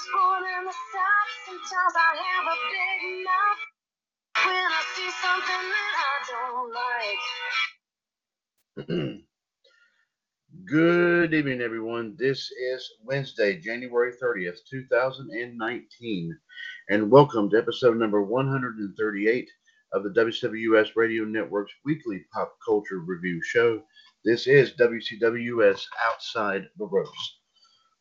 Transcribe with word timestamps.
Was 0.00 0.08
born 0.14 0.44
in 0.58 0.64
the 0.64 0.72
South. 0.72 1.30
Sometimes 1.44 1.94
I 1.94 2.16
have 2.16 2.46
a 2.46 2.56
big 2.72 3.00
mouth 3.26 3.60
when 4.46 4.64
I 4.64 4.82
see 4.96 5.10
something 5.20 5.64
that 5.76 5.94
I 6.08 6.16
don't 6.32 6.72
like. 8.88 9.20
Good 10.64 11.34
evening, 11.34 11.60
everyone. 11.60 12.16
This 12.18 12.50
is 12.50 12.90
Wednesday, 13.04 13.60
January 13.60 14.12
30th, 14.14 14.60
2019, 14.70 16.38
and 16.88 17.10
welcome 17.10 17.50
to 17.50 17.58
episode 17.58 17.98
number 17.98 18.22
138 18.22 19.50
of 19.92 20.02
the 20.02 20.10
WCWUS 20.10 20.96
Radio 20.96 21.24
Network's 21.24 21.74
weekly 21.84 22.24
pop 22.32 22.54
culture 22.66 23.00
review 23.00 23.42
show. 23.42 23.82
This 24.24 24.46
is 24.46 24.72
WCWUS 24.80 25.84
Outside 26.06 26.70
the 26.78 26.86
Ropes. 26.86 27.39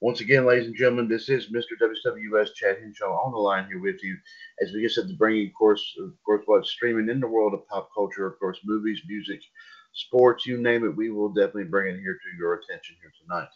Once 0.02 0.22
again, 0.22 0.46
ladies 0.46 0.66
and 0.66 0.78
gentlemen, 0.78 1.10
this 1.10 1.28
is 1.28 1.52
Mr. 1.52 1.76
WWS 1.82 2.54
Chad 2.54 2.78
Henshaw 2.80 3.22
on 3.22 3.34
the 3.34 3.38
line 3.38 3.68
here 3.68 3.82
with 3.82 4.02
you 4.02 4.16
as 4.62 4.72
we 4.72 4.82
get 4.82 4.92
set 4.92 5.10
to 5.10 5.14
bring 5.14 5.36
you, 5.36 5.48
of 5.48 5.54
course, 5.54 5.94
of 6.02 6.14
course, 6.26 6.42
what's 6.46 6.70
streaming 6.70 7.10
in 7.10 7.20
the 7.20 7.28
world 7.28 7.54
of 7.54 7.68
pop 7.68 7.90
culture, 7.94 8.26
of 8.26 8.40
course, 8.40 8.58
movies, 8.64 9.02
music, 9.10 9.42
sports, 9.92 10.46
you 10.46 10.58
name 10.58 10.86
it, 10.86 10.96
we 10.96 11.10
will 11.10 11.28
definitely 11.28 11.66
bring 11.66 11.94
it 11.94 12.00
here 12.00 12.14
to 12.14 12.38
your 12.38 12.54
attention 12.54 12.96
here 13.02 13.12
tonight. 13.22 13.50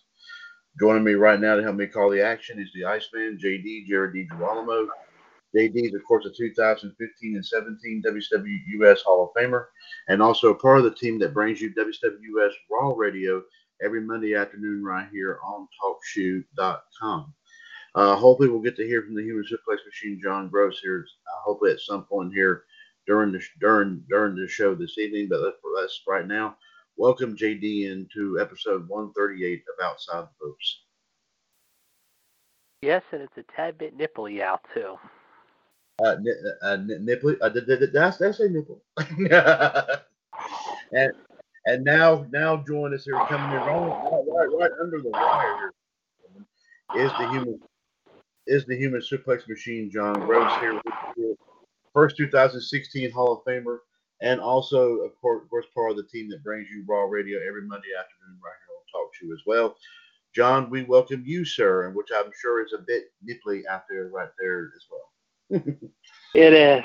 Joining 0.81 1.05
me 1.05 1.13
right 1.13 1.39
now 1.39 1.55
to 1.55 1.63
help 1.63 1.77
me 1.77 1.87
call 1.87 2.09
the 2.09 2.21
action 2.21 2.59
is 2.59 2.69
the 2.75 2.83
Iceman, 2.83 3.39
JD, 3.41 3.87
Jared 3.87 4.13
DiGirolamo. 4.13 4.87
JD 5.55 5.75
is, 5.75 5.93
of 5.93 6.03
course, 6.05 6.25
a 6.25 6.31
2015 6.31 7.35
and 7.35 7.45
17 7.45 8.03
WWS 8.05 9.03
Hall 9.03 9.31
of 9.33 9.41
Famer, 9.41 9.67
and 10.09 10.21
also 10.21 10.53
part 10.53 10.79
of 10.79 10.83
the 10.83 10.95
team 10.95 11.19
that 11.19 11.33
brings 11.33 11.61
you 11.61 11.73
WWS 11.73 12.51
Raw 12.69 12.91
Radio 12.97 13.41
every 13.83 14.01
Monday 14.01 14.35
afternoon 14.35 14.83
right 14.83 15.07
here 15.11 15.39
on 15.45 15.67
TalkShoe.com. 15.81 17.33
Uh, 17.95 18.15
hopefully, 18.15 18.49
we'll 18.49 18.61
get 18.61 18.75
to 18.77 18.87
hear 18.87 19.03
from 19.03 19.15
the 19.15 19.21
Human 19.21 19.43
Suplex 19.43 19.85
Machine, 19.85 20.19
John 20.23 20.49
Gross, 20.49 20.79
here. 20.79 21.05
Uh, 21.27 21.41
hopefully, 21.43 21.71
at 21.71 21.79
some 21.79 22.05
point 22.05 22.33
here 22.33 22.63
during 23.05 23.31
the 23.31 23.41
during 23.59 24.03
during 24.09 24.35
the 24.35 24.47
show 24.47 24.73
this 24.73 24.97
evening. 24.97 25.27
But 25.29 25.41
let's, 25.41 25.57
let's 25.75 26.01
right 26.07 26.25
now 26.25 26.57
welcome 26.97 27.35
JD 27.35 27.91
into 27.91 28.39
episode 28.39 28.87
138 28.87 29.63
of 29.79 29.85
Outside 29.85 30.23
the 30.23 30.45
Ropes. 30.47 30.83
Yes, 32.81 33.03
and 33.11 33.21
it's 33.21 33.37
a 33.37 33.43
tad 33.55 33.77
bit 33.77 33.97
nipply 33.97 34.41
out 34.41 34.61
too. 34.73 34.95
Uh, 36.03 36.15
ni- 36.19 36.31
uh, 36.63 36.77
ni- 36.77 36.97
nipple. 36.99 37.35
Uh, 37.41 37.49
did, 37.49 37.67
did, 37.67 37.79
did, 37.79 37.95
I 37.95 38.09
did 38.09 38.27
I 38.27 38.31
say 38.31 38.47
nipple? 38.47 38.81
and 40.91 41.13
and 41.65 41.83
now 41.83 42.25
now 42.31 42.63
join 42.67 42.93
us 42.93 43.05
here, 43.05 43.19
coming 43.27 43.51
in 43.51 43.57
right, 43.57 44.23
right, 44.27 44.49
right 44.59 44.71
under 44.81 45.01
the 45.01 45.09
wire 45.09 45.71
here, 46.95 47.05
is 47.05 47.11
the 47.13 47.29
human 47.29 47.59
is 48.45 48.65
the 48.65 48.75
human 48.75 49.01
suplex 49.01 49.47
machine, 49.47 49.89
John 49.91 50.13
Gross 50.13 50.59
here. 50.59 50.81
First 51.93 52.17
2016 52.17 53.11
Hall 53.11 53.33
of 53.33 53.45
Famer, 53.45 53.77
and 54.21 54.41
also 54.41 54.97
of 54.97 55.19
course, 55.21 55.43
of 55.43 55.49
course 55.49 55.65
part 55.73 55.91
of 55.91 55.97
the 55.97 56.03
team 56.03 56.29
that 56.29 56.43
brings 56.43 56.67
you 56.69 56.83
Raw 56.87 57.03
Radio 57.03 57.39
every 57.47 57.61
Monday 57.61 57.89
afternoon 57.97 58.39
right 58.43 58.53
here 58.67 58.75
on 58.75 59.31
TalkShoe 59.31 59.33
as 59.33 59.43
well. 59.45 59.75
John, 60.33 60.69
we 60.71 60.83
welcome 60.83 61.23
you, 61.25 61.45
sir, 61.45 61.85
and 61.85 61.95
which 61.95 62.07
I'm 62.13 62.31
sure 62.41 62.65
is 62.65 62.73
a 62.73 62.81
bit 62.81 63.11
nipply 63.23 63.63
out 63.69 63.83
there 63.87 64.07
right 64.07 64.29
there 64.39 64.71
as 64.75 64.85
well. 64.89 65.63
It 66.35 66.51
is. 66.51 66.83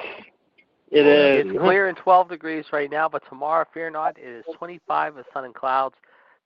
It 0.91 1.07
is. 1.07 1.47
It's 1.47 1.59
clear 1.59 1.89
and 1.89 1.97
12 1.97 2.29
degrees 2.29 2.65
right 2.73 2.91
now, 2.91 3.09
but 3.09 3.23
tomorrow, 3.29 3.67
fear 3.75 3.91
not, 3.91 4.19
it 4.19 4.27
is 4.27 4.45
25 4.57 5.17
with 5.17 5.27
sun 5.33 5.45
and 5.45 5.55
clouds. 5.55 5.95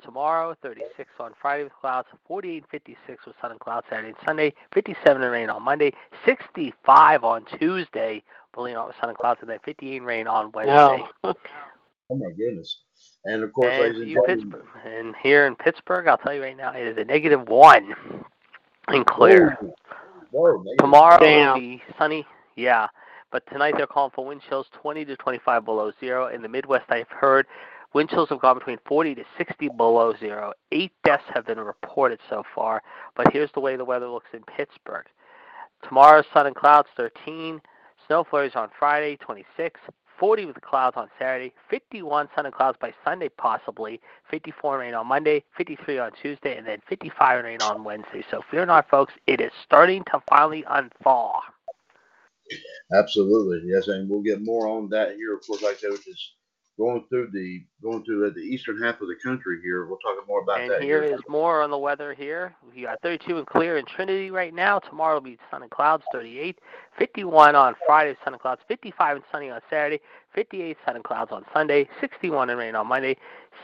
Tomorrow, 0.03 0.57
36 0.63 1.11
on 1.21 1.33
Friday 1.41 1.63
with 1.63 1.73
clouds, 1.81 2.09
48 2.27 2.57
and 2.57 2.67
56 2.71 3.25
with 3.25 3.37
sun 3.41 3.53
and 3.53 3.61
clouds 3.61 3.87
Saturday 3.89 4.09
and 4.09 4.17
Sunday, 4.27 4.53
57 4.75 5.23
and 5.23 5.31
rain 5.31 5.49
on 5.49 5.63
Monday, 5.63 5.93
65 6.27 7.23
on 7.23 7.45
Tuesday, 7.57 8.21
believe 8.53 8.73
it 8.73 8.75
or 8.75 8.79
not 8.79 8.87
with 8.89 8.97
sun 9.01 9.11
and 9.11 9.19
clouds, 9.19 9.39
and 9.43 9.51
then 9.51 9.61
58 9.65 9.99
and 9.99 10.07
rain 10.07 10.27
on 10.27 10.51
Wednesday. 10.53 11.05
No. 11.23 11.35
Oh 12.11 12.17
my 12.17 12.31
goodness! 12.33 12.81
And 13.25 13.43
of 13.43 13.55
course, 13.55 13.73
And, 13.73 13.83
ladies 13.83 14.01
and 14.03 14.11
you 14.11 14.23
Pittsburgh, 14.27 14.67
and 14.85 15.15
here 15.23 15.47
in 15.47 15.57
Pittsburgh, 15.57 16.07
I'll 16.09 16.19
tell 16.19 16.35
you 16.35 16.43
right 16.43 16.57
now, 16.57 16.75
it 16.75 16.87
is 16.87 16.99
a 16.99 17.05
negative 17.05 17.49
one 17.49 17.95
and 18.89 19.07
clear. 19.07 19.57
Whoa, 20.31 20.59
whoa. 20.59 20.65
Tomorrow 20.79 21.21
Damn. 21.21 21.55
will 21.55 21.61
be 21.61 21.83
sunny, 21.97 22.27
yeah. 22.55 22.89
But 23.33 23.47
tonight 23.51 23.75
they're 23.79 23.87
calling 23.87 24.13
for 24.15 24.27
wind 24.27 24.43
chills 24.47 24.67
20 24.75 25.07
to 25.07 25.17
25 25.17 25.65
below 25.65 25.91
zero. 25.99 26.29
In 26.29 26.43
the 26.43 26.49
Midwest, 26.49 26.85
I've 26.91 27.09
heard 27.09 27.47
wind 27.95 28.11
chills 28.11 28.29
have 28.29 28.41
gone 28.41 28.59
between 28.59 28.79
40 28.87 29.15
to 29.17 29.25
60 29.39 29.71
below 29.71 30.15
zero. 30.21 30.53
Eight 30.71 30.93
deaths 31.03 31.25
have 31.35 31.47
been 31.47 31.59
reported 31.59 32.21
so 32.29 32.45
far. 32.55 32.83
But 33.17 33.33
here's 33.33 33.51
the 33.53 33.61
way 33.61 33.77
the 33.77 33.87
weather 33.87 34.09
looks 34.09 34.29
in 34.35 34.43
Pittsburgh. 34.43 35.07
Tomorrow, 35.83 36.23
sun 36.33 36.47
and 36.47 36.55
clouds 36.55 36.89
13. 36.97 37.61
Snow 38.07 38.25
flurries 38.29 38.53
on 38.55 38.69
Friday 38.79 39.17
26. 39.17 39.81
40 40.19 40.45
with 40.45 40.61
clouds 40.61 40.97
on 40.99 41.09
Saturday. 41.19 41.55
51 41.71 42.29
sun 42.37 42.45
and 42.45 42.55
clouds 42.55 42.77
by 42.81 42.93
Sunday 43.03 43.31
possibly. 43.31 43.99
54 44.31 44.79
rain 44.79 44.95
on 44.95 45.07
Monday. 45.07 45.43
53 45.57 45.99
on 45.99 46.13
Tuesday, 46.21 46.57
and 46.57 46.67
then 46.67 46.79
55 46.87 47.45
rain 47.45 47.63
on 47.63 47.83
Wednesday. 47.83 48.23
So 48.31 48.43
fear 48.51 48.67
not, 48.67 48.91
folks. 48.91 49.15
It 49.27 49.41
is 49.41 49.51
starting 49.65 50.05
to 50.13 50.23
finally 50.29 50.65
unthaw. 50.71 51.33
Absolutely, 52.95 53.63
yes, 53.65 53.89
and 53.89 54.09
we'll 54.09 54.23
get 54.23 54.43
more 54.43 54.69
on 54.69 54.89
that 54.91 55.15
here, 55.17 55.35
of 55.35 55.47
course, 55.47 55.63
like 55.63 55.77
I 55.77 55.79
said, 55.79 55.93
which 55.93 56.07
is 56.09 56.33
going 56.79 57.05
through 57.09 57.31
the 57.33 57.63
going 57.83 58.05
through 58.05 58.25
the, 58.25 58.31
the 58.31 58.41
eastern 58.41 58.81
half 58.81 59.01
of 59.01 59.09
the 59.09 59.17
country 59.23 59.59
here. 59.63 59.87
We'll 59.87 59.99
talk 59.99 60.17
more 60.27 60.43
about 60.43 60.61
And 60.61 60.71
that. 60.71 60.83
here 60.83 61.03
is 61.03 61.21
more 61.29 61.63
on 61.63 61.71
the 61.71 61.79
weather 61.79 62.15
here. 62.15 62.55
We 62.75 62.83
got 62.83 63.01
32 63.03 63.39
and 63.39 63.47
clear 63.47 63.77
in 63.79 63.85
Trinity 63.85 64.31
right 64.31 64.55
now. 64.55 64.79
Tomorrow 64.79 65.15
will 65.15 65.21
be 65.21 65.39
sun 65.51 65.63
and 65.63 65.71
clouds, 65.71 66.05
38. 66.13 66.59
51 66.99 67.55
on 67.55 67.75
Friday, 67.87 68.17
sun 68.25 68.35
and 68.35 68.43
clouds. 68.43 68.61
55 68.69 69.17
and 69.17 69.25
sunny 69.31 69.51
on 69.51 69.61
Saturday. 69.69 70.01
58 70.35 70.77
sun 70.87 70.97
and 70.97 71.05
clouds 71.05 71.31
on 71.33 71.45
Sunday. 71.53 71.89
61 72.01 72.51
and 72.51 72.59
rain 72.59 72.75
on 72.75 72.87
Monday. 72.87 73.17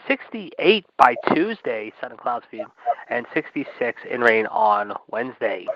68 0.06 0.84
by 0.97 1.15
Tuesday, 1.32 1.93
sun 2.00 2.10
and 2.10 2.20
clouds 2.20 2.44
for 2.50 2.56
you. 2.56 2.66
And 3.09 3.26
66 3.32 4.03
in 4.10 4.20
rain 4.20 4.47
on 4.47 4.93
Wednesday. 5.10 5.66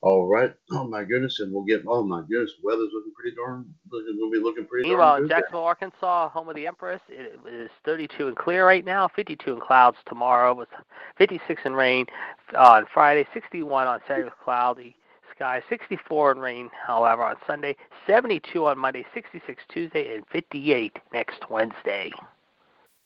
All 0.00 0.28
right. 0.28 0.54
Oh 0.70 0.86
my 0.86 1.02
goodness, 1.02 1.40
and 1.40 1.52
we'll 1.52 1.64
get. 1.64 1.82
Oh 1.86 2.04
my 2.04 2.20
goodness, 2.20 2.52
weather's 2.62 2.90
looking 2.92 3.12
pretty 3.18 3.34
darn. 3.34 3.66
Looking, 3.90 4.16
we'll 4.16 4.30
be 4.30 4.38
looking 4.38 4.64
pretty 4.64 4.88
Meanwhile, 4.88 5.14
darn 5.14 5.22
in 5.22 5.28
good. 5.28 5.34
Jacksonville, 5.34 5.64
Arkansas, 5.64 6.28
home 6.28 6.48
of 6.48 6.54
the 6.54 6.68
Empress, 6.68 7.00
it 7.08 7.38
is 7.50 7.70
32 7.84 8.28
and 8.28 8.36
clear 8.36 8.64
right 8.64 8.84
now, 8.84 9.08
52 9.08 9.54
in 9.54 9.60
clouds 9.60 9.96
tomorrow 10.06 10.54
with 10.54 10.68
56 11.16 11.62
in 11.64 11.72
rain 11.72 12.06
uh, 12.54 12.58
on 12.58 12.86
Friday, 12.94 13.26
61 13.34 13.88
on 13.88 13.98
Saturday 14.06 14.24
with 14.24 14.38
cloudy 14.44 14.94
skies, 15.34 15.62
64 15.68 16.32
in 16.32 16.38
rain, 16.38 16.70
however, 16.86 17.24
on 17.24 17.36
Sunday, 17.44 17.74
72 18.06 18.66
on 18.66 18.78
Monday, 18.78 19.04
66 19.12 19.62
Tuesday, 19.68 20.14
and 20.14 20.24
58 20.30 20.96
next 21.12 21.50
Wednesday. 21.50 22.12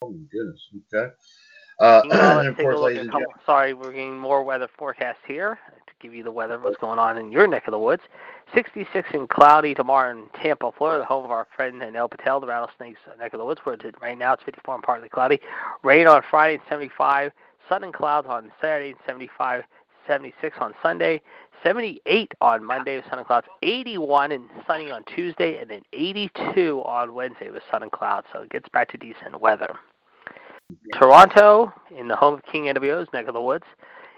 Oh 0.02 0.10
my 0.10 0.18
goodness. 0.30 0.68
Okay. 0.92 1.10
Uh, 1.80 2.02
and 2.38 2.48
of 2.48 2.56
course, 2.56 2.78
ladies 2.78 3.00
and 3.00 3.10
couple, 3.10 3.32
sorry, 3.46 3.72
we're 3.72 3.92
getting 3.92 4.18
more 4.18 4.42
weather 4.44 4.68
forecast 4.76 5.18
here 5.26 5.58
give 6.02 6.14
you 6.14 6.24
the 6.24 6.32
weather 6.32 6.58
what's 6.58 6.76
going 6.78 6.98
on 6.98 7.16
in 7.16 7.30
your 7.30 7.46
neck 7.46 7.66
of 7.66 7.72
the 7.72 7.78
woods. 7.78 8.02
66 8.54 9.08
and 9.12 9.28
cloudy 9.28 9.74
tomorrow 9.74 10.10
in 10.10 10.24
Tampa, 10.40 10.72
Florida, 10.76 11.00
the 11.00 11.06
home 11.06 11.24
of 11.24 11.30
our 11.30 11.46
friend 11.56 11.78
Nell 11.78 12.08
Patel, 12.08 12.40
the 12.40 12.46
Rattlesnakes 12.46 13.00
neck 13.18 13.32
of 13.32 13.38
the 13.38 13.44
woods, 13.44 13.60
where 13.64 13.76
it, 13.76 13.94
right 14.02 14.18
now 14.18 14.34
it's 14.34 14.42
54 14.42 14.74
and 14.74 14.82
partly 14.82 15.08
cloudy. 15.08 15.40
Rain 15.82 16.06
on 16.06 16.22
Friday 16.28 16.54
and 16.54 16.62
75, 16.68 17.32
sun 17.68 17.84
and 17.84 17.94
clouds 17.94 18.26
on 18.28 18.50
Saturday 18.60 18.90
and 18.90 18.98
75, 19.06 19.62
76 20.06 20.56
on 20.60 20.74
Sunday, 20.82 21.22
78 21.62 22.32
on 22.40 22.64
Monday 22.64 22.96
with 22.96 23.04
sun 23.08 23.18
and 23.18 23.26
clouds, 23.26 23.46
81 23.62 24.32
and 24.32 24.44
sunny 24.66 24.90
on 24.90 25.04
Tuesday, 25.04 25.58
and 25.58 25.70
then 25.70 25.82
82 25.92 26.82
on 26.84 27.14
Wednesday 27.14 27.50
with 27.50 27.62
sun 27.70 27.82
and 27.82 27.92
clouds. 27.92 28.26
So 28.32 28.42
it 28.42 28.50
gets 28.50 28.68
back 28.68 28.90
to 28.90 28.98
decent 28.98 29.40
weather. 29.40 29.76
Toronto, 30.94 31.72
in 31.96 32.08
the 32.08 32.16
home 32.16 32.34
of 32.34 32.42
King 32.44 32.64
NWO's 32.64 33.08
neck 33.12 33.28
of 33.28 33.34
the 33.34 33.40
woods, 33.40 33.64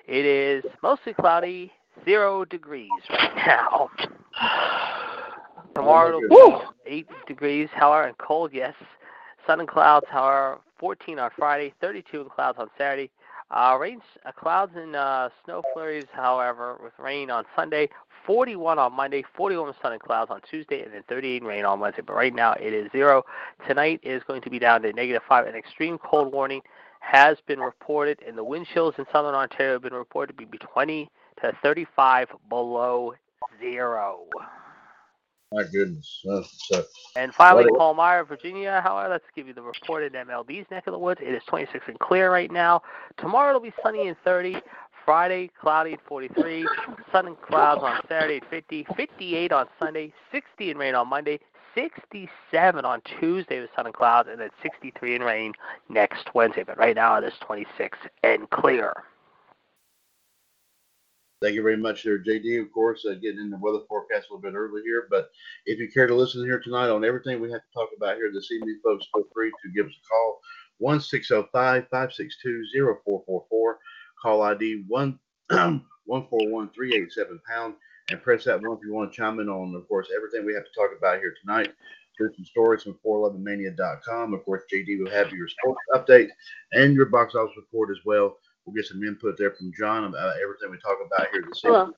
it 0.07 0.25
is 0.25 0.65
mostly 0.83 1.15
cloudy, 1.15 1.73
zero 2.05 2.45
degrees 2.45 2.91
right 3.11 3.37
now. 3.37 3.91
Tomorrow 5.75 6.19
it'll 6.19 6.59
be 6.61 6.65
eight 6.87 7.09
degrees, 7.27 7.69
however, 7.73 8.09
and 8.09 8.19
cold, 8.19 8.53
yes. 8.53 8.75
Sun 9.47 9.61
and 9.61 9.69
clouds, 9.69 10.07
however, 10.09 10.61
14 10.79 11.19
on 11.19 11.31
Friday, 11.37 11.75
32 11.81 12.23
in 12.23 12.29
clouds 12.29 12.59
on 12.59 12.69
Saturday. 12.79 13.11
Uh, 13.51 13.77
rain, 13.79 14.01
uh, 14.25 14.33
clouds 14.33 14.73
and 14.75 14.97
uh, 14.97 15.29
snow 15.45 15.63
flurries, 15.73 16.07
however, 16.13 16.79
with 16.83 16.93
rain 16.99 17.31
on 17.31 17.45
Sunday, 17.55 17.89
41 18.27 18.79
on 18.79 18.93
Monday, 18.93 19.23
41 19.37 19.67
with 19.67 19.77
sun 19.83 19.93
and 19.93 20.01
clouds 20.01 20.31
on 20.31 20.41
Tuesday, 20.49 20.83
and 20.83 20.93
then 20.93 21.03
38 21.09 21.43
in 21.43 21.49
rain 21.49 21.65
on 21.65 21.79
Wednesday. 21.79 22.03
But 22.03 22.15
right 22.15 22.35
now 22.35 22.55
it 22.55 22.73
is 22.73 22.91
zero. 22.91 23.23
Tonight 23.67 24.01
is 24.03 24.23
going 24.27 24.43
to 24.43 24.51
be 24.51 24.59
down 24.59 24.83
to 24.83 24.93
negative 24.93 25.23
five. 25.29 25.47
An 25.47 25.55
extreme 25.55 25.99
cold 25.99 26.33
warning 26.33 26.63
has 27.05 27.37
been 27.47 27.61
reported, 27.61 28.19
and 28.27 28.37
the 28.37 28.45
wind 28.45 28.67
chills 28.73 28.95
in 28.99 29.05
southern 29.13 29.35
Ontario 29.35 29.75
have 29.75 29.83
been 29.83 29.93
reported 29.95 30.37
to 30.39 30.47
be 30.47 30.59
20 30.59 31.11
to 31.43 31.53
35 31.63 32.29
below 32.49 33.15
zero. 33.61 34.27
My 35.53 35.63
goodness. 35.65 36.21
Uh, 36.29 36.43
And 37.17 37.33
finally, 37.33 37.67
What- 37.71 37.79
Palmyra, 37.79 38.25
Virginia. 38.25 38.81
However, 38.81 39.09
let's 39.09 39.25
give 39.37 39.47
you 39.47 39.55
the 39.55 39.63
reported 39.63 40.15
MLB's 40.15 40.69
neck 40.71 40.87
of 40.89 40.93
the 40.93 40.99
woods. 40.99 41.21
It 41.23 41.33
is 41.33 41.43
26 41.45 41.85
and 41.87 41.99
clear 42.01 42.33
right 42.33 42.51
now. 42.51 42.83
Tomorrow 43.19 43.51
it'll 43.51 43.61
be 43.61 43.73
sunny 43.83 44.09
and 44.09 44.17
30. 44.25 44.61
Friday, 45.05 45.51
cloudy 45.61 45.93
and 45.93 46.01
43. 46.09 46.67
Sun 47.13 47.27
and 47.27 47.41
clouds 47.43 47.83
on 47.83 48.01
Saturday 48.09 48.39
at 48.39 48.49
50. 48.51 48.85
58 48.97 49.53
on 49.53 49.69
Sunday. 49.79 50.13
60 50.33 50.71
and 50.71 50.81
rain 50.81 50.95
on 50.95 51.09
Monday. 51.09 51.39
67 51.75 52.85
on 52.85 53.01
Tuesday 53.19 53.61
with 53.61 53.71
sun 53.75 53.87
and 53.87 53.95
clouds, 53.95 54.29
and 54.31 54.41
then 54.41 54.51
63 54.63 55.17
and 55.17 55.25
rain 55.25 55.53
next 55.89 56.35
Wednesday. 56.35 56.63
But 56.63 56.79
right 56.79 56.95
now 56.95 57.17
it 57.17 57.25
is 57.25 57.35
26 57.41 57.99
and 58.23 58.49
clear. 58.51 58.93
Thank 61.43 61.57
you 61.57 61.63
very 61.63 61.77
much 61.77 62.05
there, 62.05 62.19
JD. 62.19 62.63
Of 62.63 62.73
course, 62.73 63.05
uh, 63.05 63.15
getting 63.15 63.41
in 63.41 63.51
the 63.51 63.59
weather 63.59 63.81
forecast 63.87 64.29
a 64.31 64.35
little 64.35 64.51
bit 64.51 64.57
early 64.57 64.81
here, 64.83 65.07
but 65.11 65.29
if 65.67 65.79
you 65.79 65.91
care 65.91 66.07
to 66.07 66.15
listen 66.15 66.43
here 66.45 66.59
tonight 66.59 66.89
on 66.89 67.05
everything 67.05 67.39
we 67.39 67.51
have 67.51 67.61
to 67.61 67.73
talk 67.75 67.91
about 67.97 68.17
here 68.17 68.31
this 68.33 68.51
evening, 68.51 68.81
folks, 68.83 69.07
feel 69.13 69.25
free 69.35 69.51
to 69.51 69.71
give 69.75 69.85
us 69.85 69.93
a 69.93 70.09
call 70.09 70.41
1 70.79 71.01
605 71.01 71.83
562 71.91 72.65
0444. 73.05 73.79
Call 74.23 74.43
ID 74.43 74.85
1 74.89 75.19
141387 76.07 77.41
pound 77.47 77.75
and 78.11 78.23
press 78.23 78.45
that 78.45 78.61
one 78.61 78.77
if 78.77 78.85
you 78.85 78.93
want 78.93 79.11
to 79.13 79.17
chime 79.17 79.41
in 79.41 79.49
on, 79.49 79.75
of 79.75 79.89
course, 79.89 80.09
everything 80.15 80.45
we 80.45 80.55
have 80.55 80.65
to 80.65 80.73
talk 80.75 80.91
about 80.97 81.19
here 81.19 81.35
tonight. 81.41 81.73
There's 82.19 82.37
some 82.37 82.45
stories 82.45 82.83
from 82.83 82.99
411mania.com. 83.05 84.35
Of 84.35 84.45
course, 84.45 84.63
JD 84.73 85.01
will 85.01 85.11
have 85.11 85.33
your 85.33 85.49
sports 85.49 85.81
update 85.95 86.29
and 86.73 86.95
your 86.95 87.07
box 87.07 87.35
office 87.35 87.57
report 87.57 87.91
as 87.91 88.05
well. 88.05 88.37
We'll 88.65 88.75
get 88.75 88.87
some 88.87 89.03
input 89.03 89.37
there 89.37 89.51
from 89.51 89.73
John 89.77 90.05
about 90.05 90.37
everything 90.41 90.71
we 90.71 90.79
talk 90.79 90.99
about 91.05 91.29
here 91.33 91.45
this 91.49 91.65
evening. 91.65 91.93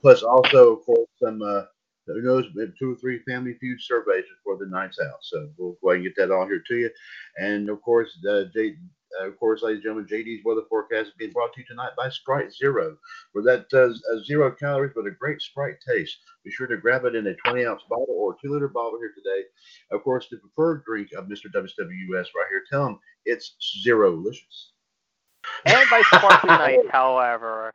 Plus, 0.00 0.22
also, 0.22 0.76
of 0.76 0.84
course, 0.84 1.06
some 1.22 1.42
uh, 1.42 1.62
who 2.06 2.22
knows, 2.22 2.46
maybe 2.54 2.72
two 2.78 2.92
or 2.92 2.96
three 2.96 3.20
family 3.20 3.54
feud 3.54 3.80
surveys 3.80 4.24
before 4.36 4.56
the 4.58 4.70
nights 4.70 4.98
out. 5.00 5.18
So 5.22 5.48
we'll 5.56 5.76
go 5.82 5.90
ahead 5.90 6.02
and 6.02 6.04
get 6.04 6.16
that 6.16 6.34
on 6.34 6.48
here 6.48 6.62
to 6.66 6.76
you. 6.76 6.90
And 7.36 7.68
of 7.68 7.80
course, 7.82 8.10
uh, 8.28 8.44
J, 8.54 8.76
uh, 9.18 9.26
of 9.26 9.38
course, 9.38 9.62
ladies 9.62 9.78
and 9.78 9.82
gentlemen, 9.84 10.06
JD's 10.06 10.44
weather 10.44 10.62
forecast 10.68 11.08
is 11.08 11.14
being 11.18 11.32
brought 11.32 11.52
to 11.54 11.60
you 11.60 11.66
tonight 11.66 11.92
by 11.96 12.08
Sprite 12.08 12.52
Zero, 12.52 12.96
where 13.32 13.44
that 13.44 13.68
does 13.68 14.02
uh, 14.12 14.22
zero 14.24 14.50
calories 14.50 14.92
but 14.94 15.06
a 15.06 15.10
great 15.10 15.40
Sprite 15.40 15.76
taste. 15.86 16.18
Be 16.44 16.50
sure 16.50 16.66
to 16.66 16.76
grab 16.76 17.04
it 17.04 17.14
in 17.14 17.26
a 17.26 17.34
20 17.34 17.66
ounce 17.66 17.82
bottle 17.88 18.06
or 18.10 18.36
two 18.40 18.52
liter 18.52 18.68
bottle 18.68 18.98
here 18.98 19.12
today. 19.14 19.46
Of 19.90 20.02
course, 20.02 20.26
the 20.30 20.38
preferred 20.38 20.84
drink 20.84 21.08
of 21.16 21.26
Mr. 21.26 21.46
WWS 21.54 22.12
right 22.12 22.48
here. 22.50 22.64
Tell 22.70 22.86
him 22.86 22.98
it's 23.24 23.56
zero 23.82 24.12
delicious. 24.12 24.72
And 25.66 25.90
by 25.90 26.02
sparkling 26.12 26.52
ice, 26.52 26.78
however, 26.92 27.72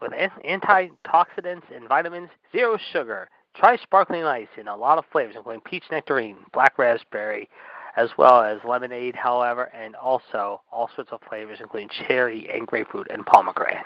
with 0.00 0.12
antioxidants 0.12 1.74
and 1.74 1.88
vitamins, 1.88 2.30
zero 2.52 2.78
sugar. 2.92 3.28
Try 3.54 3.78
sparkling 3.78 4.24
ice 4.24 4.48
in 4.58 4.68
a 4.68 4.76
lot 4.76 4.98
of 4.98 5.06
flavors, 5.10 5.34
including 5.34 5.62
peach 5.62 5.84
nectarine, 5.90 6.36
black 6.52 6.76
raspberry, 6.76 7.48
as 7.96 8.10
well 8.18 8.42
as 8.42 8.58
lemonade, 8.64 9.16
however, 9.16 9.64
and 9.74 9.96
also 9.96 10.60
all 10.70 10.90
sorts 10.94 11.12
of 11.12 11.20
flavors, 11.28 11.58
including 11.60 11.88
cherry 11.88 12.48
and 12.52 12.66
grapefruit 12.66 13.06
and 13.10 13.24
pomegranate. 13.26 13.84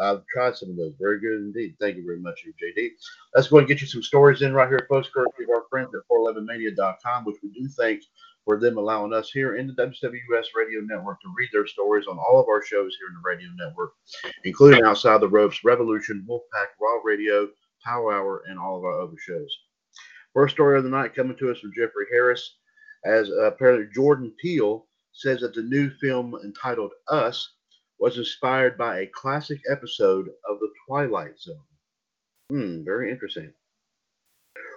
I've 0.00 0.24
tried 0.32 0.56
some 0.56 0.70
of 0.70 0.76
those. 0.76 0.92
Very 1.00 1.18
good 1.18 1.40
indeed. 1.40 1.74
Thank 1.80 1.96
you 1.96 2.04
very 2.04 2.20
much, 2.20 2.40
JD. 2.46 2.90
Let's 3.34 3.48
go 3.48 3.58
and 3.58 3.66
get 3.66 3.80
you 3.80 3.86
some 3.88 4.02
stories 4.02 4.42
in 4.42 4.54
right 4.54 4.68
here, 4.68 4.86
folks, 4.88 5.08
courtesy 5.12 5.42
of 5.42 5.50
our 5.50 5.64
friends 5.68 5.90
at 5.94 6.02
411mania.com, 6.10 7.24
which 7.24 7.38
we 7.42 7.50
do 7.50 7.68
thank 7.68 8.02
for 8.44 8.58
them 8.58 8.78
allowing 8.78 9.12
us 9.12 9.30
here 9.30 9.56
in 9.56 9.66
the 9.66 9.74
WWS 9.74 10.46
Radio 10.56 10.80
Network 10.82 11.20
to 11.20 11.34
read 11.36 11.50
their 11.52 11.66
stories 11.66 12.06
on 12.06 12.16
all 12.16 12.40
of 12.40 12.46
our 12.48 12.64
shows 12.64 12.96
here 12.98 13.08
in 13.08 13.14
the 13.14 13.20
radio 13.22 13.48
network, 13.56 13.92
including 14.44 14.84
Outside 14.84 15.20
the 15.20 15.28
Ropes, 15.28 15.64
Revolution, 15.64 16.24
Wolfpack, 16.28 16.68
Raw 16.80 17.00
Radio, 17.04 17.48
Power 17.84 18.14
Hour, 18.14 18.44
and 18.48 18.58
all 18.58 18.78
of 18.78 18.84
our 18.84 19.02
other 19.02 19.16
shows. 19.18 19.54
First 20.38 20.54
story 20.54 20.78
of 20.78 20.84
the 20.84 20.90
night 20.90 21.16
coming 21.16 21.36
to 21.38 21.50
us 21.50 21.58
from 21.58 21.72
Jeffrey 21.76 22.06
Harris, 22.12 22.58
as 23.04 23.28
uh, 23.28 23.46
apparently 23.46 23.88
Jordan 23.92 24.32
Peele 24.40 24.86
says 25.12 25.40
that 25.40 25.52
the 25.52 25.64
new 25.64 25.90
film 25.90 26.36
entitled 26.44 26.92
Us 27.08 27.54
was 27.98 28.18
inspired 28.18 28.78
by 28.78 29.00
a 29.00 29.08
classic 29.08 29.58
episode 29.68 30.28
of 30.48 30.60
The 30.60 30.70
Twilight 30.86 31.40
Zone. 31.40 31.64
Hmm, 32.50 32.84
very 32.84 33.10
interesting. 33.10 33.52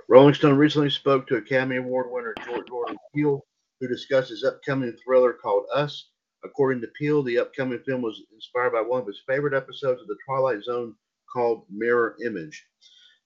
Rolling 0.10 0.34
Stone 0.34 0.58
recently 0.58 0.90
spoke 0.90 1.28
to 1.28 1.36
Academy 1.36 1.76
Award 1.76 2.08
winner 2.10 2.34
George 2.44 2.68
Jordan 2.68 2.98
Peele, 3.14 3.46
who 3.80 3.88
discussed 3.88 4.32
his 4.32 4.44
upcoming 4.44 4.98
thriller 5.06 5.34
called 5.34 5.66
Us. 5.76 6.10
According 6.44 6.82
to 6.82 6.88
Peele, 6.98 7.22
the 7.22 7.38
upcoming 7.38 7.84
film 7.86 8.02
was 8.02 8.20
inspired 8.34 8.74
by 8.74 8.82
one 8.82 9.02
of 9.02 9.06
his 9.06 9.22
favorite 9.28 9.54
episodes 9.54 10.02
of 10.02 10.08
The 10.08 10.18
Twilight 10.26 10.64
Zone 10.64 10.96
called 11.32 11.66
Mirror 11.70 12.18
Image. 12.26 12.66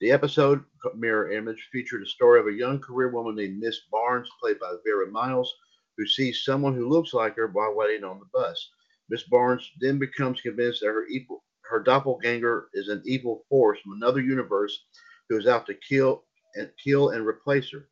The 0.02 0.12
episode, 0.12 0.66
Mirror 0.94 1.32
Image, 1.32 1.70
featured 1.72 2.04
a 2.04 2.06
story 2.06 2.42
of 2.42 2.48
a 2.48 2.54
young 2.54 2.82
career 2.82 3.10
woman 3.10 3.36
named 3.36 3.60
Miss 3.60 3.80
Barnes, 3.90 4.30
played 4.42 4.60
by 4.60 4.76
Vera 4.86 5.10
Miles, 5.10 5.56
who 5.98 6.06
sees 6.06 6.44
someone 6.44 6.76
who 6.76 6.90
looks 6.90 7.14
like 7.14 7.38
her 7.38 7.48
while 7.48 7.74
waiting 7.74 8.04
on 8.04 8.20
the 8.20 8.26
bus. 8.34 8.72
Miss 9.10 9.24
Barnes 9.24 9.72
then 9.80 9.98
becomes 9.98 10.42
convinced 10.42 10.82
that 10.82 10.88
her 10.88 11.06
evil, 11.06 11.46
her 11.70 11.80
doppelganger 11.82 12.68
is 12.74 12.90
an 12.90 13.04
evil 13.06 13.46
force 13.48 13.80
from 13.80 13.94
another 13.94 14.20
universe 14.20 14.86
who 15.30 15.38
is 15.38 15.48
out 15.48 15.66
to 15.68 15.74
kill 15.76 16.26
and 16.56 16.70
kill 16.84 17.12
and 17.12 17.26
replace 17.26 17.72
her. 17.72 17.88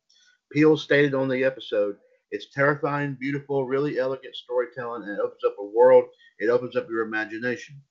Peele 0.52 0.76
stated 0.76 1.14
on 1.14 1.28
the 1.28 1.42
episode, 1.42 1.96
"It's 2.30 2.50
terrifying, 2.50 3.16
beautiful, 3.18 3.66
really 3.66 3.98
elegant 3.98 4.36
storytelling, 4.36 5.04
and 5.04 5.12
it 5.12 5.22
opens 5.22 5.42
up 5.44 5.56
a 5.58 5.64
world. 5.64 6.04
It 6.38 6.50
opens 6.50 6.76
up 6.76 6.90
your 6.90 7.00
imagination." 7.00 7.82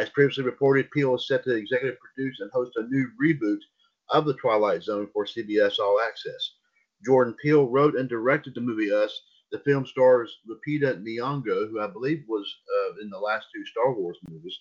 As 0.00 0.08
previously 0.08 0.44
reported, 0.44 0.90
Peele 0.92 1.16
is 1.16 1.28
set 1.28 1.44
to 1.44 1.54
executive 1.54 1.98
produce 2.00 2.40
and 2.40 2.50
host 2.52 2.72
a 2.76 2.84
new 2.84 3.10
reboot 3.22 3.58
of 4.08 4.24
The 4.24 4.32
Twilight 4.32 4.82
Zone 4.82 5.06
for 5.12 5.26
CBS 5.26 5.78
All 5.78 6.00
Access. 6.00 6.54
Jordan 7.04 7.34
Peele 7.34 7.68
wrote 7.68 7.94
and 7.96 8.08
directed 8.08 8.54
the 8.54 8.62
movie 8.62 8.90
Us. 8.90 9.12
The 9.52 9.58
film 9.58 9.84
stars 9.84 10.38
Lupita 10.48 11.04
Nyong'o, 11.04 11.68
who 11.68 11.80
I 11.80 11.86
believe 11.86 12.24
was 12.26 12.50
uh, 12.78 13.02
in 13.02 13.10
the 13.10 13.18
last 13.18 13.48
two 13.54 13.62
Star 13.66 13.92
Wars 13.92 14.16
movies, 14.26 14.58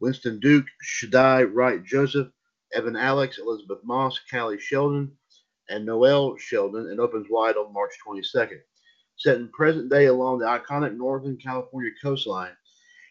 Winston 0.00 0.40
Duke, 0.40 0.66
Shahadi 0.84 1.48
Wright 1.54 1.84
Joseph, 1.84 2.32
Evan 2.74 2.96
Alex, 2.96 3.38
Elisabeth 3.38 3.84
Moss, 3.84 4.18
Cali 4.28 4.58
Sheldon, 4.58 5.16
and 5.68 5.86
Noelle 5.86 6.36
Sheldon, 6.38 6.88
and 6.90 6.98
opens 6.98 7.28
wide 7.30 7.54
on 7.56 7.72
March 7.72 7.92
22nd. 8.04 8.58
Set 9.14 9.36
in 9.36 9.48
present 9.50 9.90
day 9.92 10.06
along 10.06 10.40
the 10.40 10.46
iconic 10.46 10.96
Northern 10.96 11.36
California 11.36 11.92
coastline, 12.02 12.56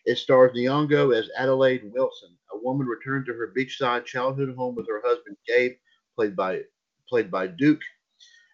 it 0.05 0.17
stars 0.17 0.51
Nyong'o 0.53 1.15
as 1.17 1.29
Adelaide 1.37 1.91
Wilson, 1.93 2.29
a 2.53 2.57
woman 2.57 2.87
returned 2.87 3.25
to 3.27 3.33
her 3.33 3.53
beachside 3.55 4.05
childhood 4.05 4.53
home 4.55 4.75
with 4.75 4.87
her 4.87 5.01
husband 5.05 5.37
Gabe, 5.47 5.73
played 6.15 6.35
by 6.35 6.61
played 7.07 7.29
by 7.29 7.47
Duke, 7.47 7.81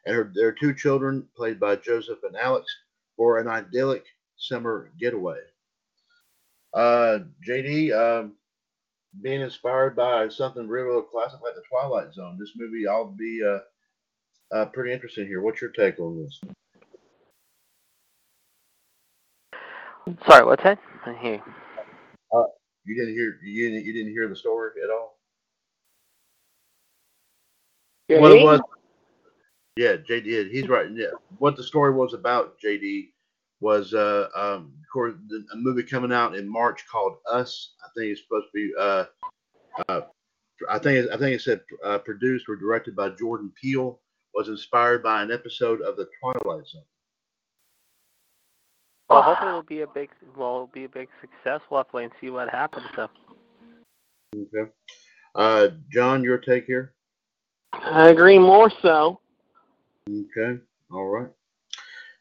and 0.05 0.15
her, 0.15 0.31
their 0.33 0.51
two 0.51 0.73
children, 0.73 1.27
played 1.35 1.59
by 1.59 1.75
Joseph 1.75 2.19
and 2.23 2.35
Alex, 2.35 2.65
for 3.15 3.39
an 3.39 3.47
idyllic 3.47 4.05
summer 4.37 4.91
getaway. 4.99 5.39
Uh, 6.73 7.19
JD, 7.47 7.93
um, 7.93 8.33
being 9.21 9.41
inspired 9.41 9.95
by 9.95 10.27
something 10.29 10.67
real 10.67 10.85
real 10.85 11.01
classic 11.01 11.39
like 11.41 11.55
the 11.55 11.63
Twilight 11.69 12.13
Zone, 12.13 12.37
this 12.39 12.53
movie 12.55 12.87
I'll 12.87 13.05
be 13.05 13.41
uh, 13.43 13.59
uh, 14.55 14.65
pretty 14.65 14.93
interested 14.93 15.27
here. 15.27 15.41
What's 15.41 15.61
your 15.61 15.71
take 15.71 15.99
on 15.99 16.23
this? 16.23 16.39
Sorry, 20.27 20.45
what's 20.45 20.63
that? 20.63 20.79
I 21.07 21.11
didn't 21.11 21.21
hear. 21.23 21.33
you. 21.35 21.43
You 22.85 22.95
didn't 22.95 23.13
hear 23.15 23.39
you 23.43 23.69
didn't, 23.69 23.85
you 23.85 23.93
didn't 23.93 24.11
hear 24.11 24.27
the 24.29 24.35
story 24.35 24.71
at 24.83 24.89
all? 24.89 25.17
What 28.21 28.31
it 28.31 28.43
was? 28.43 28.61
Yeah, 29.75 29.97
JD, 29.97 30.49
he's 30.51 30.67
right. 30.69 30.87
Yeah, 30.91 31.07
what 31.37 31.55
the 31.55 31.63
story 31.63 31.93
was 31.93 32.13
about, 32.13 32.57
JD, 32.59 33.09
was 33.59 33.93
uh, 33.93 34.27
um, 34.35 34.73
of 34.79 34.85
course, 34.91 35.13
a 35.53 35.55
movie 35.57 35.83
coming 35.83 36.11
out 36.13 36.35
in 36.35 36.49
March 36.49 36.85
called 36.91 37.17
Us. 37.31 37.73
I 37.83 37.89
think 37.95 38.11
it's 38.11 38.21
supposed 38.23 38.47
to 38.47 38.53
be. 38.53 38.71
Uh, 38.79 39.05
uh, 39.89 40.01
I 40.69 40.79
think 40.79 41.05
it- 41.05 41.11
I 41.11 41.17
think 41.17 41.35
it 41.35 41.41
said 41.41 41.61
uh, 41.83 41.99
produced 41.99 42.45
or 42.49 42.55
directed 42.55 42.95
by 42.95 43.09
Jordan 43.09 43.51
Peele. 43.61 43.99
Was 44.33 44.49
inspired 44.49 45.01
by 45.01 45.23
an 45.23 45.31
episode 45.31 45.81
of 45.81 45.95
The 45.97 46.07
Twilight 46.21 46.67
Zone. 46.67 46.83
Well, 49.09 49.21
hopefully 49.21 49.49
it'll 49.49 49.63
be 49.63 49.81
a 49.81 49.87
big, 49.87 50.09
well, 50.35 50.55
it'll 50.55 50.67
be 50.67 50.83
a 50.83 50.89
big 50.89 51.07
success. 51.21 51.61
We'll 51.69 51.79
have 51.79 51.89
to 51.91 51.95
wait 51.95 52.03
and 52.05 52.13
see 52.19 52.29
what 52.29 52.49
happens. 52.49 52.85
So. 52.95 53.07
Okay. 54.35 54.71
Uh, 55.33 55.69
John, 55.91 56.23
your 56.23 56.37
take 56.37 56.65
here. 56.65 56.93
I 57.71 58.09
agree 58.09 58.39
more 58.39 58.71
so. 58.81 59.19
Okay. 60.09 60.59
All 60.91 61.05
right. 61.05 61.29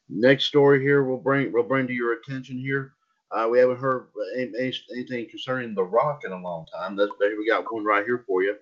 Next 0.09 0.45
story 0.45 0.81
here 0.81 1.02
we'll 1.02 1.19
bring 1.19 1.50
we'll 1.52 1.64
bring 1.64 1.88
to 1.88 1.93
your 1.93 2.12
attention 2.12 2.59
here. 2.59 2.93
Uh, 3.33 3.49
we 3.50 3.59
haven't 3.59 3.81
heard 3.81 4.07
any, 4.37 4.52
any- 4.59 4.75
anything 4.93 5.28
concerning 5.28 5.75
The 5.75 5.83
Rock 5.83 6.23
in 6.25 6.31
a 6.31 6.40
long 6.40 6.66
time. 6.66 6.95
That's, 6.95 7.11
we 7.21 7.49
got 7.49 7.73
one 7.73 7.85
right 7.85 8.05
here 8.05 8.23
for 8.26 8.43
you. 8.43 8.55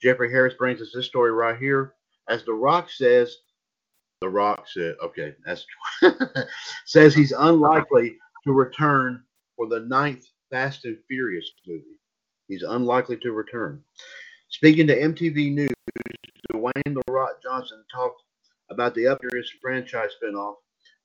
Jeffrey 0.00 0.30
Harris 0.30 0.54
brings 0.54 0.80
us 0.80 0.92
this 0.94 1.06
story 1.06 1.30
right 1.30 1.58
here. 1.58 1.92
As 2.28 2.44
The 2.44 2.54
Rock 2.54 2.88
says, 2.90 3.36
The 4.22 4.28
Rock 4.28 4.68
said, 4.68 4.94
okay, 5.02 5.34
that's 5.44 5.66
says 6.86 7.12
he's 7.12 7.32
unlikely 7.32 8.18
to 8.44 8.52
return 8.52 9.24
for 9.56 9.66
the 9.66 9.80
ninth 9.80 10.24
Fast 10.48 10.84
and 10.84 10.96
Furious 11.08 11.50
movie. 11.66 11.98
He's 12.46 12.62
unlikely 12.62 13.16
to 13.16 13.32
return. 13.32 13.82
Speaking 14.48 14.86
to 14.86 14.96
MTV 14.96 15.52
News, 15.52 15.70
Dwayne 16.52 16.70
The 16.84 17.02
Rock 17.10 17.42
Johnson 17.42 17.82
talked 17.92 18.22
about 18.70 18.94
the 18.94 19.06
Upstairs 19.06 19.50
franchise 19.60 20.10
spinoff 20.22 20.54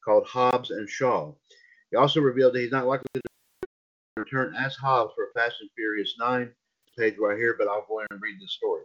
called 0.05 0.27
Hobbs 0.27 0.69
and 0.69 0.87
Shaw. 0.87 1.33
He 1.89 1.97
also 1.97 2.21
revealed 2.21 2.53
that 2.53 2.59
he's 2.59 2.71
not 2.71 2.85
likely 2.85 3.07
to 3.15 3.21
return 4.15 4.53
as 4.55 4.75
Hobbs 4.75 5.13
for 5.15 5.29
Fast 5.33 5.55
and 5.61 5.71
Furious 5.75 6.13
9. 6.19 6.51
Page 6.95 7.15
right 7.17 7.35
here, 7.35 7.55
but 7.57 7.67
I'll 7.67 7.85
go 7.87 7.99
ahead 7.99 8.09
and 8.11 8.21
read 8.21 8.39
the 8.39 8.47
story. 8.47 8.83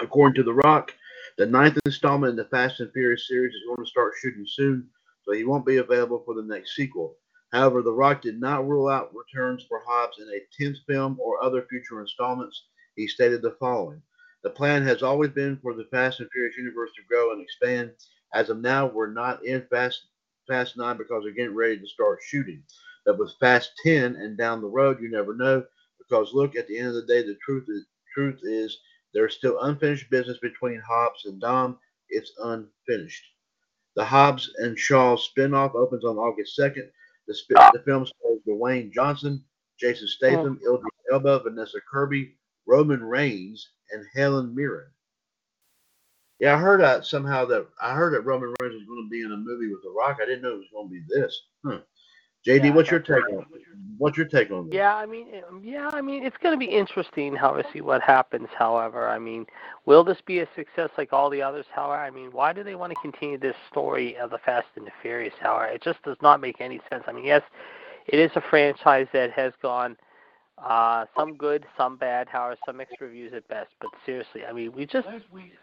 According 0.00 0.36
to 0.36 0.42
The 0.42 0.54
Rock, 0.54 0.94
the 1.36 1.46
ninth 1.46 1.78
installment 1.84 2.30
in 2.30 2.36
the 2.36 2.44
Fast 2.44 2.80
and 2.80 2.92
Furious 2.92 3.26
series 3.26 3.54
is 3.54 3.62
going 3.66 3.84
to 3.84 3.90
start 3.90 4.14
shooting 4.20 4.46
soon, 4.46 4.88
so 5.24 5.32
he 5.32 5.44
won't 5.44 5.66
be 5.66 5.78
available 5.78 6.22
for 6.24 6.34
the 6.34 6.42
next 6.42 6.76
sequel. 6.76 7.16
However, 7.52 7.82
The 7.82 7.92
Rock 7.92 8.22
did 8.22 8.40
not 8.40 8.66
rule 8.68 8.88
out 8.88 9.14
returns 9.14 9.64
for 9.68 9.82
Hobbs 9.86 10.18
in 10.20 10.28
a 10.28 10.62
10th 10.62 10.78
film 10.86 11.18
or 11.20 11.42
other 11.42 11.66
future 11.68 12.00
installments. 12.00 12.66
He 12.94 13.08
stated 13.08 13.42
the 13.42 13.56
following 13.58 14.00
The 14.42 14.50
plan 14.50 14.82
has 14.84 15.02
always 15.02 15.30
been 15.30 15.58
for 15.58 15.74
the 15.74 15.86
Fast 15.90 16.20
and 16.20 16.30
Furious 16.30 16.56
universe 16.56 16.90
to 16.96 17.02
grow 17.08 17.32
and 17.32 17.42
expand. 17.42 17.92
As 18.32 18.50
of 18.50 18.58
now, 18.58 18.86
we're 18.86 19.10
not 19.10 19.44
in 19.44 19.66
Fast 19.70 20.06
Fast 20.46 20.76
9 20.76 20.96
because 20.96 21.24
we're 21.24 21.32
getting 21.32 21.54
ready 21.54 21.78
to 21.78 21.86
start 21.86 22.20
shooting. 22.22 22.62
But 23.06 23.18
with 23.18 23.34
Fast 23.40 23.72
10 23.84 24.16
and 24.16 24.36
down 24.36 24.60
the 24.60 24.68
road, 24.68 25.00
you 25.00 25.10
never 25.10 25.34
know. 25.34 25.64
Because 25.98 26.32
look, 26.32 26.54
at 26.54 26.68
the 26.68 26.78
end 26.78 26.88
of 26.88 26.94
the 26.94 27.06
day, 27.06 27.22
the 27.22 27.36
truth 27.44 27.66
is 27.68 27.86
truth 28.14 28.40
is 28.44 28.78
there's 29.14 29.36
still 29.36 29.60
unfinished 29.60 30.10
business 30.10 30.38
between 30.42 30.82
Hobbs 30.86 31.24
and 31.24 31.40
Dom. 31.40 31.78
It's 32.08 32.32
unfinished. 32.42 33.24
The 33.96 34.04
Hobbs 34.04 34.52
and 34.58 34.78
Shaw 34.78 35.16
spinoff 35.16 35.74
opens 35.74 36.04
on 36.04 36.16
August 36.16 36.58
2nd. 36.58 36.88
The, 37.28 37.34
sp- 37.38 37.72
the 37.72 37.82
film 37.84 38.04
stars 38.04 38.40
Dwayne 38.46 38.92
Johnson, 38.92 39.42
Jason 39.78 40.08
Statham, 40.08 40.60
oh. 40.66 40.74
Idris 40.74 40.92
Elba, 41.12 41.40
Vanessa 41.44 41.78
Kirby, 41.90 42.34
Roman 42.66 43.02
Reigns, 43.02 43.70
and 43.92 44.04
Helen 44.14 44.54
Mirren. 44.54 44.90
Yeah, 46.40 46.56
I 46.56 46.58
heard 46.58 46.80
that 46.80 47.06
somehow 47.06 47.44
that 47.46 47.68
I 47.80 47.94
heard 47.94 48.12
that 48.14 48.26
Roman 48.26 48.54
Reigns 48.60 48.74
was 48.74 48.84
going 48.84 49.06
to 49.06 49.10
be 49.10 49.22
in 49.22 49.32
a 49.32 49.36
movie 49.36 49.68
with 49.68 49.82
The 49.82 49.90
Rock. 49.90 50.18
I 50.20 50.26
didn't 50.26 50.42
know 50.42 50.54
it 50.54 50.58
was 50.58 50.66
going 50.72 50.88
to 50.88 50.92
be 50.92 51.02
this. 51.08 51.40
Huh. 51.64 51.80
JD, 52.46 52.64
Yeah, 52.64 52.74
what's 52.74 52.90
your 52.90 53.00
take 53.00 53.28
on 53.32 53.46
What's 53.98 54.16
your 54.16 54.26
take 54.26 54.50
on 54.50 54.66
this? 54.66 54.74
Yeah, 54.74 54.94
I 54.96 55.06
mean, 55.06 55.28
um, 55.48 55.62
yeah, 55.64 55.90
I 55.92 56.00
mean, 56.02 56.24
it's 56.24 56.36
going 56.42 56.52
to 56.54 56.58
be 56.58 56.70
interesting, 56.70 57.34
how 57.36 57.52
to 57.52 57.64
see 57.72 57.80
what 57.80 58.02
happens. 58.02 58.48
However, 58.56 59.08
I 59.08 59.18
mean, 59.18 59.46
will 59.86 60.04
this 60.04 60.18
be 60.26 60.40
a 60.40 60.48
success 60.56 60.90
like 60.98 61.12
all 61.12 61.30
the 61.30 61.42
others? 61.42 61.66
However, 61.72 62.02
I 62.02 62.10
mean, 62.10 62.30
why 62.32 62.52
do 62.52 62.64
they 62.64 62.74
want 62.74 62.92
to 62.92 63.00
continue 63.00 63.38
this 63.38 63.56
story 63.70 64.16
of 64.16 64.30
the 64.30 64.38
Fast 64.38 64.66
and 64.76 64.86
the 64.86 64.90
Furious? 65.00 65.34
However, 65.40 65.66
it 65.66 65.82
just 65.82 66.02
does 66.02 66.16
not 66.22 66.40
make 66.40 66.60
any 66.60 66.80
sense. 66.90 67.04
I 67.06 67.12
mean, 67.12 67.24
yes, 67.24 67.42
it 68.06 68.18
is 68.18 68.32
a 68.34 68.42
franchise 68.50 69.06
that 69.12 69.30
has 69.32 69.52
gone 69.62 69.96
uh, 70.58 71.06
some 71.16 71.36
good, 71.36 71.66
some 71.76 71.96
bad. 71.96 72.28
However, 72.28 72.56
some 72.66 72.78
mixed 72.78 73.00
reviews 73.00 73.32
at 73.32 73.46
best. 73.48 73.70
But 73.80 73.90
seriously, 74.04 74.44
I 74.44 74.52
mean, 74.52 74.72
we 74.72 74.86
just 74.86 75.08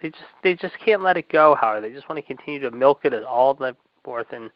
they 0.02 0.10
just 0.10 0.24
they 0.44 0.56
just 0.56 0.76
can't 0.84 1.04
let 1.04 1.18
it 1.18 1.30
go. 1.30 1.56
However, 1.60 1.82
they 1.82 1.94
just 1.94 2.08
want 2.10 2.18
to 2.18 2.24
continue 2.24 2.60
to 2.62 2.72
milk 2.72 3.02
it 3.04 3.14
at 3.14 3.24
all 3.24 3.54
the 3.54 3.76
worth 4.06 4.32
and 4.32 4.50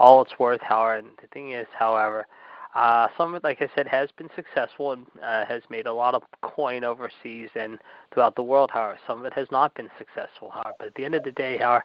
all 0.00 0.22
it's 0.22 0.38
worth. 0.38 0.60
However, 0.62 0.96
and 0.96 1.08
the 1.20 1.28
thing 1.28 1.52
is, 1.52 1.66
however. 1.78 2.26
Uh, 2.72 3.08
some 3.18 3.30
of 3.30 3.34
it, 3.34 3.42
like 3.42 3.60
I 3.60 3.68
said, 3.74 3.88
has 3.88 4.10
been 4.16 4.28
successful 4.36 4.92
and 4.92 5.04
uh, 5.24 5.44
has 5.44 5.60
made 5.70 5.86
a 5.86 5.92
lot 5.92 6.14
of 6.14 6.22
coin 6.42 6.84
overseas 6.84 7.48
and 7.56 7.78
throughout 8.14 8.36
the 8.36 8.44
world. 8.44 8.70
However, 8.72 8.96
some 9.08 9.18
of 9.18 9.24
it 9.24 9.32
has 9.32 9.48
not 9.50 9.74
been 9.74 9.90
successful. 9.98 10.50
However, 10.50 10.74
but 10.78 10.86
at 10.86 10.94
the 10.94 11.04
end 11.04 11.16
of 11.16 11.24
the 11.24 11.32
day, 11.32 11.58
however, 11.58 11.84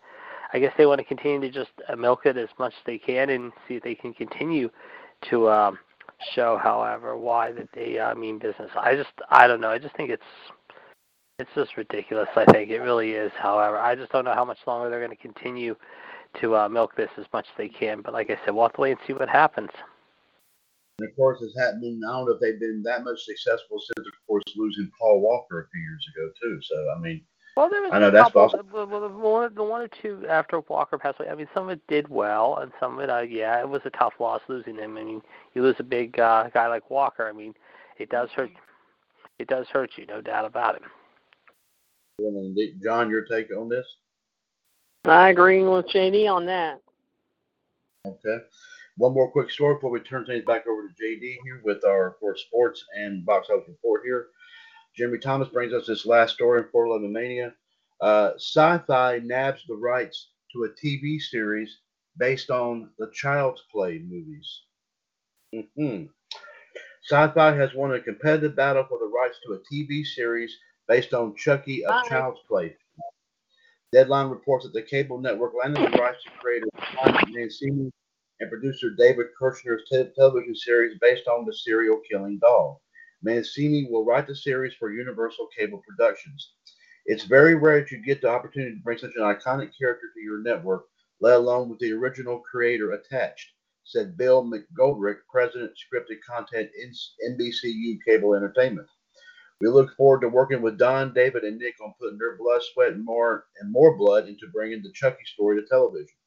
I 0.54 0.60
guess 0.60 0.74
they 0.78 0.86
want 0.86 1.00
to 1.00 1.06
continue 1.06 1.42
to 1.42 1.50
just 1.50 1.72
uh, 1.90 1.96
milk 1.96 2.26
it 2.26 2.38
as 2.38 2.50
much 2.60 2.74
as 2.74 2.84
they 2.86 3.00
can 3.00 3.32
and 3.32 3.52
see 3.68 3.76
if 3.76 3.84
they 3.84 3.96
can 3.96 4.14
continue 4.14 4.70
to 5.32 5.50
um, 5.50 5.80
show, 6.36 6.60
however, 6.62 7.18
why 7.18 7.52
that 7.52 7.70
they 7.74 7.98
uh, 7.98 8.14
mean 8.14 8.38
business. 8.38 8.70
I 8.80 8.96
just, 8.96 9.10
I 9.30 9.48
don't 9.48 9.62
know. 9.62 9.72
I 9.72 9.80
just 9.80 9.96
think 9.98 10.12
it's 10.12 10.24
it's 11.40 11.50
just 11.56 11.76
ridiculous. 11.76 12.30
I 12.36 12.46
think 12.46 12.70
it 12.70 12.80
really 12.80 13.12
is. 13.12 13.32
However, 13.38 13.78
I 13.78 13.96
just 13.96 14.12
don't 14.12 14.24
know 14.24 14.34
how 14.34 14.46
much 14.46 14.60
longer 14.66 14.90
they're 14.90 15.06
going 15.06 15.16
to 15.16 15.22
continue 15.22 15.76
to 16.42 16.56
uh, 16.56 16.70
milk 16.70 16.96
this 16.96 17.10
as 17.18 17.26
much 17.34 17.46
as 17.48 17.58
they 17.58 17.70
can. 17.70 18.02
But 18.02 18.14
like 18.14 18.30
I 18.30 18.38
said, 18.44 18.54
we'll 18.54 18.66
have 18.66 18.74
to 18.74 18.82
wait 18.82 18.92
and 18.92 19.00
see 19.08 19.14
what 19.14 19.30
happens. 19.30 19.70
And 21.00 21.10
of 21.10 21.16
course, 21.16 21.40
it's 21.42 21.58
happening. 21.60 22.02
I 22.08 22.12
don't 22.12 22.26
know 22.26 22.34
if 22.34 22.40
they've 22.40 22.60
been 22.60 22.82
that 22.84 23.04
much 23.04 23.20
successful 23.22 23.80
since, 23.80 24.08
of 24.08 24.28
course, 24.28 24.44
losing 24.56 24.90
Paul 25.00 25.20
Walker 25.22 25.62
a 25.62 25.68
few 25.70 25.82
years 25.82 26.08
ago 26.16 26.32
too. 26.42 26.60
So 26.62 26.76
I 26.96 27.00
mean, 27.00 27.22
Well, 27.58 27.70
there 27.70 27.82
was 27.82 27.92
I 27.94 28.00
know 28.00 28.12
that's 28.12 28.32
the, 28.32 28.64
the, 28.72 28.86
the 28.86 29.10
one, 29.10 29.54
the 29.54 29.64
one 29.64 29.82
or 29.82 29.90
two 29.90 30.26
after 30.30 30.62
Walker 30.62 30.98
passed 30.98 31.20
away. 31.20 31.30
I 31.30 31.36
mean, 31.36 31.50
some 31.54 31.66
of 31.66 31.72
it 31.72 31.82
did 31.88 32.08
well, 32.08 32.58
and 32.62 32.72
some 32.80 32.98
of 32.98 33.00
it, 33.02 33.10
uh, 33.10 33.22
yeah, 33.22 33.60
it 33.60 33.68
was 33.68 33.82
a 33.86 33.90
tough 33.90 34.14
loss 34.20 34.42
losing 34.48 34.78
him. 34.78 34.98
I 34.98 35.04
mean, 35.04 35.22
you 35.54 35.62
lose 35.62 35.76
a 35.80 35.84
big 35.84 36.18
uh, 36.20 36.50
guy 36.54 36.68
like 36.68 36.90
Walker. 36.90 37.28
I 37.28 37.34
mean, 37.34 37.54
it 37.98 38.10
does 38.10 38.30
hurt. 38.32 38.52
It 39.38 39.50
does 39.50 39.68
hurt 39.68 39.92
you, 39.98 40.06
no 40.06 40.22
doubt 40.22 40.46
about 40.46 40.76
it. 40.76 40.82
John, 42.82 43.10
your 43.10 43.26
take 43.26 43.54
on 43.56 43.68
this? 43.68 43.86
I 45.08 45.30
agree 45.30 45.64
with 45.64 45.88
JD 45.88 46.32
on 46.32 46.46
that. 46.46 46.82
Okay. 48.06 48.38
One 48.98 49.14
more 49.14 49.32
quick 49.32 49.50
story 49.50 49.76
before 49.76 49.92
we 49.92 50.00
turn 50.00 50.26
things 50.26 50.46
back 50.46 50.68
over 50.68 50.88
to 50.88 51.04
JD 51.04 51.38
here 51.44 51.62
with 51.64 51.84
our, 51.86 52.14
course, 52.20 52.44
sports 52.48 52.84
and 52.98 53.26
box 53.26 53.50
office 53.50 53.68
report 53.68 54.02
here. 54.06 54.28
Jeremy 54.96 55.18
Thomas 55.20 55.50
brings 55.50 55.74
us 55.74 55.88
this 55.88 56.06
last 56.06 56.36
story 56.36 56.62
in 56.62 56.68
411mania. 56.68 57.54
Uh, 58.02 58.32
Syfy 58.38 59.24
nabs 59.24 59.64
the 59.68 59.76
rights 59.76 60.30
to 60.54 60.64
a 60.64 60.70
TV 60.70 61.20
series 61.20 61.80
based 62.18 62.50
on 62.50 62.90
the 62.98 63.12
Child's 63.14 63.64
Play 63.72 64.00
movies. 64.00 64.62
hmm 65.52 66.06
Syfy 67.12 67.58
has 67.58 67.74
won 67.76 67.94
a 67.94 68.02
competitive 68.02 68.56
battle 68.56 68.86
for 68.88 68.98
the 68.98 69.06
rights 69.06 69.38
to 69.46 69.54
a 69.54 69.60
TV 69.72 70.06
series 70.06 70.56
based 70.88 71.14
on 71.14 71.36
Chucky 71.36 71.86
of 71.86 71.90
Bye. 71.90 72.10
Child's 72.10 72.40
Play. 72.48 72.76
Deadline 73.92 74.30
reports 74.30 74.66
that 74.66 74.74
the 74.74 74.82
cable 74.82 75.20
network 75.20 75.54
landed 75.58 75.94
the 75.94 75.98
rights 75.98 76.24
to 76.24 76.32
creator 76.40 76.68
Don 76.96 77.18
Mancini 77.32 77.92
and 78.40 78.50
producer 78.50 78.90
David 78.90 79.28
Kirshner's 79.40 79.84
te- 79.90 80.12
television 80.16 80.56
series 80.56 80.98
based 81.00 81.28
on 81.28 81.46
the 81.46 81.54
serial 81.54 82.02
killing 82.10 82.40
doll. 82.40 82.82
Mancini 83.24 83.88
will 83.90 84.06
write 84.06 84.28
the 84.28 84.36
series 84.36 84.74
for 84.76 84.92
Universal 84.92 85.48
Cable 85.58 85.82
Productions. 85.88 86.54
It's 87.06 87.24
very 87.24 87.56
rare 87.56 87.82
that 87.82 87.92
you 87.92 88.04
get 88.04 88.22
the 88.22 88.30
opportunity 88.30 88.76
to 88.76 88.84
bring 88.84 88.98
such 88.98 89.16
an 89.16 89.24
iconic 89.24 89.72
character 89.78 90.08
to 90.14 90.22
your 90.22 90.42
network, 90.42 90.86
let 91.22 91.38
alone 91.38 91.70
with 91.70 91.80
the 91.80 91.94
original 91.94 92.40
creator 92.40 92.92
attached, 92.94 93.52
said 93.84 94.18
Bill 94.18 94.44
McGoldrick, 94.44 95.18
president 95.32 95.72
scripted 95.74 96.18
content 96.28 96.70
in 96.76 96.92
NBCU 97.38 98.00
Cable 98.06 98.34
Entertainment. 98.34 98.88
We 99.62 99.70
look 99.70 99.96
forward 99.96 100.20
to 100.22 100.28
working 100.28 100.62
with 100.62 100.78
Don, 100.78 101.14
David, 101.14 101.44
and 101.44 101.58
Nick 101.58 101.76
on 101.82 101.94
putting 101.98 102.18
their 102.18 102.36
blood, 102.38 102.62
sweat, 102.62 102.92
and 102.92 103.06
more 103.06 103.46
and 103.60 103.72
more 103.72 103.98
blood 103.98 104.28
into 104.28 104.48
bringing 104.52 104.82
the 104.82 104.92
Chucky 104.92 105.24
story 105.26 105.60
to 105.62 105.68
television. 105.68 106.18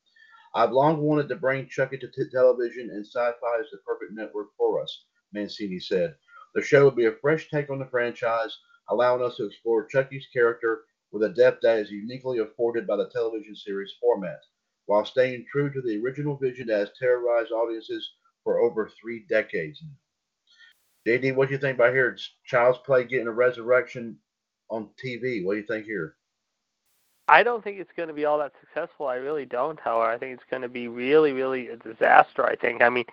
I've 0.55 0.73
long 0.73 1.03
wanted 1.03 1.29
to 1.29 1.37
bring 1.37 1.69
Chucky 1.69 1.99
to 1.99 2.09
t- 2.09 2.31
television, 2.31 2.89
and 2.89 3.05
Syfy 3.05 3.61
is 3.61 3.71
the 3.71 3.79
perfect 3.87 4.13
network 4.13 4.49
for 4.57 4.83
us, 4.83 5.05
Mancini 5.33 5.79
said. 5.79 6.17
The 6.55 6.63
show 6.63 6.85
will 6.85 6.91
be 6.91 7.05
a 7.05 7.13
fresh 7.13 7.51
take 7.51 7.69
on 7.69 7.79
the 7.79 7.87
franchise, 7.87 8.57
allowing 8.89 9.23
us 9.23 9.37
to 9.37 9.45
explore 9.45 9.85
Chucky's 9.85 10.27
character 10.33 10.85
with 11.13 11.23
a 11.23 11.29
depth 11.29 11.61
that 11.63 11.81
is 11.81 11.91
uniquely 11.91 12.39
afforded 12.39 12.87
by 12.87 12.97
the 12.97 13.11
television 13.11 13.55
series 13.55 13.93
format, 14.01 14.41
while 14.87 15.05
staying 15.05 15.45
true 15.53 15.71
to 15.71 15.83
the 15.83 16.01
original 16.03 16.37
vision 16.39 16.69
that 16.69 16.79
has 16.79 16.99
terrorized 16.99 17.53
audiences 17.53 18.11
for 18.43 18.59
over 18.59 18.89
three 18.89 19.27
decades 19.29 19.83
now. 19.83 20.08
JD, 21.09 21.35
what 21.35 21.49
do 21.49 21.55
you 21.55 21.61
think 21.61 21.77
about 21.77 21.95
here? 21.95 22.11
It's 22.11 22.31
Child's 22.45 22.79
Play 22.85 23.05
getting 23.05 23.29
a 23.29 23.33
resurrection 23.33 24.17
on 24.69 24.91
TV. 25.03 25.43
What 25.43 25.55
do 25.55 25.61
you 25.61 25.67
think 25.67 25.87
here? 25.87 26.17
I 27.29 27.43
don't 27.43 27.65
think 27.65 27.79
it's 27.79 27.91
going 27.97 28.09
to 28.09 28.15
be 28.15 28.27
all 28.27 28.39
that 28.39 28.53
successful. 28.61 29.07
I 29.07 29.15
really 29.17 29.47
don't. 29.47 29.81
However, 29.81 30.11
I 30.11 30.19
think 30.19 30.35
it's 30.35 30.51
going 30.51 30.63
to 30.63 30.69
be 30.69 30.89
really, 30.89 31.33
really 31.33 31.69
a 31.69 31.77
disaster. 31.77 32.45
I 32.45 32.57
think. 32.57 32.83
I 32.83 32.91
mean, 32.91 33.07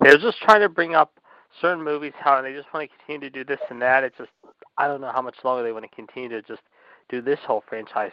they're 0.00 0.18
just 0.18 0.38
trying 0.42 0.60
to 0.60 0.68
bring 0.68 0.94
up 0.94 1.18
certain 1.60 1.82
movies, 1.82 2.12
how 2.18 2.40
they 2.42 2.52
just 2.52 2.72
want 2.74 2.90
to 2.90 2.96
continue 2.98 3.30
to 3.30 3.44
do 3.44 3.44
this 3.44 3.60
and 3.70 3.80
that. 3.80 4.04
It's 4.04 4.18
just 4.18 4.30
I 4.76 4.86
don't 4.86 5.00
know 5.00 5.12
how 5.12 5.22
much 5.22 5.36
longer 5.42 5.62
they 5.62 5.72
want 5.72 5.86
to 5.88 5.96
continue 5.96 6.28
to 6.28 6.42
just 6.42 6.62
do 7.08 7.22
this 7.22 7.40
whole 7.46 7.64
franchise. 7.66 8.12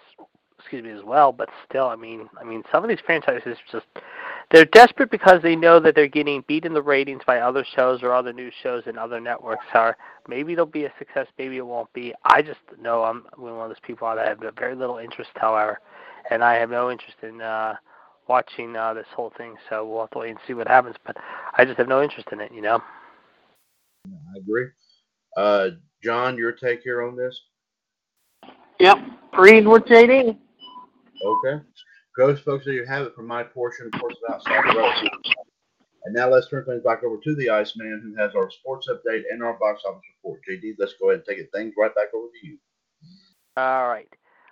Excuse 0.60 0.84
me 0.84 0.92
as 0.92 1.04
well, 1.04 1.34
but 1.34 1.50
still, 1.70 1.88
I 1.88 1.98
mean, 1.98 2.30
I 2.40 2.46
mean, 2.46 2.64
some 2.72 2.84
of 2.86 2.90
these 2.90 3.02
franchises 3.06 3.58
just 3.70 3.86
they're 4.52 4.66
desperate 4.66 5.10
because 5.12 5.42
they 5.42 5.56
know 5.56 5.80
that 5.80 5.96
they're 5.96 6.08
getting 6.08 6.44
beat 6.48 6.66
in 6.66 6.74
the 6.74 6.82
ratings 6.82 7.22
by 7.26 7.40
other 7.40 7.66
shows 7.76 8.04
or 8.04 8.14
other 8.14 8.34
news 8.34 8.54
shows 8.62 8.84
and 8.86 8.98
other 8.98 9.20
networks. 9.20 9.66
Are 9.74 9.98
maybe 10.28 10.54
it'll 10.54 10.66
be 10.66 10.86
a 10.86 10.94
success, 11.00 11.28
maybe 11.38 11.58
it 11.58 11.66
won't 11.66 11.92
be. 11.94 12.14
I 12.24 12.42
just 12.42 12.60
know 12.80 13.04
I'm 13.04 13.26
one 13.38 13.54
of 13.54 13.70
those 13.70 13.78
people 13.84 14.14
that 14.14 14.28
have 14.28 14.56
very 14.56 14.76
little 14.76 14.98
interest, 14.98 15.32
however, 15.36 15.80
and 16.30 16.44
I 16.44 16.56
have 16.56 16.70
no 16.70 16.92
interest 16.92 17.18
in 17.24 17.42
uh, 17.42 17.76
watching 18.28 18.76
uh, 18.76 18.94
this 18.94 19.08
whole 19.16 19.34
thing. 19.38 19.56
So 19.70 19.88
we'll 19.88 20.02
have 20.02 20.12
to 20.12 20.20
wait 20.20 20.30
and 20.32 20.40
see 20.48 20.54
what 20.54 20.68
happens. 20.68 20.96
But 21.06 21.18
I 21.58 21.66
just 21.66 21.78
have 21.78 21.88
no 21.88 22.04
interest 22.04 22.28
in 22.32 22.40
it, 22.40 22.52
you 22.54 22.62
know. 22.62 22.82
I 24.08 24.38
agree. 24.38 24.68
Uh, 25.36 25.70
John, 26.04 26.38
your 26.38 26.52
take 26.52 26.82
here 26.82 27.04
on 27.04 27.16
this? 27.16 27.40
Yep. 28.80 28.98
Agreed 29.34 29.68
with 29.68 29.84
JD. 29.86 30.38
Okay. 31.26 31.64
Gross 32.16 32.40
folks, 32.40 32.64
there 32.64 32.74
you 32.74 32.86
have 32.86 33.06
it 33.06 33.14
from 33.14 33.28
my 33.28 33.44
portion, 33.44 33.90
of 33.94 34.00
course, 34.00 34.16
outside 34.32 34.64
the. 34.64 35.10
And 36.06 36.16
now 36.16 36.30
let's 36.30 36.48
turn 36.48 36.64
things 36.64 36.84
back 36.84 37.04
over 37.04 37.18
to 37.22 37.36
the 37.36 37.50
Iceman, 37.50 38.02
who 38.04 38.22
has 38.22 38.34
our 38.36 38.50
sports 38.50 38.88
update 38.88 39.24
and 39.30 39.44
our 39.44 39.54
box 39.60 39.82
office 39.86 40.02
report. 40.24 40.40
JD, 40.50 40.76
let's 40.80 40.94
go 41.02 41.10
ahead 41.10 41.20
and 41.20 41.28
take 41.28 41.40
it 41.40 41.50
things 41.54 41.74
right 41.78 41.94
back 41.94 42.14
over 42.14 42.28
to 42.28 42.48
you. 42.48 42.58
All 43.58 43.90
right. 43.90 44.08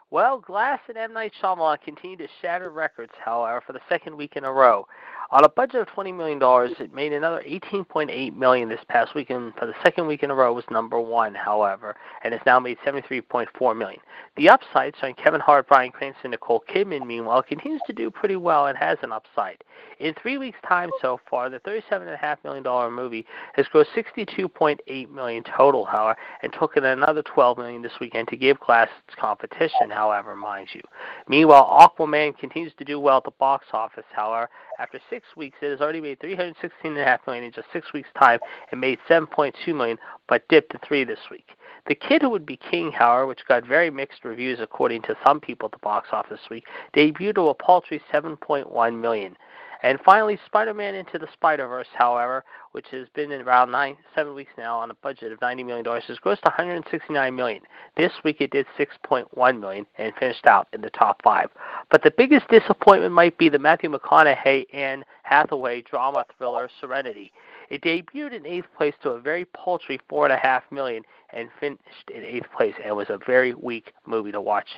Well, 0.09 0.39
Glass 0.39 0.79
and 0.89 0.97
M. 0.97 1.13
Night 1.13 1.31
Shyamalan 1.41 1.81
continue 1.81 2.17
to 2.17 2.27
shatter 2.41 2.69
records, 2.69 3.13
however, 3.23 3.63
for 3.65 3.73
the 3.73 3.81
second 3.87 4.17
week 4.17 4.33
in 4.35 4.43
a 4.43 4.51
row. 4.51 4.85
On 5.31 5.43
a 5.43 5.49
budget 5.49 5.81
of 5.81 5.87
$20 5.87 6.15
million, 6.15 6.39
it 6.79 6.93
made 6.93 7.13
another 7.13 7.41
18.8 7.47 8.35
million 8.35 8.69
this 8.69 8.79
past 8.87 9.15
weekend. 9.15 9.53
For 9.57 9.65
the 9.65 9.73
second 9.83 10.05
week 10.05 10.21
in 10.21 10.29
a 10.29 10.35
row, 10.35 10.53
was 10.53 10.65
number 10.69 10.99
one, 10.99 11.33
however, 11.33 11.95
and 12.23 12.33
it's 12.33 12.45
now 12.45 12.59
made 12.59 12.77
73.4 12.85 13.77
million. 13.77 13.99
The 14.35 14.49
upside, 14.49 14.95
starring 14.97 15.15
Kevin 15.15 15.41
Hart, 15.41 15.67
Bryan 15.67 15.91
Cranston, 15.91 16.31
Nicole 16.31 16.63
Kidman, 16.69 17.05
meanwhile, 17.05 17.41
continues 17.41 17.81
to 17.87 17.93
do 17.93 18.11
pretty 18.11 18.35
well 18.35 18.67
and 18.67 18.77
has 18.77 18.97
an 19.01 19.11
upside. 19.11 19.63
In 19.99 20.13
three 20.21 20.37
weeks' 20.37 20.57
time 20.67 20.89
so 21.01 21.19
far, 21.29 21.49
the 21.49 21.59
$37.5 21.61 22.37
million 22.43 22.93
movie 22.93 23.25
has 23.53 23.65
grossed 23.73 23.87
62.8 23.95 25.09
million 25.09 25.43
total, 25.43 25.85
however, 25.85 26.19
and 26.41 26.53
took 26.53 26.77
in 26.77 26.83
another 26.83 27.21
12 27.23 27.57
million 27.57 27.81
this 27.81 27.93
weekend 28.01 28.27
to 28.27 28.35
give 28.35 28.59
Glass 28.59 28.89
its 29.07 29.15
competition, 29.19 29.89
however, 29.89 30.35
mind 30.35 30.67
you. 30.73 30.81
Meanwhile, 31.27 31.65
Aquaman 31.65 32.37
continues 32.37 32.73
to 32.77 32.85
do 32.85 32.99
well 32.99 33.17
at 33.17 33.23
the 33.23 33.31
box 33.31 33.65
office, 33.73 34.05
however. 34.11 34.49
After 34.79 34.99
six 35.09 35.22
weeks, 35.35 35.57
it 35.61 35.69
has 35.71 35.81
already 35.81 36.01
made 36.01 36.19
316.5 36.19 37.19
million 37.27 37.43
in 37.45 37.51
just 37.51 37.67
six 37.71 37.93
weeks' 37.93 38.09
time 38.19 38.39
and 38.71 38.79
made 38.79 38.99
7.2 39.09 39.53
million, 39.75 39.97
but 40.27 40.47
dipped 40.47 40.71
to 40.71 40.79
three 40.85 41.03
this 41.03 41.19
week. 41.31 41.49
The 41.87 41.95
Kid 41.95 42.21
Who 42.21 42.29
Would 42.29 42.45
Be 42.45 42.57
King, 42.57 42.91
however, 42.91 43.27
which 43.27 43.45
got 43.47 43.65
very 43.65 43.89
mixed 43.89 44.23
reviews 44.23 44.59
according 44.61 45.01
to 45.03 45.17
some 45.25 45.39
people 45.39 45.65
at 45.65 45.73
the 45.73 45.79
box 45.79 46.09
office 46.11 46.39
this 46.39 46.49
week, 46.49 46.65
debuted 46.95 47.35
to 47.35 47.49
a 47.49 47.53
paltry 47.53 48.01
$7.1 48.11 48.99
million. 48.99 49.35
And 49.83 49.99
finally, 50.05 50.39
Spider-Man 50.45 50.95
Into 50.95 51.19
the 51.19 51.27
Spider-Verse, 51.33 51.89
however, 51.93 52.45
which 52.71 52.87
has 52.91 53.09
been 53.13 53.33
in 53.33 53.41
around 53.41 53.69
nine, 53.69 53.97
seven 54.15 54.33
weeks 54.33 54.53
now 54.57 54.79
on 54.79 54.89
a 54.89 54.93
budget 54.95 55.33
of 55.33 55.41
$90 55.41 55.65
million, 55.65 55.85
has 55.85 56.17
grossed 56.19 56.43
169 56.43 57.35
million. 57.35 57.61
This 57.97 58.13
week 58.23 58.37
it 58.39 58.51
did 58.51 58.65
6.1 58.79 59.59
million 59.59 59.85
and 59.97 60.13
finished 60.15 60.45
out 60.45 60.69
in 60.71 60.79
the 60.79 60.89
top 60.91 61.21
five. 61.21 61.49
But 61.91 62.01
the 62.01 62.13
biggest 62.17 62.47
disappointment 62.47 63.13
might 63.13 63.37
be 63.37 63.49
the 63.49 63.59
Matthew 63.59 63.91
McConaughey 63.91 64.67
and 64.73 65.03
Hathaway 65.23 65.81
drama 65.81 66.25
thriller 66.37 66.69
Serenity. 66.79 67.33
It 67.69 67.81
debuted 67.81 68.33
in 68.33 68.45
eighth 68.45 68.67
place 68.77 68.93
to 69.03 69.11
a 69.11 69.19
very 69.19 69.43
paltry 69.45 69.99
four 70.07 70.25
and 70.25 70.33
a 70.33 70.37
half 70.37 70.63
million 70.71 71.03
and 71.33 71.49
finished 71.59 72.09
in 72.13 72.23
eighth 72.23 72.47
place 72.55 72.75
and 72.83 72.95
was 72.95 73.09
a 73.09 73.19
very 73.25 73.53
weak 73.53 73.91
movie 74.05 74.31
to 74.31 74.39
watch 74.39 74.69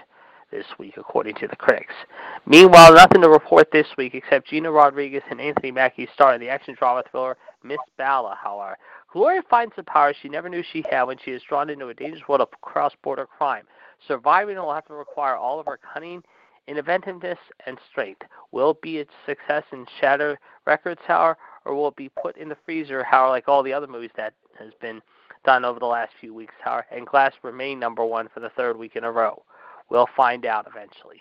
this 0.52 0.66
week, 0.80 0.96
according 0.98 1.36
to 1.36 1.48
the 1.48 1.56
critics. 1.56 1.94
Meanwhile, 2.46 2.94
nothing 2.94 3.22
to 3.22 3.30
report 3.30 3.70
this 3.72 3.88
week 3.98 4.16
except 4.16 4.48
Gina 4.50 4.72
Rodriguez 4.72 5.24
and 5.30 5.42
Anthony 5.42 5.72
Mackie 5.72 6.08
star 6.14 6.34
in 6.34 6.42
the 6.42 6.50
action 6.50 6.76
drama 6.78 7.04
thriller 7.10 7.38
Miss 7.64 7.80
Bala, 7.98 8.38
however. 8.42 8.78
Gloria 9.12 9.42
finds 9.50 9.74
the 9.76 9.84
power 9.84 10.14
she 10.14 10.30
never 10.30 10.50
knew 10.50 10.64
she 10.72 10.84
had 10.90 11.04
when 11.04 11.18
she 11.24 11.32
is 11.32 11.42
drawn 11.48 11.70
into 11.70 11.88
a 11.88 11.94
dangerous 11.94 12.28
world 12.28 12.42
of 12.42 12.50
cross 12.62 12.94
border 13.02 13.26
crime. 13.26 13.64
Surviving 14.08 14.58
will 14.58 14.74
have 14.74 14.86
to 14.88 14.94
require 14.94 15.36
all 15.36 15.60
of 15.60 15.66
her 15.66 15.80
cunning, 15.94 16.22
inventiveness, 16.68 17.40
and 17.66 17.78
strength. 17.90 18.22
Will 18.52 18.72
it 18.72 18.82
be 18.82 19.00
a 19.00 19.06
success 19.26 19.64
and 19.72 19.88
shatter 20.00 20.40
records, 20.66 21.02
however, 21.08 21.38
or 21.66 21.76
will 21.76 21.88
it 21.88 21.96
be 21.96 22.10
put 22.10 22.38
in 22.38 22.50
the 22.50 22.58
freezer, 22.66 23.04
however, 23.04 23.30
like 23.30 23.48
all 23.48 23.64
the 23.64 23.74
other 23.74 23.88
movies 23.88 24.12
that 24.18 24.34
has 24.60 24.74
been 24.82 25.02
done 25.46 25.66
over 25.66 25.80
the 25.80 25.86
last 25.86 26.12
few 26.20 26.34
weeks, 26.34 26.54
however, 26.64 26.86
and 26.92 27.08
Glass 27.08 27.34
remain 27.42 27.80
number 27.80 28.06
one 28.06 28.28
for 28.34 28.40
the 28.40 28.50
third 28.50 28.78
week 28.78 28.96
in 28.96 29.04
a 29.04 29.12
row? 29.12 29.42
We'll 29.90 30.10
find 30.16 30.46
out 30.46 30.68
eventually. 30.68 31.20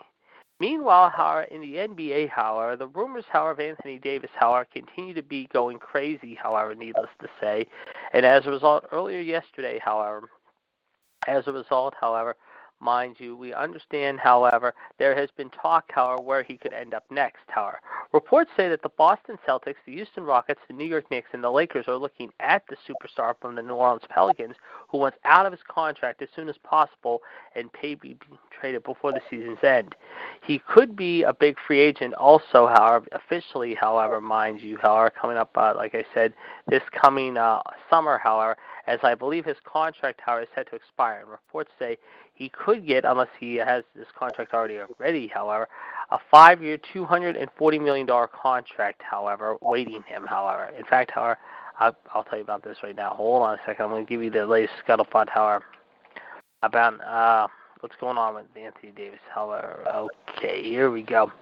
Meanwhile, 0.61 1.11
however, 1.11 1.43
in 1.43 1.61
the 1.61 1.75
NBA, 1.75 2.31
however, 2.31 2.77
the 2.77 2.87
rumors, 2.87 3.25
however, 3.29 3.51
of 3.51 3.61
Anthony 3.61 3.99
Davis, 3.99 4.31
however, 4.35 4.67
continue 4.73 5.13
to 5.15 5.23
be 5.23 5.49
going 5.53 5.79
crazy, 5.79 6.39
however, 6.41 6.75
needless 6.75 7.11
to 7.21 7.29
say. 7.41 7.67
And 8.13 8.25
as 8.25 8.47
a 8.47 8.51
result, 8.51 8.85
earlier 8.93 9.21
yesterday, 9.21 9.81
however, 9.85 10.29
as 11.27 11.47
a 11.49 11.53
result, 11.53 11.95
however, 12.01 12.37
mind 12.85 13.17
you, 13.19 13.35
we 13.35 13.53
understand, 13.53 14.21
however, 14.21 14.75
there 14.99 15.17
has 15.17 15.31
been 15.37 15.51
talk, 15.51 15.85
however, 15.89 16.23
where 16.23 16.43
he 16.43 16.57
could 16.57 16.73
end 16.73 16.95
up 16.95 17.05
next, 17.11 17.43
however. 17.49 17.81
Reports 18.13 18.51
say 18.57 18.69
that 18.69 18.83
the 18.83 18.91
Boston 18.91 19.37
Celtics, 19.49 19.75
the 19.87 19.95
Houston 19.95 20.23
Rockets, 20.23 20.61
the 20.69 20.75
New 20.75 20.85
York 20.85 21.11
Knicks, 21.11 21.31
and 21.33 21.43
the 21.43 21.51
Lakers 21.51 21.87
are 21.89 21.97
looking 21.97 22.31
at 22.39 22.63
the 22.69 22.77
superstar 22.87 23.35
from 23.41 23.57
the 23.57 23.63
New 23.63 23.75
Orleans 23.75 24.05
Pelicans, 24.09 24.55
who 24.89 24.99
wants 24.99 25.19
out 25.25 25.47
of 25.47 25.53
his 25.53 25.63
contract 25.67 26.23
as 26.23 26.29
soon 26.37 26.49
as 26.49 26.57
possible 26.63 27.23
and 27.57 27.73
pay 27.73 27.95
be 27.95 28.17
traded 28.61 28.85
before 28.85 29.13
the 29.13 29.21
season's 29.31 29.63
end. 29.65 29.95
He 30.47 30.61
could 30.61 30.95
be 30.95 31.23
a 31.23 31.33
big 31.33 31.57
free 31.67 31.81
agent 31.81 32.15
also, 32.15 32.67
however, 32.67 33.07
officially, 33.13 33.75
however, 33.75 34.21
mind 34.21 34.61
you, 34.61 34.79
however, 34.81 35.11
coming 35.11 35.37
up, 35.37 35.51
uh, 35.57 35.73
like 35.75 35.95
I 35.95 36.05
said, 36.13 36.35
this 36.69 36.83
coming 36.93 37.37
uh, 37.37 37.63
summer, 37.91 38.19
however, 38.23 38.57
as 38.87 38.99
I 39.03 39.15
believe 39.15 39.45
his 39.45 39.57
contract, 39.65 40.21
however, 40.25 40.43
is 40.43 40.49
set 40.55 40.69
to 40.71 40.77
expire. 40.77 41.21
And 41.21 41.31
reports 41.31 41.71
say 41.79 41.97
he 42.35 42.49
could 42.49 42.87
get, 42.87 43.05
unless 43.05 43.29
he 43.39 43.57
has 43.57 43.85
this 43.95 44.07
contract 44.19 44.53
already 44.53 44.79
ready, 44.99 45.29
however, 45.29 45.69
a 46.11 46.19
five-year, 46.31 46.79
$240 46.95 47.83
million 47.83 48.07
contract, 48.07 49.03
however, 49.03 49.57
waiting 49.63 50.03
him, 50.07 50.27
however. 50.29 50.71
In 50.79 50.85
fact, 50.85 51.13
however, 51.13 51.39
I'll, 51.79 51.97
I'll 52.15 52.25
tell 52.25 52.39
you 52.39 52.45
about 52.45 52.63
this 52.63 52.79
right 52.83 52.95
now. 52.95 53.11
Hold 53.11 53.43
on 53.43 53.55
a 53.55 53.61
second. 53.67 53.87
I'm 53.87 53.91
going 53.91 54.07
to 54.07 54.09
give 54.09 54.23
you 54.23 54.31
the 54.31 54.47
latest 54.47 54.75
scuttlebutt, 54.87 55.29
however, 55.29 55.65
about 56.63 57.01
uh, 57.01 57.49
what's 57.81 57.97
going 58.01 58.19
on 58.19 58.35
with 58.35 58.45
Anthony 58.57 58.93
Davis, 58.93 59.21
however. 59.33 59.85
Okay, 60.39 60.63
here 60.63 60.91
we 60.91 61.03
go. 61.03 61.33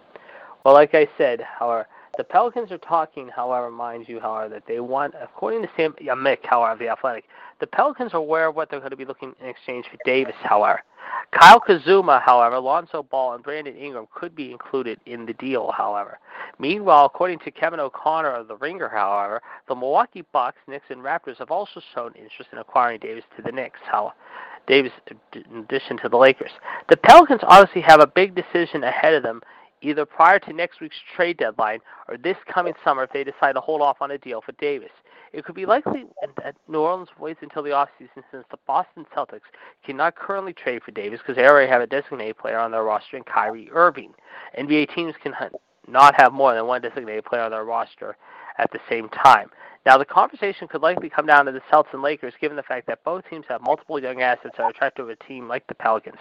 Well, 0.64 0.74
like 0.74 0.94
I 0.94 1.08
said, 1.18 1.40
however, 1.40 1.86
the 2.18 2.24
Pelicans 2.24 2.70
are 2.70 2.78
talking, 2.78 3.28
however, 3.28 3.70
mind 3.70 4.06
you, 4.08 4.20
however, 4.20 4.48
that 4.50 4.64
they 4.66 4.80
want, 4.80 5.14
according 5.20 5.62
to 5.62 5.68
Sam 5.76 5.94
uh, 5.98 6.14
Amick, 6.14 6.44
however, 6.44 6.72
of 6.72 6.78
the 6.78 6.88
Athletic, 6.88 7.24
the 7.60 7.66
Pelicans 7.66 8.12
are 8.12 8.18
aware 8.18 8.48
of 8.48 8.56
what 8.56 8.70
they're 8.70 8.80
going 8.80 8.90
to 8.90 8.96
be 8.96 9.04
looking 9.04 9.34
in 9.40 9.48
exchange 9.48 9.86
for 9.90 9.96
Davis, 10.04 10.34
however. 10.42 10.82
Kyle 11.32 11.58
Kuzma, 11.58 12.20
however, 12.24 12.58
Lonzo 12.58 13.02
Ball, 13.02 13.34
and 13.34 13.42
Brandon 13.42 13.74
Ingram 13.76 14.06
could 14.14 14.36
be 14.36 14.50
included 14.50 15.00
in 15.06 15.24
the 15.24 15.32
deal, 15.34 15.72
however. 15.72 16.18
Meanwhile, 16.58 17.06
according 17.06 17.38
to 17.40 17.50
Kevin 17.50 17.80
O'Connor 17.80 18.32
of 18.32 18.48
The 18.48 18.56
Ringer, 18.56 18.88
however, 18.88 19.40
the 19.66 19.74
Milwaukee 19.74 20.24
Bucks, 20.32 20.58
Knicks, 20.68 20.84
and 20.90 21.00
Raptors 21.00 21.38
have 21.38 21.50
also 21.50 21.80
shown 21.94 22.12
interest 22.14 22.50
in 22.52 22.58
acquiring 22.58 23.00
Davis 23.00 23.24
to 23.36 23.42
the 23.42 23.52
Knicks, 23.52 23.80
however. 23.90 24.14
Davis, 24.66 24.92
in 25.32 25.58
addition 25.58 25.96
to 25.98 26.08
the 26.08 26.16
Lakers. 26.16 26.52
The 26.88 26.96
Pelicans 26.96 27.40
obviously 27.42 27.80
have 27.82 28.00
a 28.00 28.06
big 28.06 28.34
decision 28.34 28.84
ahead 28.84 29.14
of 29.14 29.22
them 29.22 29.40
either 29.82 30.06
prior 30.06 30.38
to 30.38 30.52
next 30.52 30.80
week's 30.80 30.96
trade 31.14 31.36
deadline 31.36 31.80
or 32.08 32.16
this 32.16 32.36
coming 32.52 32.74
summer 32.84 33.04
if 33.04 33.12
they 33.12 33.24
decide 33.24 33.52
to 33.52 33.60
hold 33.60 33.82
off 33.82 33.98
on 34.00 34.10
a 34.10 34.18
deal 34.18 34.40
for 34.40 34.52
Davis. 34.52 34.90
It 35.32 35.44
could 35.44 35.54
be 35.54 35.64
likely 35.64 36.04
that 36.42 36.56
New 36.68 36.80
Orleans 36.80 37.08
waits 37.18 37.40
until 37.42 37.62
the 37.62 37.70
offseason 37.70 38.22
since 38.30 38.44
the 38.50 38.58
Boston 38.66 39.06
Celtics 39.16 39.40
cannot 39.84 40.14
currently 40.14 40.52
trade 40.52 40.82
for 40.82 40.90
Davis 40.90 41.20
because 41.20 41.36
they 41.36 41.46
already 41.46 41.70
have 41.70 41.80
a 41.80 41.86
designated 41.86 42.36
player 42.36 42.58
on 42.58 42.70
their 42.70 42.84
roster 42.84 43.16
in 43.16 43.24
Kyrie 43.24 43.70
Irving. 43.72 44.12
NBA 44.58 44.94
teams 44.94 45.14
can 45.22 45.32
not 45.88 46.20
have 46.20 46.32
more 46.32 46.54
than 46.54 46.66
one 46.66 46.82
designated 46.82 47.24
player 47.24 47.42
on 47.42 47.50
their 47.50 47.64
roster 47.64 48.16
at 48.58 48.70
the 48.72 48.78
same 48.90 49.08
time. 49.08 49.50
Now, 49.84 49.98
the 49.98 50.04
conversation 50.04 50.68
could 50.68 50.80
likely 50.80 51.10
come 51.10 51.26
down 51.26 51.46
to 51.46 51.52
the 51.52 51.60
Celtics 51.72 51.92
and 51.92 52.02
Lakers, 52.02 52.34
given 52.40 52.56
the 52.56 52.62
fact 52.62 52.86
that 52.86 53.02
both 53.02 53.24
teams 53.28 53.44
have 53.48 53.60
multiple 53.62 54.00
young 54.00 54.22
assets 54.22 54.54
that 54.56 54.62
are 54.62 54.70
attractive 54.70 55.06
to 55.06 55.12
a 55.12 55.16
team 55.26 55.48
like 55.48 55.66
the 55.66 55.74
Pelicans. 55.74 56.18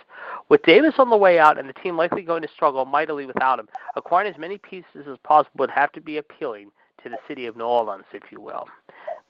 With 0.50 0.64
Davis 0.64 0.96
on 0.98 1.12
the 1.12 1.18
way 1.18 1.38
out 1.38 1.60
and 1.60 1.70
the 1.70 1.74
team 1.74 1.96
likely 1.96 2.24
going 2.24 2.42
to 2.42 2.48
struggle 2.56 2.86
mightily 2.86 3.28
without 3.28 3.60
him, 3.60 3.70
acquiring 3.96 4.34
as 4.34 4.40
many 4.40 4.58
pieces 4.58 5.06
as 5.08 5.18
possible 5.24 5.60
would 5.60 5.70
have 5.70 5.92
to 5.92 6.02
be 6.02 6.18
appealing 6.18 6.72
to 7.04 7.10
the 7.10 7.18
city 7.28 7.46
of 7.46 7.56
New 7.56 7.66
Orleans, 7.66 8.06
if 8.14 8.24
you 8.32 8.42
will. 8.42 8.68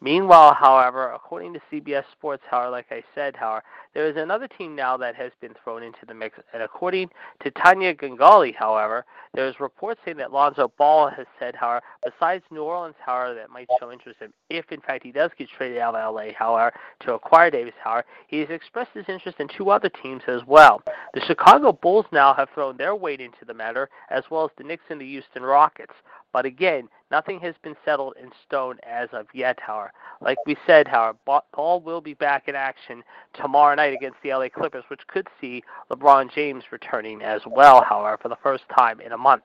Meanwhile, 0.03 0.55
however, 0.55 1.11
according 1.11 1.53
to 1.53 1.61
CBS 1.71 2.03
Sports, 2.11 2.41
however, 2.49 2.71
like 2.71 2.87
I 2.89 3.03
said, 3.13 3.35
however, 3.35 3.63
there 3.93 4.09
is 4.09 4.17
another 4.17 4.47
team 4.47 4.75
now 4.75 4.97
that 4.97 5.15
has 5.15 5.31
been 5.41 5.53
thrown 5.63 5.83
into 5.83 6.05
the 6.07 6.13
mix. 6.13 6.39
And 6.53 6.63
according 6.63 7.09
to 7.43 7.51
Tania 7.51 7.93
Ganguli, 7.93 8.55
however, 8.55 9.05
there's 9.35 9.59
reports 9.59 10.01
saying 10.03 10.17
that 10.17 10.33
Lonzo 10.33 10.71
Ball 10.77 11.09
has 11.09 11.27
said, 11.37 11.55
however, 11.55 11.83
besides 12.03 12.43
New 12.49 12.63
Orleans, 12.63 12.95
however, 12.99 13.35
that 13.35 13.51
might 13.51 13.67
show 13.79 13.91
interest 13.91 14.21
in 14.21 14.33
if, 14.49 14.71
in 14.71 14.81
fact, 14.81 15.03
he 15.03 15.11
does 15.11 15.31
get 15.37 15.49
traded 15.49 15.77
out 15.77 15.95
of 15.95 16.15
LA, 16.15 16.33
however, 16.37 16.73
to 17.01 17.13
acquire 17.13 17.51
Davis, 17.51 17.73
however, 17.83 18.05
he 18.27 18.39
has 18.39 18.49
expressed 18.49 18.91
his 18.93 19.05
interest 19.07 19.39
in 19.39 19.47
two 19.47 19.69
other 19.69 19.89
teams 19.89 20.23
as 20.27 20.41
well. 20.47 20.81
The 21.13 21.21
Chicago 21.21 21.71
Bulls 21.71 22.05
now 22.11 22.33
have 22.33 22.49
thrown 22.53 22.75
their 22.75 22.95
weight 22.95 23.21
into 23.21 23.45
the 23.45 23.53
matter, 23.53 23.89
as 24.09 24.23
well 24.31 24.45
as 24.45 24.51
the 24.57 24.63
Knicks 24.63 24.83
and 24.89 24.99
the 24.99 25.05
Houston 25.05 25.43
Rockets. 25.43 25.93
But 26.33 26.45
again, 26.45 26.87
nothing 27.09 27.39
has 27.41 27.55
been 27.61 27.75
settled 27.83 28.15
in 28.21 28.31
stone 28.45 28.77
as 28.83 29.09
of 29.11 29.27
yet, 29.33 29.59
however. 29.59 29.91
Like 30.21 30.37
we 30.45 30.55
said, 30.65 30.87
however, 30.87 31.17
Paul 31.51 31.81
will 31.81 32.01
be 32.01 32.13
back 32.13 32.47
in 32.47 32.55
action 32.55 33.03
tomorrow 33.33 33.75
night 33.75 33.93
against 33.93 34.17
the 34.23 34.33
LA 34.33 34.49
Clippers, 34.49 34.85
which 34.87 35.05
could 35.07 35.27
see 35.39 35.63
LeBron 35.89 36.33
James 36.33 36.63
returning 36.71 37.21
as 37.21 37.41
well, 37.45 37.83
however, 37.83 38.17
for 38.21 38.29
the 38.29 38.37
first 38.41 38.63
time 38.77 39.01
in 39.01 39.11
a 39.11 39.17
month. 39.17 39.43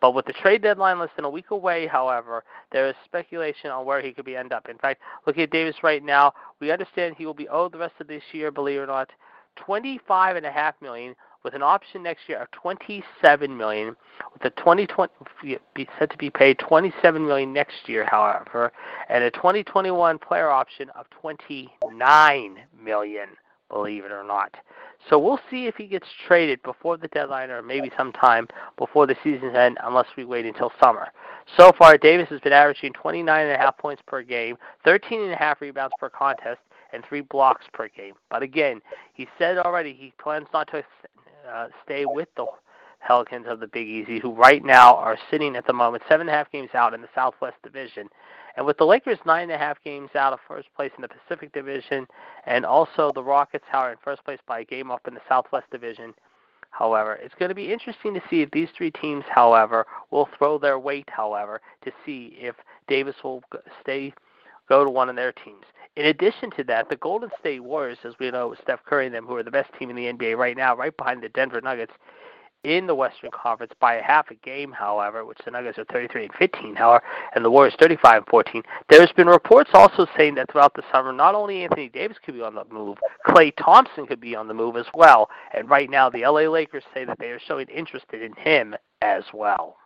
But 0.00 0.14
with 0.14 0.24
the 0.24 0.32
trade 0.32 0.62
deadline 0.62 0.98
less 0.98 1.10
than 1.16 1.26
a 1.26 1.30
week 1.30 1.50
away, 1.50 1.86
however, 1.86 2.44
there 2.72 2.88
is 2.88 2.94
speculation 3.04 3.70
on 3.70 3.84
where 3.84 4.00
he 4.00 4.12
could 4.12 4.24
be 4.24 4.36
end 4.36 4.52
up. 4.52 4.68
In 4.68 4.78
fact, 4.78 5.02
looking 5.26 5.42
at 5.42 5.50
Davis 5.50 5.82
right 5.82 6.02
now, 6.02 6.32
we 6.58 6.70
understand 6.70 7.16
he 7.16 7.26
will 7.26 7.34
be 7.34 7.48
owed 7.48 7.72
the 7.72 7.78
rest 7.78 7.94
of 8.00 8.06
this 8.06 8.22
year, 8.32 8.50
believe 8.50 8.78
it 8.78 8.82
or 8.82 8.86
not, 8.86 9.10
twenty-five 9.56 10.36
and 10.36 10.46
a 10.46 10.50
half 10.50 10.74
million 10.80 11.14
with 11.44 11.54
an 11.54 11.62
option 11.62 12.02
next 12.02 12.28
year 12.28 12.42
of 12.42 12.50
27 12.50 13.56
million, 13.56 13.96
with 14.32 14.44
a 14.44 14.50
2020 14.50 15.12
be 15.74 15.88
said 15.98 16.10
to 16.10 16.16
be 16.16 16.30
paid 16.30 16.58
27 16.58 17.26
million 17.26 17.52
next 17.52 17.88
year, 17.88 18.04
however, 18.04 18.72
and 19.08 19.24
a 19.24 19.30
2021 19.30 20.18
player 20.18 20.50
option 20.50 20.90
of 20.90 21.08
29 21.10 22.56
million. 22.82 23.28
Believe 23.70 24.04
it 24.04 24.10
or 24.10 24.24
not. 24.24 24.56
So 25.08 25.18
we'll 25.18 25.40
see 25.50 25.66
if 25.66 25.76
he 25.76 25.86
gets 25.86 26.06
traded 26.26 26.62
before 26.62 26.96
the 26.96 27.08
deadline 27.08 27.50
or 27.50 27.62
maybe 27.62 27.90
sometime 27.96 28.48
before 28.76 29.06
the 29.06 29.16
season's 29.22 29.54
end, 29.54 29.78
unless 29.84 30.08
we 30.16 30.24
wait 30.24 30.44
until 30.44 30.72
summer. 30.82 31.08
So 31.56 31.72
far, 31.78 31.96
Davis 31.96 32.28
has 32.28 32.40
been 32.40 32.52
averaging 32.52 32.92
29.5 32.92 33.78
points 33.78 34.02
per 34.06 34.22
game, 34.22 34.56
13.5 34.84 35.60
rebounds 35.60 35.94
per 35.98 36.10
contest, 36.10 36.60
and 36.92 37.04
three 37.08 37.20
blocks 37.20 37.64
per 37.72 37.88
game. 37.88 38.14
But 38.28 38.42
again, 38.42 38.80
he 39.14 39.28
said 39.38 39.58
already 39.58 39.92
he 39.92 40.12
plans 40.20 40.48
not 40.52 40.68
to 40.72 40.84
uh, 41.48 41.68
stay 41.84 42.04
with 42.06 42.28
the 42.36 42.46
Pelicans 43.06 43.46
of 43.48 43.60
the 43.60 43.66
Big 43.66 43.88
Easy, 43.88 44.18
who 44.18 44.32
right 44.32 44.64
now 44.64 44.94
are 44.96 45.18
sitting 45.30 45.56
at 45.56 45.66
the 45.66 45.72
moment 45.72 46.02
seven 46.08 46.28
and 46.28 46.34
a 46.34 46.38
half 46.38 46.50
games 46.52 46.70
out 46.74 46.94
in 46.94 47.00
the 47.00 47.08
Southwest 47.14 47.56
Division. 47.62 48.08
And 48.56 48.66
with 48.66 48.76
the 48.78 48.84
Lakers 48.84 49.18
nine 49.24 49.44
and 49.44 49.52
a 49.52 49.58
half 49.58 49.82
games 49.84 50.10
out 50.14 50.32
of 50.32 50.40
first 50.46 50.68
place 50.74 50.90
in 50.96 51.02
the 51.02 51.08
Pacific 51.08 51.52
Division, 51.52 52.06
and 52.46 52.66
also 52.66 53.10
the 53.14 53.22
Rockets 53.22 53.64
are 53.72 53.92
in 53.92 53.98
first 54.02 54.24
place 54.24 54.40
by 54.46 54.60
a 54.60 54.64
game 54.64 54.90
up 54.90 55.06
in 55.06 55.14
the 55.14 55.20
Southwest 55.28 55.70
Division. 55.70 56.12
However, 56.70 57.14
it's 57.14 57.34
going 57.34 57.48
to 57.48 57.54
be 57.54 57.72
interesting 57.72 58.14
to 58.14 58.22
see 58.28 58.42
if 58.42 58.50
these 58.50 58.68
three 58.76 58.90
teams, 58.90 59.24
however, 59.28 59.86
will 60.10 60.28
throw 60.38 60.58
their 60.58 60.78
weight, 60.78 61.08
however, 61.10 61.60
to 61.84 61.92
see 62.04 62.36
if 62.38 62.54
Davis 62.86 63.16
will 63.24 63.42
stay 63.80 64.12
go 64.68 64.84
to 64.84 64.90
one 64.90 65.08
of 65.08 65.16
their 65.16 65.32
teams. 65.32 65.64
In 66.00 66.06
addition 66.06 66.50
to 66.52 66.64
that, 66.64 66.88
the 66.88 66.96
Golden 66.96 67.28
State 67.38 67.62
Warriors, 67.62 67.98
as 68.04 68.14
we 68.18 68.30
know, 68.30 68.48
with 68.48 68.58
Steph 68.62 68.82
Curry 68.86 69.04
and 69.04 69.14
them, 69.14 69.26
who 69.26 69.36
are 69.36 69.42
the 69.42 69.50
best 69.50 69.70
team 69.78 69.90
in 69.90 69.96
the 69.96 70.10
NBA 70.10 70.34
right 70.34 70.56
now, 70.56 70.74
right 70.74 70.96
behind 70.96 71.22
the 71.22 71.28
Denver 71.28 71.60
Nuggets 71.60 71.92
in 72.64 72.86
the 72.86 72.94
Western 72.94 73.30
Conference 73.30 73.74
by 73.80 73.96
a 73.96 74.02
half 74.02 74.30
a 74.30 74.34
game, 74.36 74.72
however, 74.72 75.26
which 75.26 75.36
the 75.44 75.50
Nuggets 75.50 75.78
are 75.78 75.84
33 75.84 76.24
and 76.24 76.32
15, 76.32 76.74
however, 76.74 77.04
and 77.34 77.44
the 77.44 77.50
Warriors 77.50 77.74
35 77.78 78.16
and 78.16 78.26
14. 78.30 78.62
There's 78.88 79.12
been 79.12 79.26
reports 79.26 79.72
also 79.74 80.06
saying 80.16 80.36
that 80.36 80.50
throughout 80.50 80.72
the 80.72 80.84
summer, 80.90 81.12
not 81.12 81.34
only 81.34 81.64
Anthony 81.64 81.90
Davis 81.90 82.16
could 82.24 82.32
be 82.32 82.40
on 82.40 82.54
the 82.54 82.64
move, 82.70 82.96
Klay 83.26 83.52
Thompson 83.62 84.06
could 84.06 84.22
be 84.22 84.34
on 84.34 84.48
the 84.48 84.54
move 84.54 84.78
as 84.78 84.86
well. 84.94 85.28
And 85.52 85.68
right 85.68 85.90
now, 85.90 86.08
the 86.08 86.22
LA 86.22 86.48
Lakers 86.48 86.84
say 86.94 87.04
that 87.04 87.18
they 87.18 87.28
are 87.28 87.40
showing 87.46 87.66
interest 87.68 88.06
in 88.14 88.32
him 88.38 88.74
as 89.02 89.24
well. 89.34 89.76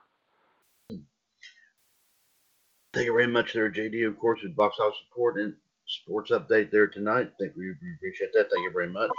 Thank 2.93 3.07
you 3.07 3.13
very 3.13 3.27
much 3.27 3.53
there, 3.53 3.69
JD, 3.69 4.07
of 4.07 4.17
course, 4.17 4.39
with 4.45 4.55
box 4.55 4.77
house 4.79 4.95
support 5.09 5.41
and 5.41 5.55
sports 5.87 6.31
update 6.31 6.71
there 6.71 6.87
tonight. 6.87 7.31
Thank 7.39 7.55
we, 7.57 7.69
we 7.69 7.95
appreciate 7.97 8.33
that. 8.35 8.49
Thank 8.51 8.65
you 8.65 8.73
very 8.73 8.89
much. 8.89 9.11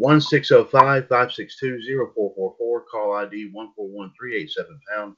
1605-562-0444, 0.00 2.86
call 2.90 3.12
ID 3.14 3.50
141387 3.52 4.80
pound. 4.94 5.14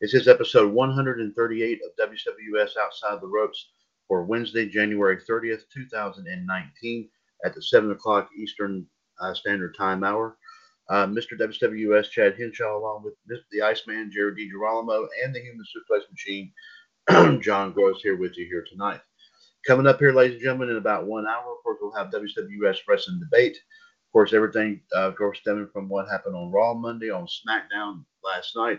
This 0.00 0.14
is 0.14 0.28
episode 0.28 0.72
138 0.72 1.80
of 1.84 1.90
WWS 2.08 2.76
Outside 2.76 3.20
the 3.20 3.28
Ropes 3.28 3.68
for 4.08 4.24
Wednesday, 4.24 4.68
January 4.68 5.16
30th, 5.16 5.62
2019 5.72 7.08
at 7.44 7.54
the 7.54 7.62
7 7.62 7.92
o'clock 7.92 8.28
Eastern 8.36 8.84
uh, 9.20 9.32
Standard 9.34 9.76
Time 9.76 10.02
hour. 10.02 10.36
Uh, 10.88 11.06
Mr. 11.06 11.38
WWS 11.38 12.10
Chad 12.10 12.34
Henshaw, 12.38 12.78
along 12.78 13.04
with 13.04 13.14
the 13.50 13.62
Iceman 13.62 14.10
Jared 14.12 14.36
DiGirolamo 14.36 15.06
and 15.24 15.34
the 15.34 15.40
Human 15.40 15.64
Suplex 15.66 16.02
Machine 16.12 16.52
John 17.42 17.72
Gross 17.72 18.02
here 18.02 18.16
with 18.16 18.36
you 18.36 18.46
here 18.46 18.64
tonight. 18.68 19.00
Coming 19.66 19.88
up 19.88 19.98
here, 19.98 20.12
ladies 20.12 20.36
and 20.36 20.44
gentlemen, 20.44 20.70
in 20.70 20.76
about 20.76 21.06
one 21.06 21.26
hour, 21.26 21.56
of 21.56 21.62
course, 21.64 21.78
we'll 21.82 21.90
have 21.92 22.12
WWS 22.12 22.78
Wrestling 22.88 23.18
Debate. 23.18 23.56
Of 23.56 24.12
course, 24.12 24.32
everything, 24.32 24.80
uh, 24.94 25.08
of 25.08 25.16
course, 25.16 25.40
stemming 25.40 25.68
from 25.72 25.88
what 25.88 26.08
happened 26.08 26.36
on 26.36 26.52
Raw 26.52 26.72
Monday, 26.72 27.10
on 27.10 27.26
SmackDown 27.26 28.04
last 28.22 28.54
night. 28.54 28.78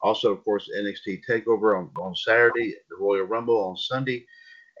Also, 0.00 0.32
of 0.32 0.44
course, 0.44 0.70
NXT 0.78 1.22
TakeOver 1.28 1.76
on, 1.76 1.90
on 2.00 2.14
Saturday, 2.14 2.76
the 2.88 2.96
Royal 3.00 3.24
Rumble 3.24 3.64
on 3.64 3.76
Sunday, 3.76 4.24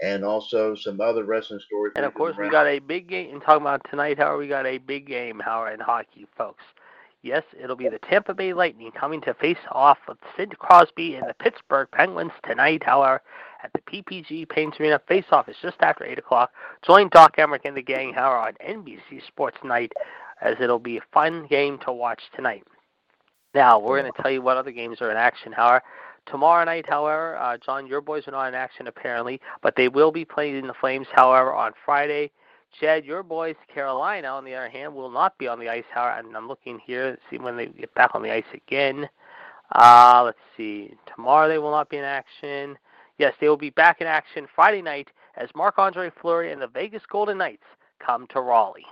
and 0.00 0.24
also 0.24 0.76
some 0.76 1.00
other 1.00 1.24
wrestling 1.24 1.58
stories. 1.66 1.94
And 1.96 2.06
of 2.06 2.14
course, 2.14 2.36
we 2.38 2.48
got 2.48 2.68
a 2.68 2.78
big 2.78 3.08
game. 3.08 3.32
And 3.32 3.42
talking 3.42 3.62
about 3.62 3.80
tonight, 3.90 4.16
Howard, 4.18 4.38
we 4.38 4.46
got 4.46 4.64
a 4.64 4.78
big 4.78 5.08
game, 5.08 5.40
Howard, 5.40 5.74
in 5.74 5.80
hockey, 5.80 6.28
folks. 6.36 6.62
Yes, 7.22 7.42
it'll 7.60 7.76
be 7.76 7.88
the 7.88 7.98
Tampa 7.98 8.32
Bay 8.32 8.52
Lightning 8.52 8.92
coming 8.92 9.20
to 9.22 9.34
face 9.34 9.56
off 9.72 9.98
with 10.06 10.18
Sid 10.36 10.56
Crosby 10.58 11.16
and 11.16 11.28
the 11.28 11.34
Pittsburgh 11.34 11.88
Penguins 11.90 12.30
tonight, 12.46 12.82
however, 12.84 13.20
at 13.64 13.72
the 13.72 13.80
PPG 13.80 14.48
Paints 14.48 14.78
Arena. 14.78 15.00
Face-off 15.08 15.48
is 15.48 15.56
just 15.60 15.78
after 15.80 16.04
8 16.04 16.18
o'clock. 16.18 16.52
Join 16.86 17.08
Doc 17.08 17.36
Emrick 17.36 17.64
and 17.64 17.76
the 17.76 17.82
gang, 17.82 18.12
however, 18.12 18.38
on 18.38 18.52
NBC 18.64 19.26
Sports 19.26 19.58
Night, 19.64 19.92
as 20.40 20.54
it'll 20.60 20.78
be 20.78 20.98
a 20.98 21.02
fun 21.12 21.46
game 21.48 21.78
to 21.84 21.92
watch 21.92 22.22
tonight. 22.36 22.62
Now, 23.52 23.80
we're 23.80 24.00
going 24.00 24.12
to 24.12 24.22
tell 24.22 24.30
you 24.30 24.42
what 24.42 24.56
other 24.56 24.70
games 24.70 24.98
are 25.00 25.10
in 25.10 25.16
action, 25.16 25.50
however. 25.50 25.82
Tomorrow 26.26 26.66
night, 26.66 26.84
however, 26.88 27.36
uh, 27.38 27.56
John, 27.56 27.86
your 27.86 28.02
boys 28.02 28.28
are 28.28 28.32
not 28.32 28.48
in 28.48 28.54
action 28.54 28.86
apparently, 28.86 29.40
but 29.60 29.74
they 29.74 29.88
will 29.88 30.12
be 30.12 30.24
playing 30.24 30.56
in 30.56 30.66
the 30.68 30.74
Flames, 30.74 31.06
however, 31.12 31.52
on 31.52 31.72
Friday 31.84 32.30
Chad, 32.78 33.04
your 33.04 33.22
boys, 33.22 33.56
Carolina, 33.72 34.28
on 34.28 34.44
the 34.44 34.54
other 34.54 34.68
hand, 34.68 34.94
will 34.94 35.10
not 35.10 35.36
be 35.38 35.48
on 35.48 35.58
the 35.58 35.68
ice. 35.68 35.84
However, 35.92 36.18
and 36.26 36.36
I'm 36.36 36.48
looking 36.48 36.78
here 36.84 37.18
see 37.30 37.38
when 37.38 37.56
they 37.56 37.66
get 37.66 37.94
back 37.94 38.14
on 38.14 38.22
the 38.22 38.32
ice 38.32 38.44
again. 38.54 39.08
Uh, 39.74 40.22
let's 40.24 40.38
see. 40.56 40.94
Tomorrow 41.14 41.48
they 41.48 41.58
will 41.58 41.70
not 41.70 41.90
be 41.90 41.98
in 41.98 42.04
action. 42.04 42.78
Yes, 43.18 43.34
they 43.40 43.48
will 43.48 43.56
be 43.56 43.70
back 43.70 44.00
in 44.00 44.06
action 44.06 44.46
Friday 44.54 44.82
night 44.82 45.08
as 45.36 45.48
Marc 45.54 45.78
Andre 45.78 46.10
Fleury 46.20 46.52
and 46.52 46.62
the 46.62 46.68
Vegas 46.68 47.02
Golden 47.10 47.38
Knights 47.38 47.64
come 48.04 48.26
to 48.28 48.40
Raleigh. 48.40 48.86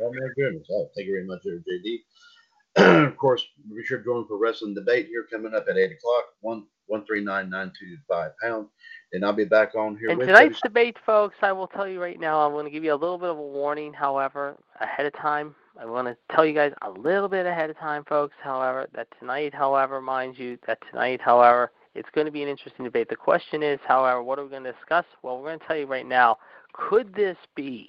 Oh 0.00 0.12
my 0.12 0.28
goodness! 0.36 0.66
Oh, 0.70 0.90
thank 0.96 1.06
you 1.06 1.14
very 1.14 1.26
much, 1.26 1.40
there, 1.44 1.58
JD. 1.58 3.08
of 3.08 3.16
course, 3.16 3.46
be 3.68 3.84
sure 3.84 3.98
to 3.98 4.04
join 4.04 4.26
for 4.26 4.38
wrestling 4.38 4.74
debate 4.74 5.06
here 5.06 5.26
coming 5.30 5.54
up 5.54 5.66
at 5.68 5.76
eight 5.76 5.92
o'clock. 5.92 6.24
One 6.40 6.66
one 6.86 7.04
three 7.06 7.22
nine 7.22 7.50
nine 7.50 7.72
two 7.78 7.96
five 8.08 8.32
pound 8.42 8.68
and 9.12 9.24
I'll 9.24 9.32
be 9.32 9.44
back 9.44 9.74
on 9.74 9.96
here. 9.96 10.10
And 10.10 10.20
tonight's 10.20 10.60
debate, 10.62 10.96
folks, 11.04 11.36
I 11.42 11.52
will 11.52 11.66
tell 11.66 11.86
you 11.86 12.00
right 12.00 12.18
now, 12.18 12.40
I'm 12.40 12.52
going 12.52 12.64
to 12.64 12.70
give 12.70 12.84
you 12.84 12.94
a 12.94 12.96
little 12.96 13.18
bit 13.18 13.28
of 13.28 13.38
a 13.38 13.42
warning, 13.42 13.92
however, 13.92 14.56
ahead 14.80 15.06
of 15.06 15.12
time. 15.14 15.54
I 15.78 15.86
want 15.86 16.08
to 16.08 16.16
tell 16.34 16.44
you 16.44 16.54
guys 16.54 16.72
a 16.82 16.90
little 16.90 17.28
bit 17.28 17.46
ahead 17.46 17.70
of 17.70 17.78
time, 17.78 18.04
folks, 18.04 18.34
however, 18.42 18.88
that 18.94 19.08
tonight, 19.18 19.54
however, 19.54 20.00
mind 20.00 20.38
you, 20.38 20.58
that 20.66 20.78
tonight, 20.90 21.20
however, 21.22 21.72
it's 21.94 22.08
going 22.14 22.26
to 22.26 22.30
be 22.30 22.42
an 22.42 22.48
interesting 22.48 22.84
debate. 22.84 23.08
The 23.08 23.16
question 23.16 23.62
is, 23.62 23.78
however, 23.86 24.22
what 24.22 24.38
are 24.38 24.44
we 24.44 24.50
going 24.50 24.64
to 24.64 24.72
discuss? 24.72 25.04
Well, 25.22 25.38
we're 25.38 25.48
going 25.48 25.60
to 25.60 25.66
tell 25.66 25.76
you 25.76 25.86
right 25.86 26.06
now, 26.06 26.38
could 26.72 27.14
this 27.14 27.36
be, 27.54 27.88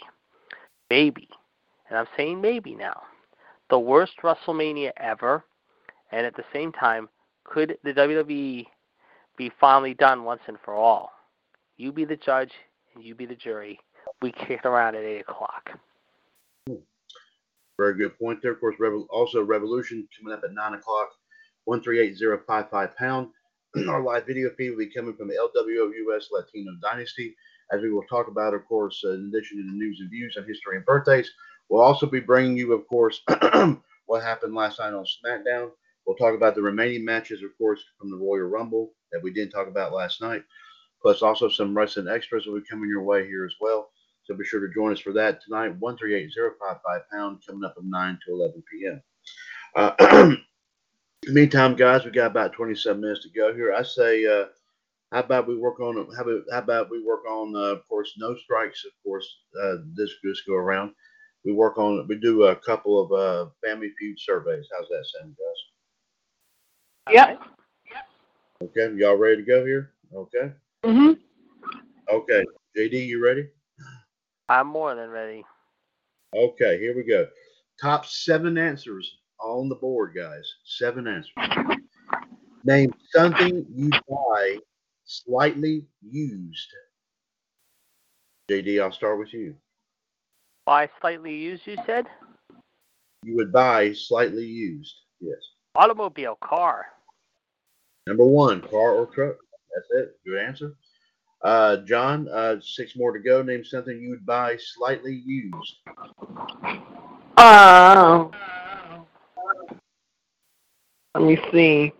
maybe, 0.89 1.29
and 1.89 1.97
I'm 1.97 2.07
saying 2.17 2.41
maybe 2.41 2.75
now, 2.75 3.03
the 3.69 3.79
worst 3.79 4.13
WrestleMania 4.23 4.91
ever? 4.97 5.43
And 6.11 6.25
at 6.27 6.35
the 6.35 6.43
same 6.53 6.71
time, 6.71 7.09
could 7.43 7.77
the 7.83 7.93
WWE 7.93 8.65
be 9.37 9.51
finally 9.59 9.93
done 9.93 10.23
once 10.23 10.41
and 10.47 10.57
for 10.63 10.73
all. 10.75 11.11
You 11.77 11.91
be 11.91 12.05
the 12.05 12.17
judge 12.17 12.51
and 12.93 13.03
you 13.03 13.15
be 13.15 13.25
the 13.25 13.35
jury. 13.35 13.79
We 14.21 14.31
kick 14.31 14.65
around 14.65 14.95
at 14.95 15.03
8 15.03 15.21
o'clock. 15.21 15.71
Very 17.77 17.95
good 17.95 18.17
point 18.19 18.41
there. 18.41 18.51
Of 18.51 18.59
course, 18.59 18.75
also 19.09 19.43
Revolution 19.43 20.07
coming 20.17 20.37
up 20.37 20.43
at 20.43 20.53
9 20.53 20.73
o'clock, 20.75 21.09
138055 21.65 22.95
pound. 22.95 23.29
Our 23.89 24.03
live 24.03 24.27
video 24.27 24.51
feed 24.55 24.69
will 24.69 24.77
be 24.77 24.93
coming 24.93 25.15
from 25.15 25.27
the 25.27 25.35
LWOUS 25.35 26.25
Latino 26.31 26.73
Dynasty, 26.81 27.35
as 27.71 27.81
we 27.81 27.91
will 27.91 28.03
talk 28.03 28.27
about, 28.27 28.53
of 28.53 28.65
course, 28.67 29.01
uh, 29.03 29.13
in 29.13 29.31
addition 29.33 29.57
to 29.57 29.63
the 29.63 29.71
news 29.71 29.99
and 29.99 30.11
views 30.11 30.35
on 30.37 30.45
history 30.45 30.77
and 30.77 30.85
birthdays. 30.85 31.31
We'll 31.69 31.81
also 31.81 32.05
be 32.05 32.19
bringing 32.19 32.55
you, 32.55 32.73
of 32.73 32.87
course, 32.87 33.21
what 34.05 34.21
happened 34.21 34.53
last 34.53 34.79
night 34.79 34.93
on 34.93 35.05
SmackDown. 35.05 35.71
We'll 36.05 36.17
talk 36.17 36.35
about 36.35 36.53
the 36.53 36.61
remaining 36.61 37.03
matches, 37.03 37.41
of 37.41 37.57
course, 37.57 37.83
from 37.97 38.11
the 38.11 38.17
Royal 38.17 38.43
Rumble 38.43 38.91
that 39.11 39.23
we 39.23 39.31
didn't 39.31 39.51
talk 39.51 39.67
about 39.67 39.93
last 39.93 40.21
night. 40.21 40.43
Plus 41.03 41.21
also 41.21 41.49
some 41.49 41.77
wrestling 41.77 42.07
extras 42.07 42.47
will 42.47 42.59
be 42.59 42.65
coming 42.65 42.89
your 42.89 43.03
way 43.03 43.27
here 43.27 43.45
as 43.45 43.53
well. 43.61 43.91
So 44.23 44.33
be 44.35 44.45
sure 44.45 44.65
to 44.65 44.73
join 44.73 44.93
us 44.93 45.01
for 45.01 45.11
that 45.13 45.43
tonight, 45.43 45.75
138055 45.79 47.01
pound, 47.11 47.39
coming 47.45 47.65
up 47.65 47.75
from 47.75 47.89
9 47.89 48.19
to 48.25 48.33
11 48.33 48.63
p.m. 48.71 49.01
Uh, 49.75 50.35
meantime, 51.27 51.75
guys, 51.75 52.05
we 52.05 52.11
got 52.11 52.31
about 52.31 52.53
27 52.53 53.01
minutes 53.01 53.23
to 53.23 53.29
go 53.29 53.53
here. 53.53 53.73
I 53.73 53.83
say, 53.83 54.25
uh, 54.25 54.45
how 55.11 55.19
about 55.19 55.47
we 55.47 55.57
work 55.57 55.81
on 55.81 55.95
how 56.15 56.23
about, 56.23 56.41
how 56.51 56.59
about 56.59 56.89
we 56.89 57.03
work 57.03 57.25
on, 57.29 57.53
uh, 57.53 57.75
of 57.75 57.87
course, 57.87 58.13
no 58.17 58.35
strikes, 58.35 58.85
of 58.85 58.91
course, 59.03 59.27
uh, 59.61 59.75
this 59.93 60.11
this 60.23 60.41
go 60.47 60.55
around. 60.55 60.93
We 61.43 61.51
work 61.51 61.77
on 61.77 62.07
we 62.07 62.15
do 62.15 62.43
a 62.45 62.55
couple 62.55 62.99
of 63.03 63.11
uh, 63.11 63.49
family 63.63 63.91
feud 63.99 64.17
surveys. 64.19 64.67
How's 64.75 64.87
that 64.87 65.05
sound, 65.05 65.35
guys? 65.35 67.13
Yep. 67.13 67.41
Okay, 68.63 68.95
y'all 68.95 69.17
ready 69.17 69.35
to 69.35 69.43
go 69.43 69.65
here? 69.65 69.91
Okay. 70.15 70.53
Mhm. 70.83 71.17
Okay, 72.11 72.43
JD, 72.75 73.07
you 73.07 73.23
ready? 73.23 73.49
I'm 74.49 74.67
more 74.67 74.95
than 74.95 75.09
ready. 75.09 75.45
Okay, 76.35 76.77
here 76.77 76.95
we 76.95 77.03
go. 77.03 77.27
Top 77.81 78.05
seven 78.05 78.57
answers 78.57 79.19
on 79.39 79.69
the 79.69 79.75
board, 79.75 80.13
guys. 80.15 80.45
Seven 80.65 81.07
answers. 81.07 81.33
Name 82.65 82.93
something 83.11 83.65
you 83.73 83.89
buy 84.09 84.57
slightly 85.05 85.87
used. 86.01 86.69
JD, 88.49 88.81
I'll 88.81 88.91
start 88.91 89.19
with 89.19 89.33
you. 89.33 89.55
Buy 90.65 90.89
slightly 90.99 91.33
used, 91.35 91.65
you 91.65 91.77
said? 91.85 92.07
You 93.23 93.35
would 93.37 93.53
buy 93.53 93.93
slightly 93.93 94.45
used. 94.45 94.93
Yes. 95.21 95.39
Automobile, 95.75 96.35
car. 96.41 96.85
Number 98.05 98.25
one, 98.25 98.61
car 98.61 98.91
or 98.91 99.05
truck. 99.07 99.37
That's 99.73 99.87
it. 99.91 100.19
Good 100.25 100.39
answer. 100.39 100.75
Uh, 101.43 101.77
John, 101.77 102.27
uh, 102.29 102.55
six 102.61 102.95
more 102.95 103.11
to 103.11 103.19
go. 103.19 103.41
Name 103.41 103.65
something 103.65 103.99
you 103.99 104.09
would 104.11 104.25
buy 104.25 104.57
slightly 104.57 105.21
used. 105.25 105.77
Uh, 107.37 108.27
let 111.15 111.23
me 111.23 111.37
see. 111.51 111.91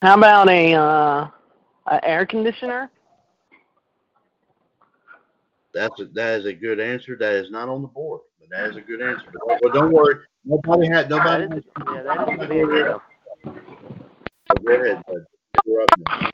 How 0.00 0.16
about 0.16 0.48
a 0.48 0.74
uh, 0.74 1.28
a 1.86 2.04
air 2.04 2.24
conditioner? 2.24 2.90
That's 5.74 6.00
a, 6.00 6.06
that 6.06 6.40
is 6.40 6.46
a 6.46 6.52
good 6.52 6.80
answer. 6.80 7.16
That 7.16 7.34
is 7.34 7.50
not 7.50 7.68
on 7.68 7.82
the 7.82 7.88
board, 7.88 8.20
but 8.40 8.48
that 8.50 8.70
is 8.70 8.76
a 8.76 8.80
good 8.80 9.02
answer. 9.02 9.24
Well, 9.46 9.58
well, 9.62 9.72
don't 9.72 9.92
worry. 9.92 10.16
Nobody 10.44 10.88
had 10.88 11.08
nobody. 11.08 11.44
Had, 11.44 11.64
yeah, 11.78 12.98
that 14.54 14.60
is 14.60 14.64
a 14.64 14.64
good 14.64 14.78
go 14.78 14.82
ahead. 14.84 15.02
Bud. 15.06 15.24
You're 15.66 15.82
up 15.82 15.88
now. 15.98 16.30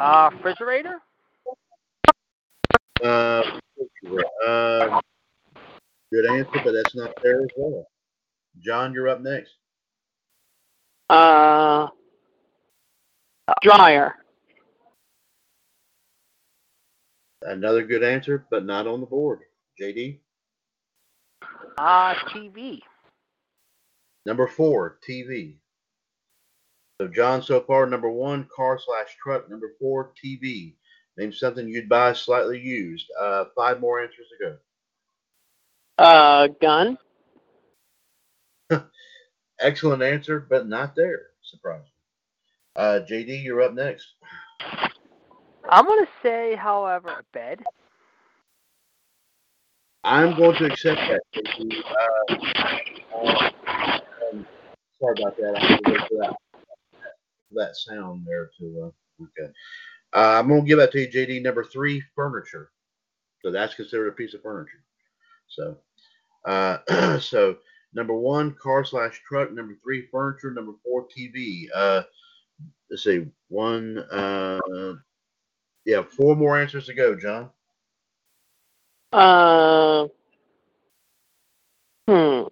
Uh, 0.00 0.30
refrigerator? 0.32 1.00
Uh, 3.02 3.42
uh, 4.46 5.00
good 6.12 6.26
answer, 6.26 6.60
but 6.64 6.72
that's 6.72 6.94
not 6.94 7.10
there 7.22 7.40
as 7.42 7.48
well. 7.56 7.86
John, 8.60 8.92
you're 8.92 9.08
up 9.08 9.20
next. 9.20 9.52
Uh, 11.08 11.88
dryer. 13.62 14.16
Another 17.42 17.84
good 17.84 18.02
answer, 18.02 18.46
but 18.50 18.64
not 18.66 18.86
on 18.86 19.00
the 19.00 19.06
board. 19.06 19.40
JD, 19.80 20.18
Uh, 21.78 22.14
TV. 22.28 22.82
number 24.26 24.46
four, 24.46 24.98
TV. 25.08 25.56
So 27.00 27.08
John, 27.08 27.42
so 27.42 27.62
far, 27.62 27.86
number 27.86 28.10
one, 28.10 28.46
car 28.54 28.78
slash 28.78 29.16
truck. 29.22 29.48
Number 29.48 29.72
four, 29.78 30.12
TV. 30.22 30.74
Name 31.16 31.32
something 31.32 31.66
you'd 31.66 31.88
buy 31.88 32.12
slightly 32.12 32.60
used. 32.60 33.06
Uh, 33.18 33.46
five 33.56 33.80
more 33.80 34.02
answers 34.02 34.26
to 34.38 34.44
go. 34.44 36.04
Uh, 36.04 36.48
gun. 36.60 36.98
Excellent 39.60 40.02
answer, 40.02 40.40
but 40.40 40.68
not 40.68 40.94
there. 40.94 41.28
Surprising. 41.40 41.86
Uh, 42.76 43.00
JD, 43.10 43.44
you're 43.44 43.62
up 43.62 43.72
next. 43.72 44.06
I'm 45.70 45.86
going 45.86 46.04
to 46.04 46.10
say, 46.22 46.54
however, 46.54 47.08
a 47.08 47.22
bed. 47.32 47.60
I'm 50.04 50.36
going 50.36 50.56
to 50.56 50.66
accept 50.66 51.00
that. 51.00 51.22
JD. 51.34 51.82
Uh, 51.82 52.34
uh, 53.16 53.50
um, 54.34 54.46
sorry 55.00 55.14
about 55.18 55.36
that. 55.38 55.54
I 55.56 55.66
have 55.66 55.80
to 55.80 55.92
wait 55.92 56.00
for 56.10 56.36
that, 57.52 57.76
sound 57.76 58.26
there 58.26 58.50
to. 58.58 58.92
Uh, 59.20 59.24
okay. 59.24 59.52
Uh, 60.12 60.40
I'm 60.40 60.48
to 60.48 60.62
give 60.62 60.78
that 60.78 60.92
to 60.92 61.00
you, 61.00 61.08
JD. 61.08 61.42
Number 61.42 61.64
three, 61.64 62.02
furniture. 62.14 62.70
So 63.42 63.50
that's 63.50 63.74
considered 63.74 64.08
a 64.08 64.12
piece 64.12 64.34
of 64.34 64.42
furniture. 64.42 64.82
So, 65.48 65.76
uh, 66.44 67.18
so 67.20 67.56
number 67.94 68.14
one, 68.14 68.54
car 68.60 68.84
slash 68.84 69.20
truck. 69.26 69.52
Number 69.52 69.76
three, 69.82 70.06
furniture. 70.10 70.50
Number 70.50 70.72
four, 70.84 71.06
TV. 71.06 71.66
Uh, 71.74 72.02
let's 72.90 73.04
see, 73.04 73.26
one. 73.48 73.98
Uh, 74.10 74.58
yeah, 75.84 76.02
four 76.02 76.36
more 76.36 76.60
answers 76.60 76.86
to 76.86 76.94
go, 76.94 77.14
John. 77.14 77.50
Uh, 79.12 80.06
hmm. 82.06 82.42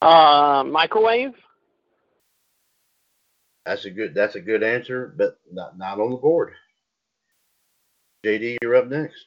Uh, 0.00 0.64
microwave. 0.64 1.34
That's 3.66 3.84
a 3.84 3.90
good. 3.90 4.14
That's 4.14 4.34
a 4.34 4.40
good 4.40 4.62
answer, 4.62 5.14
but 5.16 5.38
not 5.52 5.78
not 5.78 6.00
on 6.00 6.10
the 6.10 6.16
board. 6.16 6.52
JD, 8.24 8.58
you're 8.62 8.76
up 8.76 8.88
next. 8.88 9.26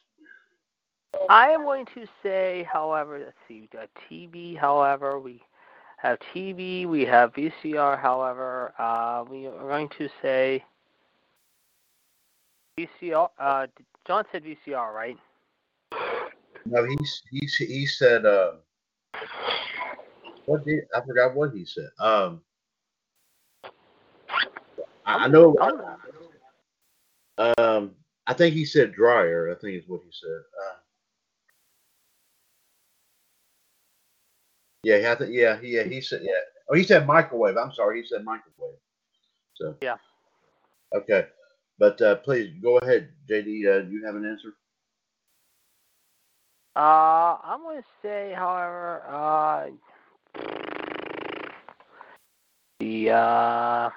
I 1.28 1.50
am 1.50 1.64
going 1.64 1.86
to 1.94 2.06
say, 2.22 2.66
however, 2.70 3.18
let's 3.18 3.36
see, 3.46 3.60
we 3.60 3.66
got 3.68 3.88
TV, 4.10 4.56
however, 4.56 5.18
we 5.18 5.42
have 5.96 6.18
TV, 6.34 6.86
we 6.86 7.04
have 7.04 7.32
VCR, 7.32 8.00
however, 8.00 8.72
uh, 8.78 9.24
we 9.28 9.46
are 9.46 9.68
going 9.68 9.88
to 9.98 10.08
say 10.22 10.64
VCR. 12.78 13.30
Uh, 13.38 13.66
John 14.06 14.24
said 14.30 14.44
VCR, 14.44 14.92
right? 14.92 15.16
No, 16.64 16.84
he's 16.84 17.22
he's 17.30 17.56
he 17.56 17.86
said. 17.86 18.26
Uh, 18.26 18.52
what 20.46 20.64
did 20.64 20.84
I 20.94 21.00
forgot 21.04 21.34
what 21.34 21.52
he 21.52 21.64
said? 21.64 21.90
Um, 21.98 22.40
I, 25.08 25.24
I 25.24 25.28
know. 25.28 25.56
Um, 27.38 27.94
I 28.26 28.34
think 28.34 28.54
he 28.54 28.64
said 28.64 28.92
dryer. 28.92 29.50
I 29.50 29.58
think 29.58 29.78
is 29.78 29.88
what 29.88 30.02
he 30.04 30.10
said. 30.12 30.40
Uh, 30.66 30.76
yeah, 34.82 35.12
I 35.12 35.14
think 35.14 35.30
yeah, 35.32 35.58
he, 35.58 35.76
yeah, 35.76 35.84
he 35.84 36.00
said 36.00 36.20
yeah. 36.22 36.32
Oh, 36.70 36.74
he 36.74 36.84
said 36.84 37.06
microwave. 37.06 37.56
I'm 37.56 37.72
sorry, 37.72 38.02
he 38.02 38.06
said 38.06 38.24
microwave. 38.24 38.76
So 39.54 39.76
Yeah. 39.80 39.96
Okay, 40.94 41.26
but 41.78 42.00
uh, 42.02 42.16
please 42.16 42.52
go 42.62 42.78
ahead, 42.78 43.10
JD. 43.30 43.66
Uh, 43.66 43.82
do 43.84 43.90
you 43.92 44.04
have 44.04 44.14
an 44.14 44.26
answer? 44.26 44.54
Uh, 46.76 47.38
I'm 47.42 47.62
going 47.62 47.82
to 47.82 47.88
say, 48.02 48.32
however, 48.36 49.02
uh, 49.08 49.66
the 52.78 53.10
uh, 53.10 53.90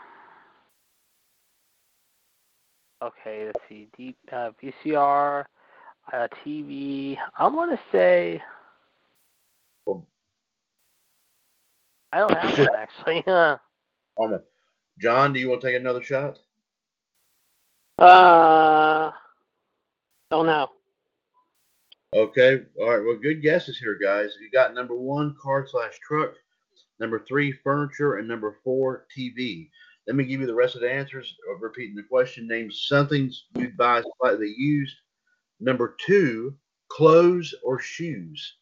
okay, 3.02 3.46
let's 3.46 3.60
see, 3.68 3.88
deep 3.98 4.18
uh, 4.32 4.52
VCR, 4.62 5.46
uh, 6.14 6.28
TV. 6.46 7.18
I'm 7.38 7.54
going 7.54 7.70
to 7.70 7.80
say. 7.92 8.42
I 12.14 12.20
don't 12.20 12.38
have 12.38 12.58
one 12.58 12.68
actually. 12.78 13.24
Uh, 13.26 13.58
John, 15.00 15.34
do 15.34 15.40
you 15.40 15.50
want 15.50 15.62
to 15.62 15.68
take 15.68 15.80
another 15.80 16.04
shot? 16.04 16.40
Uh, 17.98 19.12
don't 20.30 20.46
know. 20.46 20.70
Okay. 22.14 22.62
All 22.80 22.90
right. 22.90 23.06
Well, 23.06 23.18
good 23.22 23.42
guesses 23.42 23.78
here, 23.78 23.98
guys. 24.02 24.32
You 24.42 24.50
got 24.52 24.74
number 24.74 24.96
one, 24.96 25.36
car 25.42 25.66
slash 25.66 25.98
truck. 26.06 26.34
Number 27.00 27.24
three, 27.26 27.54
furniture. 27.64 28.18
And 28.18 28.28
number 28.28 28.58
four, 28.64 29.06
TV. 29.18 29.70
Let 30.08 30.16
me 30.16 30.26
give 30.26 30.42
you 30.42 30.48
the 30.48 30.56
rest 30.56 30.76
of 30.76 30.82
the 30.82 30.92
answers. 30.92 31.36
Repeating 31.60 31.96
the 31.96 32.04
question. 32.04 32.48
Name 32.48 32.72
something 32.72 33.32
you'd 33.56 33.78
buy 33.78 34.02
slightly 34.20 34.54
used. 34.58 34.96
Number 35.60 35.96
two, 36.06 36.56
clothes 36.90 37.54
or 37.64 37.80
shoes. 37.80 38.56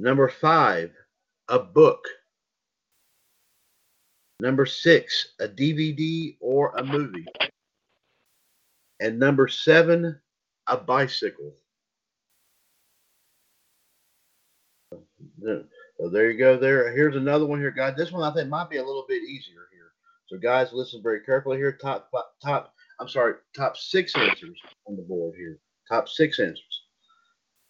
Number 0.00 0.28
five, 0.28 0.92
a 1.48 1.58
book. 1.58 2.06
Number 4.40 4.64
six, 4.64 5.34
a 5.40 5.48
DVD 5.48 6.36
or 6.40 6.70
a 6.76 6.84
movie. 6.84 7.26
And 9.00 9.18
number 9.18 9.48
seven, 9.48 10.18
a 10.66 10.76
bicycle. 10.76 11.54
So 16.00 16.08
there 16.08 16.30
you 16.30 16.38
go. 16.38 16.56
There. 16.56 16.92
Here's 16.92 17.16
another 17.16 17.46
one 17.46 17.58
here, 17.58 17.72
guys. 17.72 17.96
This 17.96 18.12
one 18.12 18.22
I 18.22 18.32
think 18.32 18.48
might 18.48 18.70
be 18.70 18.76
a 18.76 18.84
little 18.84 19.04
bit 19.08 19.22
easier 19.22 19.68
here. 19.72 19.92
So 20.28 20.38
guys, 20.38 20.72
listen 20.72 21.02
very 21.02 21.20
carefully 21.20 21.56
here. 21.56 21.72
Top 21.72 22.10
top. 22.42 22.72
I'm 23.00 23.08
sorry. 23.08 23.34
Top 23.56 23.76
six 23.76 24.14
answers 24.14 24.60
on 24.86 24.96
the 24.96 25.02
board 25.02 25.34
here. 25.36 25.58
Top 25.88 26.08
six 26.08 26.38
answers. 26.38 26.82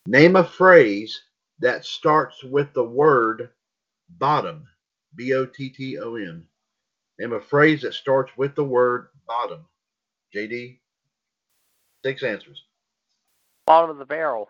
Name 0.07 0.37
a 0.37 0.45
phrase 0.45 1.19
that 1.61 1.85
starts 1.85 2.43
with 2.45 2.73
the 2.75 2.85
word 2.85 3.51
bottom. 4.19 4.67
B 5.17 5.33
O 5.35 5.47
T 5.47 5.71
T 5.71 5.99
O 5.99 6.17
M. 6.17 6.47
Name 7.19 7.33
a 7.33 7.41
phrase 7.41 7.83
that 7.83 7.95
starts 7.95 8.33
with 8.37 8.55
the 8.55 8.65
word 8.65 9.09
bottom. 9.27 9.65
JD. 10.35 10.79
Six 12.05 12.23
answers. 12.23 12.65
Bottom 13.67 13.91
of 13.91 13.99
the 13.99 14.05
barrel. 14.05 14.49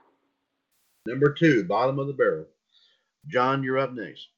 Number 1.06 1.32
two, 1.32 1.64
bottom 1.64 1.98
of 1.98 2.06
the 2.06 2.12
barrel. 2.12 2.46
John, 3.28 3.62
you're 3.62 3.78
up 3.78 3.92
next. 3.92 4.28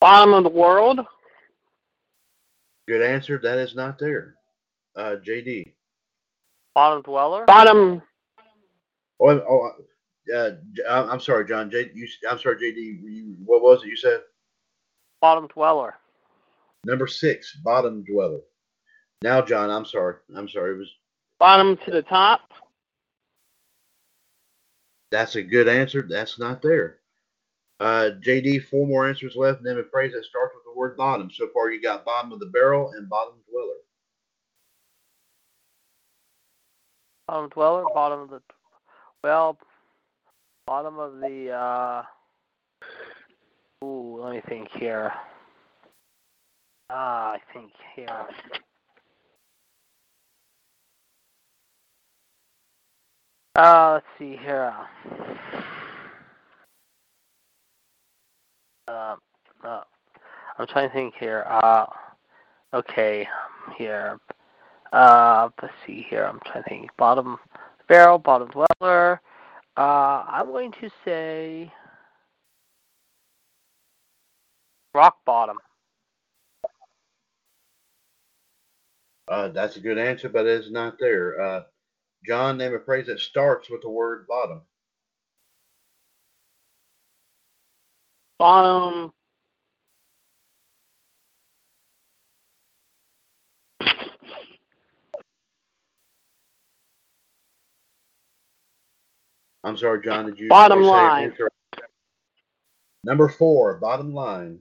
Bottom 0.00 0.34
of 0.34 0.44
the 0.44 0.50
world. 0.50 1.00
Good 2.88 3.02
answer. 3.02 3.38
That 3.42 3.58
is 3.58 3.74
not 3.74 3.98
there. 3.98 4.34
Uh, 4.96 5.16
JD. 5.24 5.72
Bottom 6.74 7.02
dweller. 7.02 7.44
Bottom. 7.46 8.02
Oh, 9.20 9.28
oh 9.28 9.70
uh, 10.34 10.50
J- 10.72 10.82
I'm 10.88 11.10
I'm 11.10 11.20
sorry, 11.20 11.46
John. 11.46 11.70
J, 11.70 11.90
you, 11.94 12.08
I'm 12.28 12.38
sorry, 12.38 12.56
JD. 12.56 12.76
You, 13.02 13.36
what 13.44 13.62
was 13.62 13.82
it 13.82 13.88
you 13.88 13.96
said? 13.96 14.20
Bottom 15.20 15.46
dweller. 15.48 15.94
Number 16.84 17.06
six, 17.06 17.56
bottom 17.56 18.04
dweller. 18.04 18.40
Now, 19.22 19.42
John, 19.42 19.68
I'm 19.70 19.84
sorry. 19.84 20.16
I'm 20.34 20.48
sorry. 20.48 20.74
It 20.74 20.78
was. 20.78 20.90
Bottom 21.38 21.76
to 21.84 21.90
the 21.90 22.02
top. 22.02 22.40
That's 25.10 25.36
a 25.36 25.42
good 25.42 25.68
answer. 25.68 26.02
That's 26.08 26.38
not 26.38 26.62
there. 26.62 26.99
Uh, 27.80 28.10
JD, 28.20 28.64
four 28.66 28.86
more 28.86 29.08
answers 29.08 29.36
left. 29.36 29.62
Name 29.62 29.78
a 29.78 29.84
phrase 29.84 30.12
that 30.12 30.24
starts 30.24 30.54
with 30.54 30.64
the 30.64 30.78
word 30.78 30.98
bottom. 30.98 31.30
So 31.32 31.48
far, 31.54 31.70
you 31.70 31.80
got 31.80 32.04
bottom 32.04 32.30
of 32.30 32.38
the 32.38 32.46
barrel 32.46 32.92
and 32.94 33.08
bottom 33.08 33.34
dweller. 33.50 33.74
Bottom 37.26 37.48
dweller. 37.48 37.84
Bottom 37.94 38.20
of 38.20 38.30
the. 38.30 38.42
Well. 39.24 39.58
Bottom 40.66 40.98
of 40.98 41.20
the. 41.20 41.50
uh 41.50 42.02
Ooh, 43.82 44.20
let 44.22 44.34
me 44.34 44.42
think 44.46 44.68
here. 44.78 45.10
Ah, 46.90 47.32
I 47.32 47.38
think 47.54 47.72
here. 47.96 48.26
Uh, 53.56 53.92
let's 53.94 54.06
see 54.18 54.36
here. 54.36 54.74
Uh, 58.90 59.16
uh, 59.64 59.82
I'm 60.58 60.66
trying 60.66 60.88
to 60.88 60.94
think 60.94 61.14
here. 61.18 61.44
Uh, 61.48 61.86
okay, 62.74 63.28
here. 63.78 64.18
Uh, 64.92 65.48
let's 65.62 65.74
see 65.86 66.04
here. 66.08 66.24
I'm 66.24 66.40
trying 66.44 66.64
to 66.64 66.68
think. 66.68 66.90
Bottom 66.96 67.38
barrel, 67.88 68.18
bottom 68.18 68.48
dweller. 68.48 69.20
Uh, 69.76 70.24
I'm 70.26 70.46
going 70.46 70.72
to 70.80 70.90
say 71.04 71.72
rock 74.92 75.18
bottom. 75.24 75.58
Uh, 79.28 79.48
that's 79.48 79.76
a 79.76 79.80
good 79.80 79.98
answer, 79.98 80.28
but 80.28 80.46
it 80.46 80.64
is 80.64 80.72
not 80.72 80.96
there. 80.98 81.40
Uh, 81.40 81.62
John, 82.26 82.58
name 82.58 82.74
a 82.74 82.80
phrase 82.80 83.06
that 83.06 83.20
starts 83.20 83.70
with 83.70 83.82
the 83.82 83.88
word 83.88 84.26
bottom. 84.26 84.62
Bottom. 88.40 89.12
I'm 99.62 99.76
sorry, 99.76 100.02
John. 100.02 100.24
Did 100.24 100.38
you 100.38 100.48
Bottom 100.48 100.78
did 100.78 100.84
you 100.86 100.90
say 100.90 101.36
your 101.38 101.50
line. 101.74 101.88
Number 103.04 103.28
four, 103.28 103.76
bottom 103.76 104.14
line. 104.14 104.60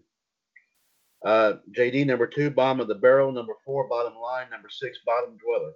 Uh, 1.23 1.53
JD, 1.71 2.05
number 2.05 2.27
two, 2.27 2.49
bottom 2.49 2.81
of 2.81 2.89
the 2.89 2.95
barrel. 2.95 3.31
Number 3.31 3.53
four, 3.63 3.87
bottom 3.87 4.19
line. 4.19 4.49
Number 4.51 4.67
six, 4.69 4.99
bottom 5.05 5.37
dweller. 5.37 5.71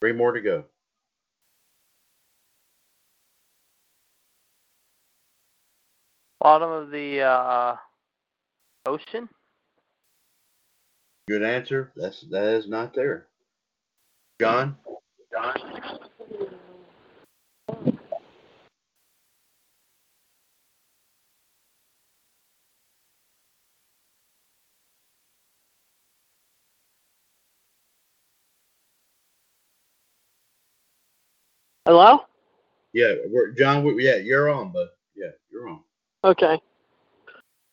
Three 0.00 0.14
more 0.14 0.32
to 0.32 0.40
go. 0.40 0.64
Bottom 6.40 6.70
of 6.70 6.90
the 6.90 7.20
uh, 7.20 7.76
ocean. 8.86 9.28
Good 11.28 11.42
answer. 11.42 11.92
That's 11.96 12.22
that 12.30 12.54
is 12.54 12.68
not 12.68 12.94
there. 12.94 13.26
John, 14.40 14.76
John. 15.32 15.54
Hello? 31.86 32.20
yeah, 32.92 33.14
we're, 33.28 33.50
John, 33.52 33.84
we, 33.84 34.04
yeah, 34.04 34.16
you're 34.16 34.48
on, 34.48 34.72
but 34.72 34.80
yeah, 34.80 34.86
you're 34.86 34.88
on. 34.88 34.99
Okay. 36.22 36.60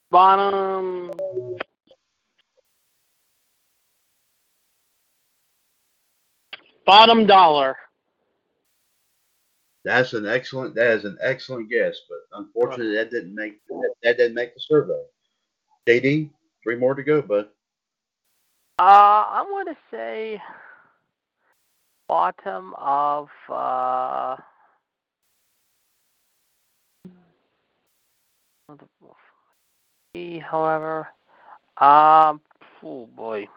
Bottom. 0.10 1.12
Bottom 6.86 7.26
dollar. 7.26 7.76
That's 9.84 10.14
an 10.14 10.26
excellent. 10.26 10.76
That 10.76 10.98
is 10.98 11.06
an 11.06 11.18
excellent 11.22 11.70
guess, 11.70 11.98
but 12.10 12.40
unfortunately, 12.40 12.96
that 12.96 13.12
didn't 13.12 13.36
make 13.36 13.66
that, 13.68 13.94
that 14.04 14.18
didn't 14.18 14.36
make 14.36 14.54
the 14.54 14.60
survey. 14.60 15.02
JD, 15.88 16.30
three 16.64 16.76
more 16.76 16.94
to 16.94 17.04
go, 17.04 17.22
bud. 17.22 17.48
Uh, 18.80 19.26
I'm 19.30 19.48
going 19.48 19.66
to 19.66 19.78
say 19.90 20.42
bottom 22.08 22.74
of 22.78 23.30
uh, 23.50 24.36
however, 30.40 31.08
um, 31.78 32.42
oh 32.84 33.08
boy. 33.16 33.48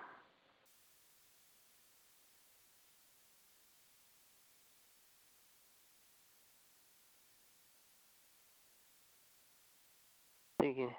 Thinking. 10.61 10.91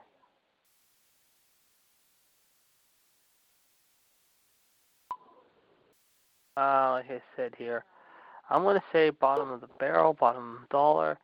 Uh, 6.57 6.91
like 6.91 7.05
I 7.09 7.21
said 7.35 7.53
here, 7.57 7.85
I'm 8.49 8.63
gonna 8.63 8.83
say 8.91 9.09
bottom 9.09 9.51
of 9.51 9.61
the 9.61 9.67
barrel, 9.79 10.13
bottom 10.13 10.65
dollar. 10.69 11.17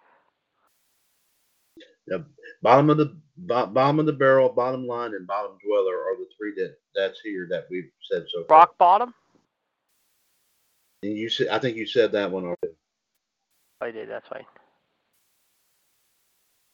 Bottom 2.62 2.90
of 2.90 2.98
the 2.98 3.16
bottom 3.38 4.00
of 4.00 4.06
the 4.06 4.14
barrel, 4.14 4.50
bottom 4.50 4.88
line, 4.88 5.14
and 5.14 5.28
bottom 5.28 5.58
dweller 5.64 5.96
are 5.96 6.18
the 6.18 6.28
three 6.38 6.54
that 6.56 6.76
that's 6.96 7.20
here 7.24 7.48
that 7.50 7.68
we've 7.70 7.92
said 8.10 8.26
so 8.34 8.44
far. 8.46 8.60
Rock 8.60 8.78
bottom? 8.78 9.14
And 11.04 11.16
you 11.16 11.30
said, 11.30 11.50
I 11.50 11.60
think 11.60 11.78
you 11.78 11.86
said 11.86 12.12
that 12.14 12.32
one 12.32 12.44
already. 12.44 12.76
I 13.82 13.92
did, 13.92 14.10
that's 14.10 14.30
right. 14.32 14.46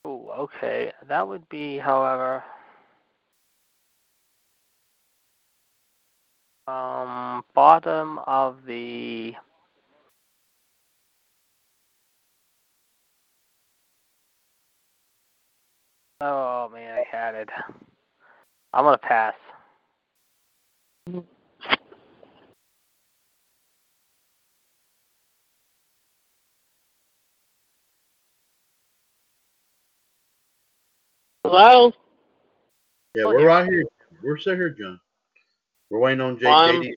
Ooh, 0.08 0.30
okay. 0.38 0.94
That 1.08 1.28
would 1.28 1.48
be, 1.50 1.78
however, 1.78 2.44
um, 6.68 7.44
bottom 7.54 8.20
of 8.20 8.66
the 8.66 9.36
Oh 16.26 16.70
man, 16.74 16.98
I 16.98 17.04
had 17.12 17.36
it. 17.36 17.50
I'm 18.72 18.86
gonna 18.86 18.98
pass. 18.98 19.34
Hello? 31.44 31.92
Yeah, 33.16 33.26
we're 33.26 33.46
right 33.46 33.66
here. 33.66 33.84
We're 34.24 34.38
still 34.38 34.56
here, 34.56 34.70
John. 34.70 34.98
We're 35.90 36.00
waiting 36.00 36.22
on 36.22 36.40
J- 36.40 36.46
Um, 36.46 36.70
JD. 36.70 36.94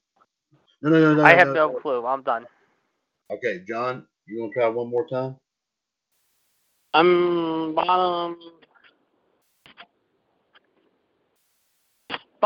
No, 0.83 0.91
no, 0.91 1.01
no, 1.01 1.14
no. 1.16 1.24
I 1.24 1.35
have 1.35 1.49
no. 1.49 1.55
no 1.55 1.81
clue. 1.81 2.07
I'm 2.07 2.22
done. 2.22 2.47
Okay, 3.33 3.64
John, 3.66 4.07
you 4.29 4.41
want 4.41 4.53
to 4.53 4.61
try 4.61 4.68
one 4.68 4.89
more 4.89 5.09
time? 5.09 5.35
I'm 6.95 7.74
bottom 7.74 8.39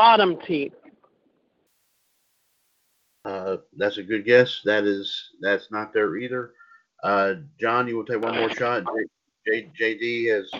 bottom 0.01 0.35
teeth. 0.47 0.73
Uh, 3.23 3.57
that's 3.77 3.99
a 3.99 4.03
good 4.03 4.25
guess. 4.25 4.61
That 4.65 4.83
is 4.83 5.29
that's 5.41 5.69
not 5.69 5.93
there 5.93 6.17
either. 6.17 6.53
Uh, 7.03 7.33
John, 7.59 7.87
you 7.87 7.97
will 7.97 8.05
take 8.05 8.19
one 8.19 8.35
more 8.35 8.49
shot. 8.49 8.83
J, 9.45 9.69
J, 9.77 9.95
JD 9.95 10.35
has 10.35 10.51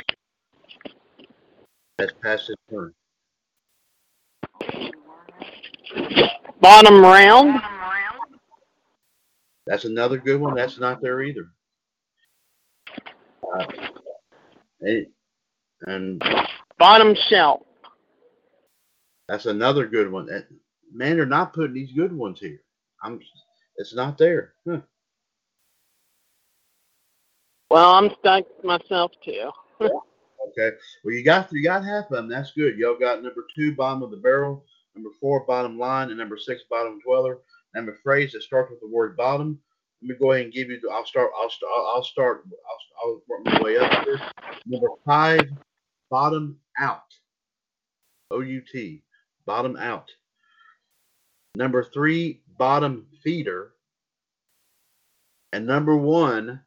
has 1.97 2.11
passed 2.21 2.49
his 2.49 2.55
turn. 2.69 2.93
Bottom 6.59 7.01
round. 7.01 7.59
That's 9.65 9.85
another 9.85 10.19
good 10.19 10.39
one. 10.39 10.53
That's 10.53 10.79
not 10.79 11.01
there 11.01 11.23
either. 11.23 11.47
Uh, 13.55 13.65
and, 14.81 15.07
and 15.87 16.23
Bottom 16.77 17.15
shelf. 17.27 17.61
That's 19.31 19.45
another 19.45 19.87
good 19.87 20.11
one. 20.11 20.25
That- 20.25 20.47
Man, 20.93 21.15
they're 21.15 21.25
not 21.25 21.53
putting 21.53 21.73
these 21.73 21.93
good 21.93 22.11
ones 22.11 22.37
here. 22.41 22.61
I'm. 23.01 23.21
It's 23.77 23.95
not 23.95 24.17
there. 24.17 24.55
Huh. 24.67 24.81
Well, 27.69 27.91
I'm 27.91 28.09
stuck 28.19 28.43
myself 28.63 29.11
too. 29.23 29.49
Okay. 30.49 30.75
Well, 31.05 31.13
you 31.15 31.23
got 31.23 31.49
you 31.53 31.63
got 31.63 31.85
half 31.85 32.05
of 32.11 32.17
them. 32.17 32.27
That's 32.27 32.51
good. 32.51 32.77
Y'all 32.77 32.99
got 32.99 33.23
number 33.23 33.45
two, 33.55 33.73
bottom 33.73 34.03
of 34.03 34.11
the 34.11 34.17
barrel. 34.17 34.65
Number 34.95 35.11
four, 35.21 35.45
bottom 35.45 35.79
line, 35.79 36.09
and 36.09 36.17
number 36.17 36.37
six, 36.37 36.63
bottom 36.69 36.99
dweller. 36.99 37.37
And 37.73 37.87
a 37.87 37.93
phrase 38.03 38.33
that 38.33 38.43
starts 38.43 38.69
with 38.69 38.81
the 38.81 38.89
word 38.89 39.15
bottom. 39.15 39.57
Let 40.01 40.09
me 40.09 40.15
go 40.19 40.33
ahead 40.33 40.45
and 40.45 40.53
give 40.53 40.69
you. 40.69 40.81
I'll 40.91 41.05
start. 41.05 41.29
I'll 41.41 41.49
start. 41.49 41.71
I'll 41.73 42.03
start. 42.03 42.43
I'll, 42.69 43.09
I'll 43.11 43.21
work 43.29 43.45
my 43.45 43.61
way 43.61 43.77
up 43.77 44.03
here. 44.03 44.19
Number 44.65 44.87
five, 45.05 45.47
bottom 46.09 46.57
out. 46.77 47.03
O 48.31 48.41
U 48.41 48.61
T. 48.69 49.03
Bottom 49.51 49.75
out. 49.75 50.09
Number 51.55 51.83
three, 51.83 52.39
bottom 52.57 53.07
feeder. 53.21 53.73
And 55.51 55.67
number 55.67 55.97
one, 55.97 56.61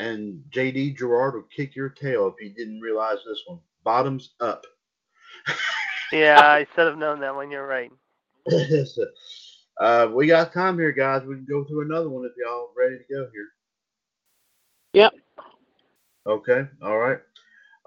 and 0.00 0.42
JD 0.48 0.96
Gerard 0.96 1.34
will 1.34 1.42
kick 1.54 1.76
your 1.76 1.90
tail 1.90 2.28
if 2.28 2.42
you 2.42 2.54
didn't 2.54 2.80
realize 2.80 3.18
this 3.26 3.42
one. 3.46 3.58
Bottoms 3.84 4.30
up. 4.40 4.64
Yeah, 6.12 6.40
I 6.40 6.66
should 6.74 6.86
have 6.86 6.96
known 6.96 7.20
that 7.20 7.34
one. 7.34 7.50
You're 7.50 7.66
right. 7.66 7.90
uh, 9.80 10.08
we 10.14 10.28
got 10.28 10.52
time 10.52 10.78
here, 10.78 10.92
guys. 10.92 11.24
We 11.24 11.34
can 11.34 11.44
go 11.44 11.64
through 11.64 11.82
another 11.82 12.08
one 12.08 12.24
if 12.24 12.32
y'all 12.38 12.70
ready 12.74 12.96
to 12.96 13.04
go 13.12 13.28
here. 13.32 13.48
Yep. 14.92 15.14
Okay. 16.26 16.68
All 16.80 16.96
right. 16.96 17.18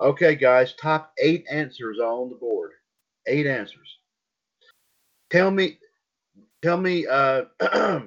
Okay, 0.01 0.35
guys. 0.35 0.73
Top 0.73 1.13
eight 1.17 1.45
answers 1.49 1.97
are 1.99 2.11
on 2.11 2.29
the 2.29 2.35
board. 2.35 2.71
Eight 3.29 3.45
answers. 3.45 3.99
Tell 5.29 5.51
me. 5.51 5.77
Tell 6.63 6.77
me. 6.77 7.05
Uh, 7.05 7.43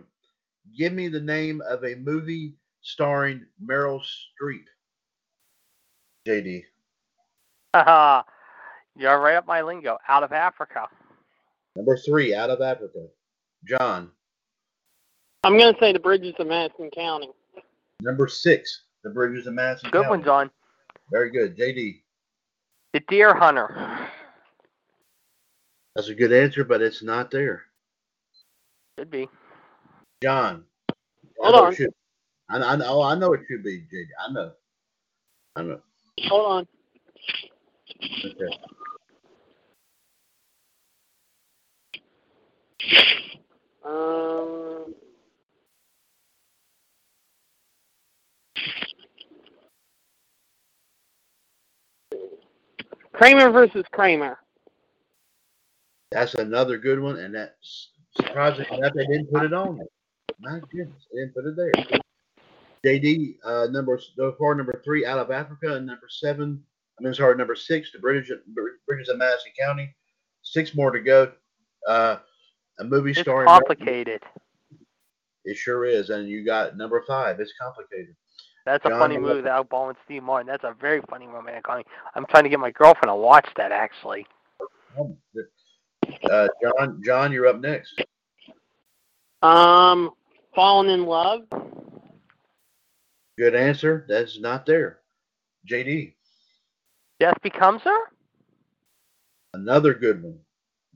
give 0.76 0.92
me 0.92 1.06
the 1.08 1.20
name 1.20 1.62
of 1.68 1.84
a 1.84 1.94
movie 1.94 2.54
starring 2.80 3.46
Meryl 3.64 4.00
Streep. 4.02 4.64
JD. 6.26 6.64
Haha. 7.72 8.22
You're 8.96 9.20
right 9.20 9.36
up 9.36 9.46
my 9.46 9.62
lingo. 9.62 9.96
Out 10.08 10.24
of 10.24 10.32
Africa. 10.32 10.88
Number 11.76 11.96
three, 11.96 12.34
out 12.34 12.50
of 12.50 12.60
Africa. 12.60 13.06
John. 13.64 14.10
I'm 15.44 15.56
gonna 15.56 15.76
say 15.80 15.92
the 15.92 16.00
bridges 16.00 16.34
of 16.38 16.48
Madison 16.48 16.90
County. 16.90 17.30
Number 18.00 18.26
six, 18.26 18.82
The 19.04 19.10
Bridges 19.10 19.46
of 19.46 19.54
Madison 19.54 19.90
Good 19.90 20.02
County. 20.02 20.10
one, 20.10 20.24
John. 20.24 20.50
Very 21.12 21.30
good. 21.30 21.56
JD. 21.56 22.02
The 22.92 23.00
Deer 23.08 23.32
Hunter. 23.34 24.08
That's 25.95 26.09
a 26.09 26.14
good 26.14 26.32
answer, 26.32 26.64
but 26.64 26.82
it's 26.82 27.03
not 27.03 27.30
there. 27.30 27.64
Could 28.99 29.11
be. 29.11 29.28
John. 30.22 30.64
I 31.43 31.51
Hold 31.51 31.55
know 31.57 31.64
on. 31.66 31.74
should- 31.74 31.95
I, 32.51 32.59
I 32.59 32.76
know. 32.76 33.03
I 33.03 33.14
know 33.14 33.32
it 33.34 33.40
should 33.49 33.62
be 33.62 33.80
JD. 33.82 34.07
I 34.28 34.32
know. 34.32 34.53
I 35.57 35.62
know. 35.62 35.80
Hold 36.28 36.47
on. 36.53 36.68
Okay. 38.24 38.59
Um, 43.84 44.95
Kramer 53.12 53.51
versus 53.51 53.84
Kramer. 53.93 54.38
That's 56.12 56.34
another 56.34 56.78
good 56.78 57.00
one, 57.00 57.18
and 57.18 57.34
that's 57.34 57.90
surprising 58.16 58.66
enough 58.72 58.92
they 58.94 59.06
didn't 59.06 59.32
put 59.32 59.44
it 59.44 59.52
on. 59.52 59.80
My 60.40 60.60
goodness, 60.70 61.06
they 61.12 61.20
didn't 61.20 61.34
put 61.34 61.46
it 61.46 61.56
there. 61.56 62.00
JD, 62.84 63.36
uh, 63.44 63.68
number 63.70 63.98
far 64.38 64.54
number 64.54 64.80
three 64.84 65.06
out 65.06 65.18
of 65.18 65.30
Africa, 65.30 65.76
and 65.76 65.86
number 65.86 66.08
seven. 66.08 66.62
I 66.98 67.02
mean, 67.02 67.14
sorry, 67.14 67.36
number 67.36 67.54
six, 67.54 67.92
the 67.92 67.98
British 67.98 68.30
Bridges 68.86 69.08
of 69.08 69.18
Madison 69.18 69.52
County. 69.58 69.94
Six 70.42 70.74
more 70.74 70.90
to 70.90 71.00
go. 71.00 71.32
Uh, 71.88 72.16
a 72.78 72.84
movie 72.84 73.12
It's 73.12 73.20
starring. 73.20 73.46
complicated. 73.46 74.22
It 75.44 75.56
sure 75.56 75.84
is, 75.84 76.10
and 76.10 76.28
you 76.28 76.44
got 76.44 76.76
number 76.76 77.02
five. 77.06 77.40
It's 77.40 77.52
complicated. 77.60 78.14
That's 78.64 78.84
a 78.84 78.90
funny 78.90 79.18
movie, 79.18 79.40
the 79.40 79.50
Alec 79.50 79.70
Baldwin, 79.70 79.96
Steve 80.04 80.22
Martin. 80.22 80.46
That's 80.46 80.62
a 80.62 80.74
very 80.80 81.02
funny 81.10 81.26
romantic 81.26 81.64
comedy. 81.64 81.88
I'm 82.14 82.26
trying 82.26 82.44
to 82.44 82.48
get 82.48 82.60
my 82.60 82.70
girlfriend 82.70 83.08
to 83.08 83.14
watch 83.16 83.48
that 83.56 83.72
actually. 83.72 84.26
Uh, 86.30 86.48
John, 86.62 87.00
John, 87.05 87.32
you're 87.32 87.46
up 87.46 87.61
next. 87.61 88.03
Um, 89.42 90.11
Fallen 90.55 90.88
in 90.88 91.05
Love. 91.07 91.42
Good 93.38 93.55
answer. 93.55 94.05
That's 94.09 94.38
not 94.38 94.66
there. 94.66 94.98
JD, 95.70 96.14
Death 97.20 97.38
Becomes 97.42 97.82
Her? 97.82 97.98
another 99.55 99.94
good 99.94 100.22
one. 100.22 100.38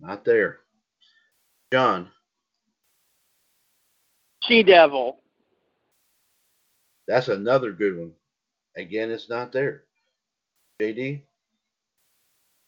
Not 0.01 0.25
there. 0.25 0.59
John, 1.73 2.09
She 4.43 4.63
Devil. 4.63 5.21
that's 7.09 7.29
another 7.29 7.73
good 7.73 7.97
one. 7.99 8.13
Again, 8.77 9.11
it's 9.11 9.29
not 9.29 9.53
there. 9.53 9.85
JD, 10.81 11.23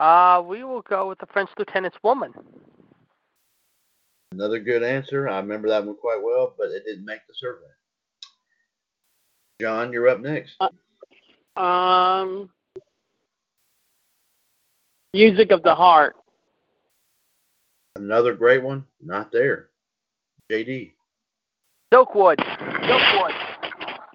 Uh, 0.00 0.42
we 0.46 0.62
will 0.62 0.82
go 0.82 1.08
with 1.08 1.18
the 1.18 1.26
French 1.26 1.50
Lieutenant's 1.58 1.98
Woman. 2.02 2.32
another 4.32 4.60
good 4.60 4.82
answer. 4.82 5.28
I 5.28 5.38
remember 5.38 5.68
that 5.68 5.84
one 5.84 5.96
quite 5.96 6.22
well, 6.22 6.54
but 6.56 6.68
it 6.70 6.84
didn't 6.84 7.04
make 7.04 7.26
the 7.26 7.34
survey. 7.34 7.66
John, 9.60 9.92
you're 9.92 10.08
up 10.08 10.20
next. 10.20 10.56
Um, 11.56 12.48
Music 15.12 15.50
of 15.50 15.64
the 15.64 15.74
Heart. 15.74 16.14
Another 17.96 18.34
great 18.34 18.62
one. 18.62 18.84
Not 19.02 19.32
there. 19.32 19.70
JD, 20.52 20.92
Silkwood. 21.92 22.36
Silkwood. 22.38 23.34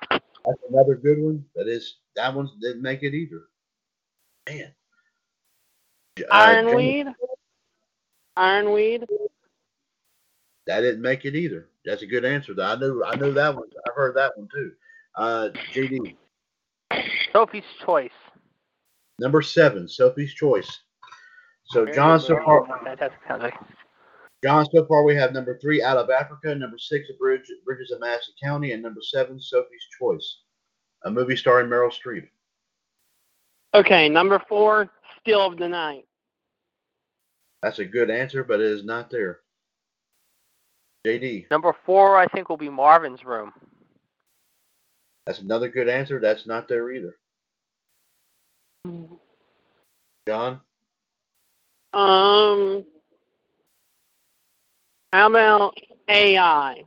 that's 0.10 0.62
another 0.70 0.96
good 0.96 1.22
one. 1.22 1.44
That 1.56 1.68
is 1.68 1.96
that 2.16 2.34
one 2.34 2.50
didn't 2.62 2.82
make 2.82 3.04
it 3.04 3.14
either. 3.14 3.42
Man. 4.48 4.74
Uh, 6.18 6.22
John- 6.22 6.28
Ironweed. 6.32 7.08
Ironweed. 8.36 9.06
That 10.68 10.82
didn't 10.82 11.02
make 11.02 11.26
it 11.26 11.36
either. 11.36 11.68
That's 11.86 12.02
a 12.04 12.08
good 12.08 12.24
answer. 12.26 12.54
I 12.62 12.76
knew 12.76 13.04
I 13.04 13.16
knew 13.16 13.34
that 13.34 13.54
one. 13.54 13.68
I've 13.88 13.96
heard 13.96 14.16
that 14.16 14.38
one 14.38 14.48
too. 14.54 14.72
Uh, 15.16 15.50
JD, 15.74 16.16
Sophie's 17.34 17.64
Choice. 17.86 18.12
number 19.20 19.42
seven, 19.42 19.88
Sophie's 19.88 20.34
Choice. 20.34 20.82
So 21.66 21.84
Very 21.84 21.96
John, 21.96 22.20
good 22.20 22.28
so 22.28 22.36
far, 22.44 22.66
Fantastic 22.84 23.20
soundtrack. 23.30 23.66
John, 24.44 24.66
so 24.74 24.86
far 24.86 25.04
we 25.04 25.16
have 25.16 25.34
number 25.34 25.58
three, 25.60 25.82
Out 25.84 25.98
of 25.98 26.10
Africa, 26.10 26.54
number 26.56 26.78
six, 26.78 27.08
The 27.08 27.14
Bridge, 27.16 27.44
Bridges 27.66 27.92
of 27.92 28.00
Madison 28.00 28.34
County, 28.42 28.72
and 28.74 28.82
number 28.82 29.02
seven, 29.02 29.40
Sophie's 29.40 29.86
Choice, 30.00 30.40
a 31.06 31.12
movie 31.12 31.36
starring 31.38 31.68
Meryl 31.70 31.92
Streep. 31.94 32.28
Okay, 33.76 34.10
number 34.10 34.40
four, 34.50 34.90
Still 35.26 35.42
of 35.46 35.58
the 35.58 35.70
Night. 35.70 36.06
That's 37.62 37.80
a 37.80 37.86
good 37.86 38.10
answer, 38.12 38.44
but 38.44 38.60
it 38.60 38.66
is 38.66 38.84
not 38.84 39.10
there. 39.10 39.40
JD, 41.08 41.50
Number 41.50 41.74
four, 41.86 42.18
I 42.18 42.28
think, 42.28 42.50
will 42.50 42.58
be 42.58 42.70
Marvin's 42.70 43.24
Room. 43.26 43.54
that's 45.26 45.40
another 45.40 45.70
good 45.70 45.88
answer. 45.88 46.20
That's 46.20 46.46
not 46.46 46.68
there 46.68 46.92
either. 46.92 47.16
John, 50.28 50.60
Um, 51.94 52.86
how 55.14 55.28
about 55.30 55.78
AI? 56.10 56.84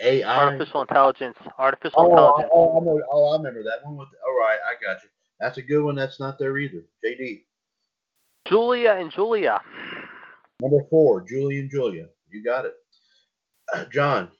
AI. 0.00 0.36
Artificial 0.36 0.82
Intelligence. 0.82 1.36
Artificial 1.58 2.00
Oh, 2.00 2.10
Intelligence. 2.10 2.50
oh, 2.52 2.76
I 2.80 2.84
know. 2.84 3.02
Oh, 3.12 3.28
I 3.32 3.36
remember 3.36 3.62
that 3.62 3.84
one. 3.84 3.96
With 3.96 4.08
all 4.25 4.25
right, 4.38 4.58
I 4.66 4.74
got 4.84 5.02
you. 5.02 5.08
That's 5.40 5.58
a 5.58 5.62
good 5.62 5.82
one. 5.82 5.94
That's 5.94 6.20
not 6.20 6.38
there 6.38 6.58
either. 6.58 6.82
JD. 7.04 7.42
Julia 8.48 8.92
and 8.92 9.10
Julia. 9.10 9.60
Number 10.60 10.82
four, 10.88 11.20
Julie 11.22 11.58
and 11.60 11.70
Julia. 11.70 12.06
You 12.30 12.42
got 12.42 12.64
it. 12.64 12.74
Uh, 13.74 13.84
John. 13.92 14.30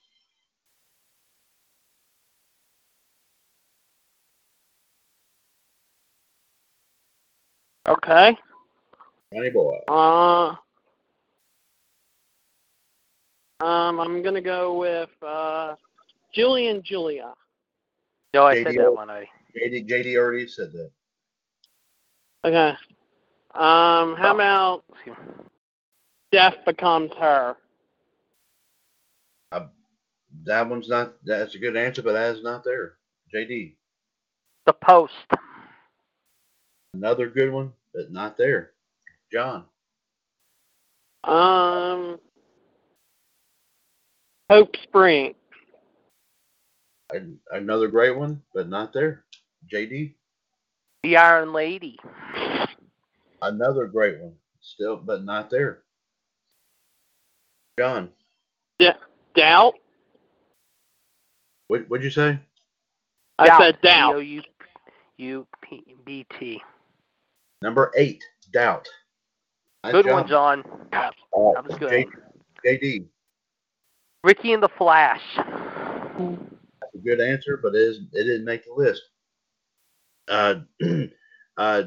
Okay. 7.88 8.36
Johnny 9.32 9.51
boy. 9.51 9.78
Uh, 9.88 10.55
um, 13.61 14.01
I'm 14.01 14.22
gonna 14.22 14.40
go 14.40 14.78
with 14.78 15.11
uh, 15.22 15.74
Julie 16.32 16.68
and 16.68 16.82
Julia. 16.82 17.32
No, 18.34 18.44
I 18.44 18.62
said 18.62 18.76
that 18.76 18.94
one 18.94 19.09
already. 19.09 19.28
JD, 19.57 19.89
JD 19.89 20.17
already 20.17 20.47
said 20.47 20.73
that. 20.73 20.91
Okay. 22.45 22.77
Um, 23.55 24.17
how 24.17 24.35
about. 24.35 24.85
Death 26.33 26.57
becomes 26.67 27.13
her? 27.19 27.57
That 30.45 30.69
one's 30.69 30.89
not. 30.89 31.15
That's 31.25 31.55
a 31.55 31.59
good 31.59 31.77
answer, 31.77 32.03
but 32.03 32.13
that 32.13 32.37
is 32.37 32.43
not 32.43 32.63
there. 32.65 32.95
JD. 33.35 33.75
The 34.67 34.73
Post. 34.73 35.13
Another 36.95 37.29
good 37.29 37.53
one, 37.53 37.73
but 37.95 38.13
not 38.13 38.37
there. 38.37 38.73
John. 39.33 39.65
Um, 41.25 42.19
Hope 44.51 44.77
Spring. 44.85 45.35
Another 47.51 47.89
great 47.89 48.17
one, 48.17 48.43
but 48.55 48.69
not 48.69 48.93
there. 48.93 49.25
JD. 49.73 50.14
The 51.03 51.17
Iron 51.17 51.53
Lady. 51.53 51.99
Another 53.43 53.87
great 53.87 54.21
one, 54.21 54.35
still, 54.61 54.97
but 54.97 55.25
not 55.25 55.51
there. 55.51 55.83
John. 57.79 58.11
Yeah. 58.79 58.95
Doubt. 59.35 59.75
What 61.69 61.89
what'd 61.89 62.05
you 62.05 62.11
say? 62.11 62.39
I 63.39 63.59
said 63.59 63.81
doubt. 63.83 64.12
D-O-U- 64.14 64.43
U-P-B-T. 65.19 66.62
Number 67.62 67.93
eight, 67.97 68.23
doubt. 68.53 68.89
Nice 69.85 69.93
Good 69.93 70.05
job. 70.07 70.12
one, 70.14 70.29
John. 70.29 70.64
Yeah, 70.93 71.11
Uh, 71.37 71.53
that 71.53 71.67
was 71.69 71.79
good. 71.79 72.07
J- 72.64 72.79
JD. 72.79 73.07
Ricky 74.25 74.53
and 74.55 74.62
the 74.62 74.69
Flash. 74.79 75.23
That's 75.37 76.95
a 76.95 76.99
good 77.05 77.21
answer, 77.21 77.59
but 77.62 77.75
it, 77.75 77.81
is, 77.83 77.99
it 78.12 78.25
didn't 78.25 78.45
make 78.45 78.64
the 78.64 78.73
list. 78.73 79.03
Uh, 80.29 80.57
uh, 81.57 81.83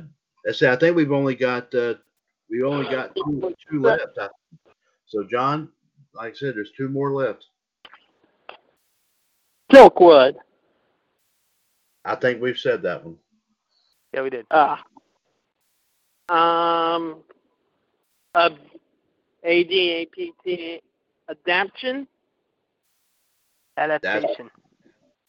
let's 0.46 0.60
see. 0.60 0.68
I 0.68 0.76
think 0.76 0.96
we've 0.96 1.12
only 1.12 1.36
got 1.36 1.74
uh, 1.76 1.96
we 2.50 2.64
only 2.64 2.90
got 2.90 3.16
two, 3.16 3.54
two 3.70 3.82
left. 3.82 4.18
So 5.06 5.24
John, 5.24 5.70
like 6.14 6.34
I 6.34 6.36
said, 6.36 6.56
there's 6.56 6.72
two 6.78 6.90
more 6.90 7.12
left. 7.12 7.46
Silkwood. 9.72 10.36
I 12.06 12.16
think 12.16 12.42
we've 12.42 12.58
said 12.58 12.82
that 12.84 13.06
one. 13.06 13.18
Yeah, 14.14 14.24
we 14.24 14.30
did. 14.30 14.46
Ah. 14.50 14.84
Um, 16.30 17.18
uh, 18.34 18.50
ADAPT 19.46 20.82
adaptation. 21.30 22.08
Adaptation. 23.78 24.50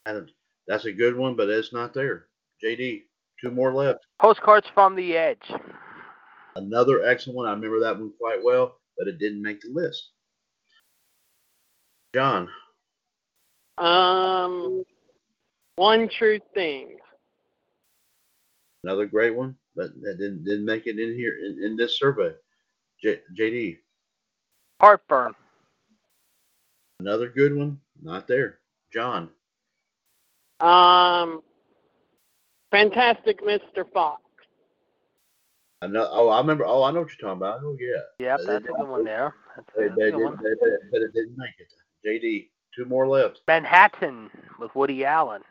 And 0.07 0.31
that's 0.67 0.87
a 0.87 0.93
good 0.93 1.17
one, 1.17 1.37
but 1.37 1.49
it's 1.49 1.73
not 1.73 1.93
there. 1.95 2.27
JD, 2.65 3.03
two 3.41 3.51
more 3.51 3.73
left. 3.75 4.01
Postcards 4.21 4.67
from 4.75 4.95
the 4.95 5.17
Edge. 5.17 5.51
Another 6.57 7.05
excellent 7.05 7.37
one. 7.37 7.47
I 7.49 7.53
remember 7.53 7.81
that 7.81 7.99
one 7.99 8.13
quite 8.21 8.43
well, 8.43 8.77
but 8.99 9.09
it 9.09 9.19
didn't 9.19 9.43
make 9.43 9.61
the 9.61 9.71
list. 9.73 10.11
John, 12.15 12.49
Um, 13.79 14.85
one 15.77 16.09
true 16.09 16.41
thing. 16.55 16.99
another 18.83 19.07
great 19.07 19.35
one, 19.35 19.57
but 19.77 19.91
that 20.03 20.17
didn't 20.19 20.43
didn't 20.45 20.65
make 20.65 20.87
it 20.87 20.99
in 20.99 21.15
here 21.15 21.37
in, 21.45 21.63
in 21.65 21.77
this 21.77 21.99
survey. 21.99 22.33
J, 23.03 23.21
JD, 23.39 23.79
Heartburn. 24.81 25.35
another 26.99 27.29
good 27.29 27.55
one, 27.57 27.81
not 28.03 28.27
there. 28.27 28.59
John, 28.93 29.31
Um, 30.59 31.43
Fantastic 32.71 33.41
Mr. 33.43 33.85
Fox. 33.93 34.23
another. 35.83 36.09
Oh, 36.13 36.29
I 36.29 36.41
remember. 36.41 36.65
Oh, 36.67 36.83
I 36.85 36.91
know 36.93 37.01
what 37.01 37.11
you're 37.11 37.29
talking 37.31 37.41
about. 37.43 37.61
Oh 37.65 37.77
yeah, 37.81 38.01
Yep, 38.27 38.41
Uh, 38.41 38.47
that's 38.47 38.65
a 38.65 38.69
good 38.73 38.89
one 38.89 39.05
there. 39.05 39.35
That's 39.57 39.69
a, 39.77 39.81
they, 39.81 39.87
that's 39.89 39.99
they 39.99 40.07
a 40.09 40.11
good 40.13 40.19
did, 40.19 40.25
one. 40.25 40.37
they, 40.43 40.51
they, 40.51 40.77
but 40.93 41.03
it 41.03 41.13
didn't 41.15 41.37
make 41.37 41.55
it. 41.59 41.73
JD, 42.07 42.49
two 42.77 42.85
more 42.89 43.07
left. 43.09 43.41
Manhattan 43.49 44.31
with 44.59 44.75
Woody 44.75 45.05
Allen. 45.05 45.43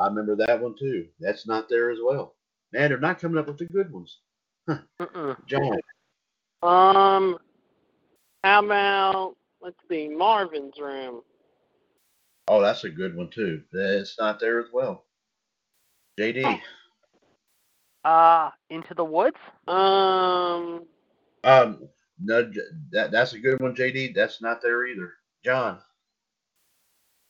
I 0.00 0.06
remember 0.06 0.36
that 0.36 0.60
one 0.60 0.74
too. 0.78 1.06
That's 1.20 1.46
not 1.46 1.68
there 1.68 1.90
as 1.90 1.98
well. 2.04 2.36
Man, 2.72 2.88
they're 2.90 3.00
not 3.00 3.18
coming 3.18 3.38
up 3.38 3.48
with 3.48 3.58
the 3.58 3.66
good 3.66 3.90
ones. 3.92 4.18
Mm-mm. 4.68 5.36
John, 5.46 5.78
Um, 6.62 7.38
how 8.44 8.64
about 8.64 9.36
let's 9.60 9.76
see, 9.90 10.08
Marvin's 10.08 10.74
Room. 10.78 11.22
oh, 12.48 12.60
that's 12.60 12.84
a 12.84 12.90
good 12.90 13.16
one 13.16 13.30
too. 13.30 13.62
It's 13.72 14.16
not 14.20 14.38
there 14.38 14.60
as 14.60 14.66
well. 14.72 15.04
JD, 16.18 16.60
Uh, 18.04 18.50
Into 18.70 18.92
the 18.94 19.04
Woods. 19.04 19.36
Um, 19.68 20.82
um, 21.44 21.88
no, 22.20 22.50
that 22.90 23.12
that's 23.12 23.34
a 23.34 23.38
good 23.38 23.60
one. 23.60 23.76
JD, 23.76 24.14
that's 24.16 24.42
not 24.42 24.60
there 24.60 24.86
either. 24.86 25.12
John, 25.44 25.78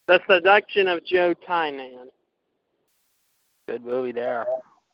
The 0.07 0.20
Seduction 0.26 0.89
of 0.89 1.05
Joe 1.05 1.34
Tynan. 1.34 2.09
Good 3.68 3.84
movie 3.84 4.12
there. 4.12 4.47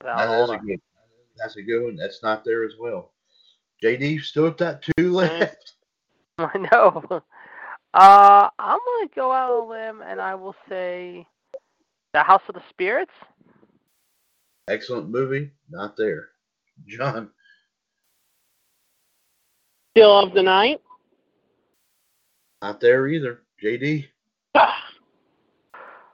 That 0.03 0.43
is 0.43 0.51
a 0.51 0.57
good. 0.59 0.81
That's 1.37 1.57
a 1.57 1.63
good 1.63 1.85
one. 1.85 1.97
That's 1.97 2.23
not 2.23 2.45
there 2.45 2.65
as 2.65 2.73
well. 2.79 3.13
JD, 3.83 4.23
still 4.23 4.51
got 4.51 4.83
two 4.83 5.13
left. 5.13 5.73
I 6.39 6.59
know. 6.59 7.23
Uh, 7.93 8.49
I'm 8.59 8.79
gonna 8.79 9.11
go 9.15 9.31
out 9.31 9.53
on 9.53 9.63
a 9.63 9.69
limb 9.69 10.03
and 10.05 10.21
I 10.21 10.35
will 10.35 10.57
say, 10.69 11.25
The 12.13 12.25
House 12.25 12.43
of 12.49 12.57
the 12.57 12.63
Spirits. 12.71 13.13
Excellent 14.69 15.11
movie, 15.11 15.51
not 15.71 15.97
there. 15.97 16.29
John, 16.87 17.31
Still 19.97 20.19
of 20.19 20.35
the 20.35 20.43
Night. 20.43 20.81
not 22.63 22.81
there 22.81 23.07
either. 23.07 23.43
JD, 23.63 24.07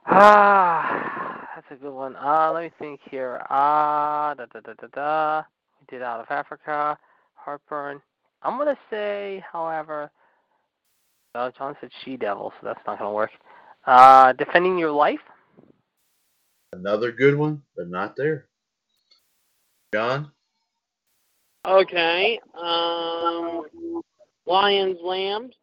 Ah, 0.05 1.47
that's 1.55 1.67
a 1.71 1.75
good 1.75 1.93
one. 1.93 2.15
Uh, 2.17 2.51
let 2.53 2.63
me 2.63 2.71
think 2.77 2.99
here. 3.09 3.41
Ah, 3.49 4.33
da 4.37 4.45
da 4.47 4.59
da 4.59 4.73
da 4.73 4.87
da. 4.93 5.43
We 5.79 5.85
did 5.89 6.03
Out 6.03 6.19
of 6.19 6.27
Africa, 6.29 6.97
Heartburn. 7.35 8.01
I'm 8.43 8.57
gonna 8.57 8.77
say, 8.89 9.43
however, 9.51 10.11
oh, 11.35 11.51
John 11.57 11.75
said 11.79 11.91
She 12.03 12.17
Devil, 12.17 12.51
so 12.59 12.67
that's 12.67 12.79
not 12.85 12.99
gonna 12.99 13.13
work. 13.13 13.31
Uh, 13.85 14.33
Defending 14.33 14.77
Your 14.77 14.91
Life. 14.91 15.19
Another 16.73 17.11
good 17.11 17.35
one, 17.35 17.61
but 17.75 17.89
not 17.89 18.15
there. 18.15 18.47
John, 19.93 20.31
Okay. 21.65 22.39
Um, 22.55 23.61
Lions 24.47 24.97
Lambs. 25.03 25.53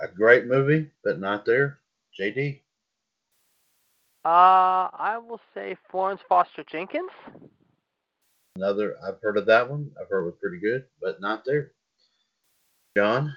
a 0.00 0.08
great 0.08 0.46
movie, 0.46 0.90
but 1.02 1.18
not 1.18 1.46
there. 1.46 1.78
JD, 2.20 2.60
Uh, 4.24 4.88
I 4.92 5.18
will 5.18 5.40
say 5.54 5.76
Florence 5.90 6.20
Foster 6.28 6.62
Jenkins. 6.64 7.10
another. 8.56 8.96
I've 9.02 9.20
heard 9.22 9.36
of 9.38 9.46
that 9.46 9.68
one. 9.68 9.90
I've 10.00 10.08
heard 10.08 10.22
it 10.22 10.26
was 10.26 10.34
pretty 10.40 10.58
good, 10.58 10.86
but 11.00 11.20
not 11.20 11.44
there. 11.44 11.72
John, 12.96 13.34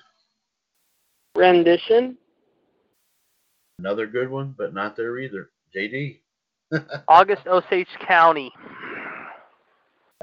Rendition. 1.36 2.18
another 3.80 4.07
good 4.07 4.30
one, 4.30 4.53
but 4.57 4.74
not 4.74 4.95
there 4.95 5.18
either. 5.20 5.51
JD, 5.76 6.20
August 7.07 7.45
Osage 7.47 7.88
County. 8.07 8.51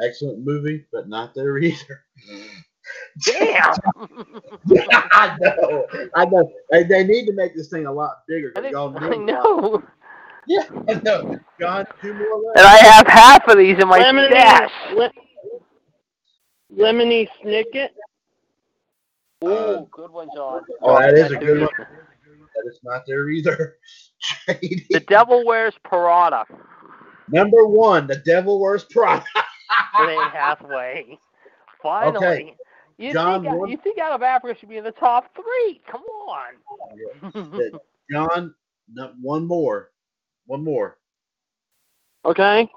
excellent 0.03 0.45
movie, 0.45 0.85
but 0.93 1.09
not 1.09 1.35
there 1.35 1.57
either. 1.59 2.05
Damn. 3.25 3.75
I 5.13 5.37
know, 5.41 5.87
I 6.15 6.25
know. 6.27 6.53
They, 6.71 6.85
they 6.85 7.05
need 7.05 7.27
to 7.27 7.33
make 7.33 7.55
this 7.55 7.69
thing 7.71 7.87
a 7.87 7.93
lot 7.93 8.19
bigger. 8.29 8.53
I, 8.57 8.61
'cause 8.61 8.63
think, 8.65 8.73
y'all 8.73 8.97
I 8.99 9.17
know. 9.17 9.83
Yeah, 10.47 10.65
I 10.89 10.95
know. 11.03 11.39
John, 11.61 11.87
two 12.03 12.13
more 12.15 12.37
left. 12.41 12.59
And 12.59 12.67
I 12.67 12.77
have 12.77 13.07
half 13.07 13.49
of 13.49 13.57
these 13.57 13.79
in 13.81 13.89
my 13.89 14.01
Lemony, 14.01 14.29
stash. 14.31 14.73
Le- 14.95 15.11
Lemony 16.77 17.29
Snicket. 17.43 17.91
Ooh, 19.45 19.49
Uh, 19.49 19.81
good 19.91 20.11
one, 20.11 20.29
John. 20.35 20.63
Oh, 20.83 20.99
that 21.01 21.15
is 21.15 21.31
a 21.31 21.37
good 21.37 21.61
one. 21.63 22.04
That 22.55 22.69
is 22.71 22.81
not 22.83 23.03
there 23.07 23.29
either. 23.31 23.77
The 24.47 25.05
Devil 25.07 25.45
Wears 25.45 25.75
Parada. 25.87 26.45
Number 27.29 27.67
one, 27.67 28.07
the 28.07 28.17
Devil 28.17 28.59
Wears 28.61 28.85
Prada. 28.85 29.25
It 30.01 30.09
ain't 30.09 30.33
halfway. 30.33 31.19
Finally. 31.83 32.17
Okay. 32.17 32.57
You 32.97 33.13
John, 33.13 33.43
think 33.43 33.55
one- 33.55 33.69
you 33.69 33.77
think 33.77 33.99
out 33.99 34.13
of 34.13 34.23
Africa 34.23 34.59
should 34.59 34.69
be 34.69 34.77
in 34.77 34.85
the 34.85 34.93
top 34.93 35.35
three? 35.35 35.83
Come 35.91 36.03
on. 36.03 37.81
John, 38.11 38.55
no, 38.93 39.13
one 39.21 39.47
more. 39.47 39.91
One 40.47 40.63
more. 40.63 40.99
Okay. 42.25 42.69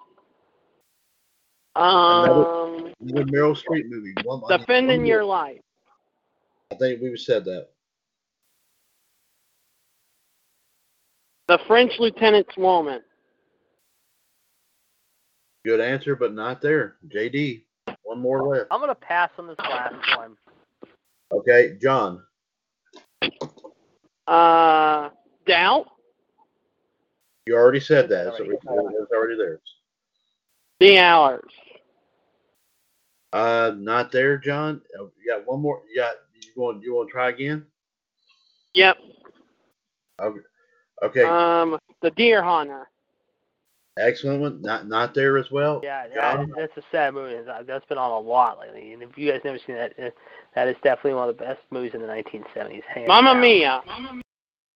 Um, 1.75 2.93
The 2.99 3.23
Meryl 3.23 3.55
Streep 3.55 3.87
movie. 3.87 4.13
One, 4.23 4.41
defending 4.49 5.01
one 5.01 5.05
your 5.05 5.23
life. 5.23 5.61
I 6.71 6.75
think 6.75 7.01
we've 7.01 7.19
said 7.19 7.45
that. 7.45 7.69
The 11.47 11.59
French 11.65 11.93
lieutenant's 11.99 12.55
woman. 12.57 13.01
Good 15.65 15.79
answer, 15.79 16.15
but 16.15 16.33
not 16.33 16.61
there. 16.61 16.95
JD, 17.07 17.63
one 18.03 18.19
more 18.19 18.47
left. 18.47 18.67
I'm 18.71 18.79
gonna 18.79 18.95
pass 18.95 19.29
on 19.37 19.47
this 19.47 19.57
last 19.59 20.17
one. 20.17 20.35
Okay, 21.31 21.77
John. 21.81 22.23
Uh, 24.27 25.09
doubt. 25.45 25.87
You 27.45 27.55
already 27.55 27.79
said 27.79 28.09
that, 28.09 28.35
so 28.37 28.43
it's 28.43 28.53
it's 28.53 29.11
already 29.11 29.37
there. 29.37 29.59
The 30.79 30.99
hours. 30.99 31.49
Uh, 33.33 33.73
not 33.77 34.11
there, 34.11 34.37
John. 34.37 34.81
Oh, 34.99 35.11
You 35.21 35.33
got 35.33 35.47
one 35.47 35.61
more. 35.61 35.81
You 35.89 36.01
got. 36.01 36.15
You 36.33 36.61
want? 36.61 36.83
You 36.83 36.95
want 36.95 37.09
to 37.09 37.11
try 37.13 37.29
again? 37.29 37.65
Yep. 38.73 38.97
Okay. 40.21 40.39
Okay. 41.03 41.23
Um, 41.23 41.77
the 42.01 42.11
deer 42.11 42.43
hunter. 42.43 42.89
Excellent 43.99 44.41
one. 44.41 44.61
Not 44.61 44.87
not 44.87 45.13
there 45.15 45.37
as 45.37 45.49
well. 45.51 45.81
Yeah, 45.83 46.07
John? 46.13 46.49
that, 46.49 46.55
that's 46.55 46.77
a 46.77 46.89
sad 46.91 47.13
movie. 47.13 47.35
That's 47.65 47.85
been 47.85 47.97
on 47.97 48.11
a 48.11 48.19
lot 48.19 48.59
lately. 48.59 48.93
And 48.93 49.01
if 49.01 49.17
you 49.17 49.31
guys 49.31 49.41
never 49.43 49.57
seen 49.65 49.75
that, 49.75 49.93
uh, 49.99 50.09
that 50.55 50.67
is 50.67 50.75
definitely 50.83 51.15
one 51.15 51.29
of 51.29 51.37
the 51.37 51.43
best 51.43 51.59
movies 51.71 51.93
in 51.95 52.01
the 52.01 52.07
1970s. 52.07 52.83
hands 52.83 53.07
Mamma 53.07 53.33
down. 53.33 53.41
Mia. 53.41 53.81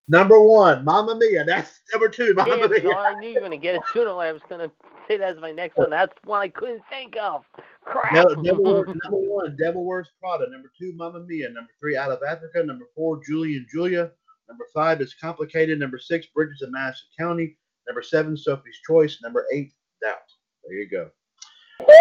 Number 0.08 0.40
one, 0.40 0.84
Mamma 0.84 1.14
Mia. 1.16 1.44
That's 1.44 1.80
number 1.92 2.08
two, 2.08 2.34
Mamma 2.34 2.58
Damn, 2.58 2.70
Mia. 2.70 2.80
John, 2.80 2.96
I 2.96 3.20
knew 3.20 3.28
you 3.28 3.34
were 3.36 3.40
gonna 3.42 3.56
get 3.56 3.76
it 3.76 3.82
sooner. 3.92 4.10
or 4.10 4.14
later. 4.18 4.30
I 4.30 4.32
was 4.32 4.42
gonna 4.48 4.70
say 5.06 5.16
that 5.18 5.36
as 5.36 5.40
my 5.40 5.52
next 5.52 5.76
one. 5.76 5.90
That's 5.90 6.12
one 6.24 6.40
I 6.40 6.48
couldn't 6.48 6.82
think 6.90 7.16
of. 7.20 7.44
Crap. 7.84 8.12
Devil, 8.14 8.42
Devil 8.42 8.64
Wears- 8.64 8.86
number 9.04 9.18
one, 9.18 9.56
Devil 9.56 9.84
Wears 9.84 10.08
Prada. 10.20 10.50
Number 10.50 10.70
two, 10.76 10.92
Mamma 10.96 11.20
Mia. 11.20 11.48
Number 11.50 11.70
three, 11.78 11.96
Out 11.96 12.10
of 12.10 12.18
Africa. 12.28 12.64
Number 12.64 12.86
four, 12.96 13.20
Julie 13.24 13.56
and 13.56 13.66
Julia. 13.72 14.10
Number 14.52 14.66
five 14.74 15.00
is 15.00 15.14
Complicated. 15.14 15.78
Number 15.78 15.98
six, 15.98 16.26
Bridges 16.26 16.60
of 16.60 16.70
Madison 16.72 17.08
County. 17.18 17.56
Number 17.88 18.02
seven, 18.02 18.36
Sophie's 18.36 18.78
Choice. 18.86 19.18
Number 19.22 19.46
eight, 19.50 19.72
Doubt. 20.02 20.18
There 20.62 20.76
you 20.76 20.90
go. 20.90 21.10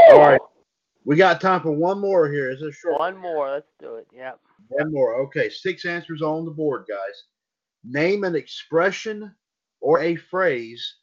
All 0.10 0.20
right. 0.20 0.42
We 1.06 1.16
got 1.16 1.40
time 1.40 1.62
for 1.62 1.72
one 1.72 2.00
more 2.00 2.30
here. 2.30 2.52
Is 2.52 2.62
it 2.62 2.74
short? 2.74 3.00
One 3.00 3.16
more. 3.16 3.50
Let's 3.50 3.72
do 3.80 3.96
it. 3.96 4.08
Yep. 4.14 4.42
One 4.68 4.92
more. 4.92 5.16
Okay, 5.22 5.50
six 5.50 5.86
answers 5.86 6.22
on 6.22 6.44
the 6.44 6.52
board, 6.52 6.88
guys. 6.90 7.24
Name 7.86 8.26
an 8.26 8.36
expression 8.36 9.34
or 9.80 10.02
a 10.02 10.18
phrase 10.18 10.96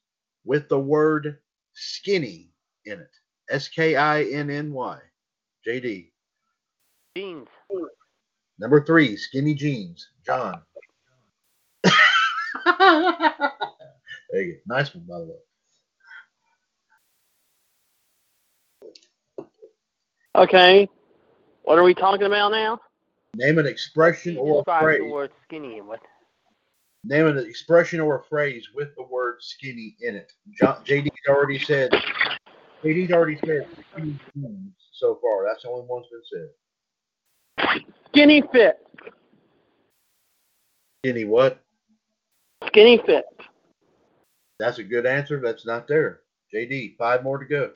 with 0.44 0.68
the 0.68 0.78
word 0.78 1.38
skinny 1.72 2.52
in 2.84 3.00
it. 3.00 3.10
S 3.48 3.68
K 3.68 3.96
I 3.96 4.24
N 4.24 4.50
N 4.50 4.70
Y. 4.70 4.98
JD. 5.66 6.10
Jeans. 7.16 7.48
Number 8.58 8.84
three, 8.84 9.16
skinny 9.16 9.54
jeans. 9.54 10.08
John. 10.26 10.62
there 14.30 14.42
you 14.42 14.52
go. 14.54 14.74
Nice 14.74 14.94
one, 14.94 15.04
by 15.08 15.18
the 15.18 15.24
way. 15.26 15.34
Okay. 20.36 20.88
What 21.64 21.78
are 21.78 21.82
we 21.82 21.94
talking 21.94 22.26
about 22.26 22.52
now? 22.52 22.80
Name 23.34 23.58
an 23.58 23.66
expression 23.66 24.36
or 24.38 24.62
a 24.66 24.80
phrase. 24.80 25.00
the 25.00 25.10
word 25.10 25.30
skinny 25.44 25.80
what? 25.80 26.00
Name 27.04 27.26
an 27.26 27.38
expression 27.38 28.00
or 28.00 28.20
a 28.20 28.24
phrase 28.24 28.68
with 28.74 28.88
the 28.96 29.02
word 29.02 29.36
skinny 29.40 29.96
in 30.00 30.16
it. 30.16 30.32
John, 30.58 30.82
JD's 30.84 31.10
already 31.28 31.58
said. 31.58 31.90
JD's 32.82 33.12
already 33.12 33.38
said 33.44 33.66
skinny 33.92 34.18
jeans 34.34 34.72
so 34.92 35.18
far. 35.20 35.44
That's 35.46 35.62
the 35.62 35.68
only 35.68 35.86
one's 35.88 36.06
been 36.10 36.48
said. 37.66 37.84
Skinny 38.08 38.42
fit. 38.52 38.78
Skinny 41.04 41.24
what? 41.24 41.62
Skinny 42.66 42.98
fit. 43.04 43.24
That's 44.58 44.78
a 44.78 44.82
good 44.84 45.06
answer. 45.06 45.40
That's 45.40 45.64
not 45.64 45.86
there. 45.86 46.20
JD, 46.52 46.96
five 46.96 47.22
more 47.22 47.38
to 47.38 47.44
go. 47.44 47.72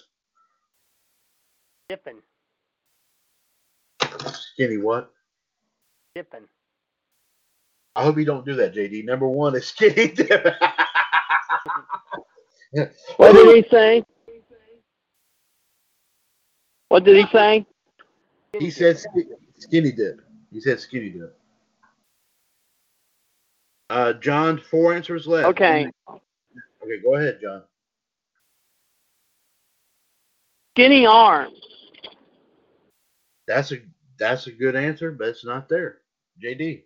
Dipping. 1.89 2.19
Skinny 4.33 4.79
what? 4.79 5.11
Dipping. 6.15 6.47
I 7.95 8.03
hope 8.03 8.17
you 8.19 8.25
don't 8.25 8.47
do 8.47 8.55
that, 8.55 8.75
JD. 8.75 9.05
Number 9.05 9.29
one 9.29 9.55
is 9.55 9.67
skinny 9.69 10.09
dip. 10.09 10.47
What 13.19 13.33
did 13.33 13.55
he 13.55 13.71
say? 13.71 14.03
What 16.89 17.05
did 17.05 17.17
he 17.17 17.27
say? 17.31 17.67
he 18.59 18.71
said 18.71 18.99
skinny 19.59 19.93
dip. 19.93 20.23
He 20.51 20.59
said 20.59 20.81
skinny 20.81 21.11
dip. 21.11 21.39
Uh, 23.93 24.15
John, 24.15 24.59
four 24.71 24.95
answers 24.95 25.27
left. 25.27 25.49
Okay. 25.49 25.87
Okay, 26.09 27.03
go 27.05 27.17
ahead, 27.17 27.41
John. 27.43 27.63
Skinny 30.71 31.05
arms. 31.05 31.61
That's 33.47 33.71
a 33.71 33.81
that's 34.19 34.47
a 34.47 34.51
good 34.51 34.77
answer, 34.77 35.13
but 35.13 35.29
it's 35.29 35.45
not 35.45 35.69
there. 35.69 35.99
JD. 36.43 36.85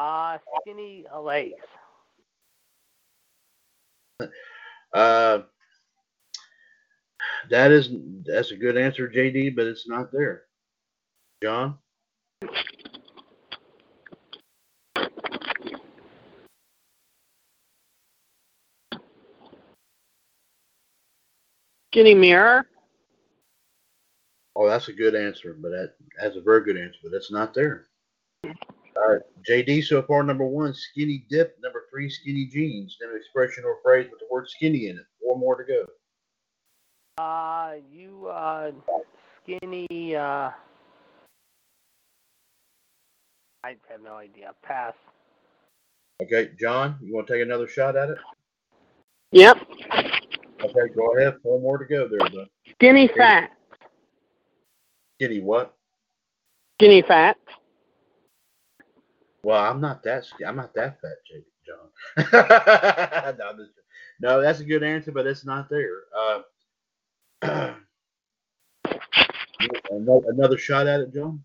Uh, 0.00 0.38
skinny 0.62 1.06
legs. 1.16 1.52
Uh, 4.92 5.42
that 7.50 7.70
is 7.70 7.90
that's 8.26 8.50
a 8.50 8.56
good 8.56 8.76
answer, 8.76 9.08
JD, 9.08 9.54
but 9.54 9.68
it's 9.68 9.86
not 9.86 10.10
there. 10.10 10.42
John. 11.40 11.78
Skinny 21.90 22.14
mirror. 22.14 22.66
Oh, 24.54 24.68
that's 24.68 24.86
a 24.86 24.92
good 24.92 25.16
answer, 25.16 25.56
but 25.60 25.70
that 25.70 25.94
that's 26.20 26.36
a 26.36 26.40
very 26.40 26.62
good 26.62 26.76
answer, 26.76 26.98
but 27.02 27.10
that's 27.10 27.32
not 27.32 27.52
there. 27.52 27.86
All 28.44 29.08
right, 29.08 29.22
JD 29.48 29.82
so 29.84 30.00
far 30.02 30.22
number 30.22 30.46
one, 30.46 30.72
skinny 30.72 31.24
dip. 31.28 31.56
Number 31.60 31.86
three, 31.90 32.08
skinny 32.08 32.46
jeans. 32.46 32.96
Name 33.00 33.10
an 33.10 33.16
expression 33.16 33.64
or 33.64 33.78
phrase 33.82 34.06
with 34.08 34.20
the 34.20 34.26
word 34.30 34.48
skinny 34.48 34.86
in 34.86 34.98
it. 34.98 35.04
Four 35.20 35.36
more 35.36 35.60
to 35.60 35.64
go. 35.64 35.86
Uh, 37.22 37.74
you 37.90 38.28
uh, 38.28 38.70
skinny. 39.42 40.14
Uh, 40.14 40.50
I 43.64 43.76
have 43.88 44.02
no 44.04 44.14
idea. 44.14 44.52
Pass. 44.62 44.94
Okay, 46.22 46.50
John, 46.60 46.98
you 47.02 47.14
want 47.14 47.26
to 47.26 47.32
take 47.32 47.42
another 47.42 47.66
shot 47.66 47.96
at 47.96 48.10
it? 48.10 48.18
Yep. 49.32 49.58
Okay, 50.62 50.94
go 50.94 51.16
ahead. 51.16 51.36
Four 51.42 51.60
more 51.60 51.78
to 51.78 51.84
go 51.84 52.08
there, 52.08 52.18
bud. 52.18 52.48
Skinny 52.72 53.08
fat. 53.08 53.50
Skinny 55.16 55.40
what? 55.40 55.74
Skinny 56.78 57.02
fat. 57.02 57.36
Well, 59.42 59.62
I'm 59.62 59.80
not 59.80 60.02
that. 60.02 60.26
I'm 60.46 60.56
not 60.56 60.74
that 60.74 61.00
fat, 61.00 61.16
JD, 61.30 61.44
John. 61.66 63.36
no, 63.38 63.66
no, 64.20 64.42
that's 64.42 64.60
a 64.60 64.64
good 64.64 64.82
answer, 64.82 65.12
but 65.12 65.26
it's 65.26 65.46
not 65.46 65.70
there. 65.70 66.02
Uh, 66.18 66.40
another, 69.90 70.20
another 70.28 70.58
shot 70.58 70.86
at 70.86 71.00
it, 71.00 71.14
John. 71.14 71.42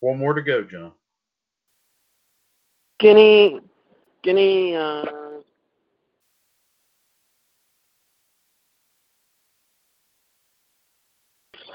One 0.00 0.18
more 0.18 0.34
to 0.34 0.42
go, 0.42 0.62
John. 0.62 0.92
Skinny. 3.00 3.60
Skinny. 4.22 4.76
Uh, 4.76 5.04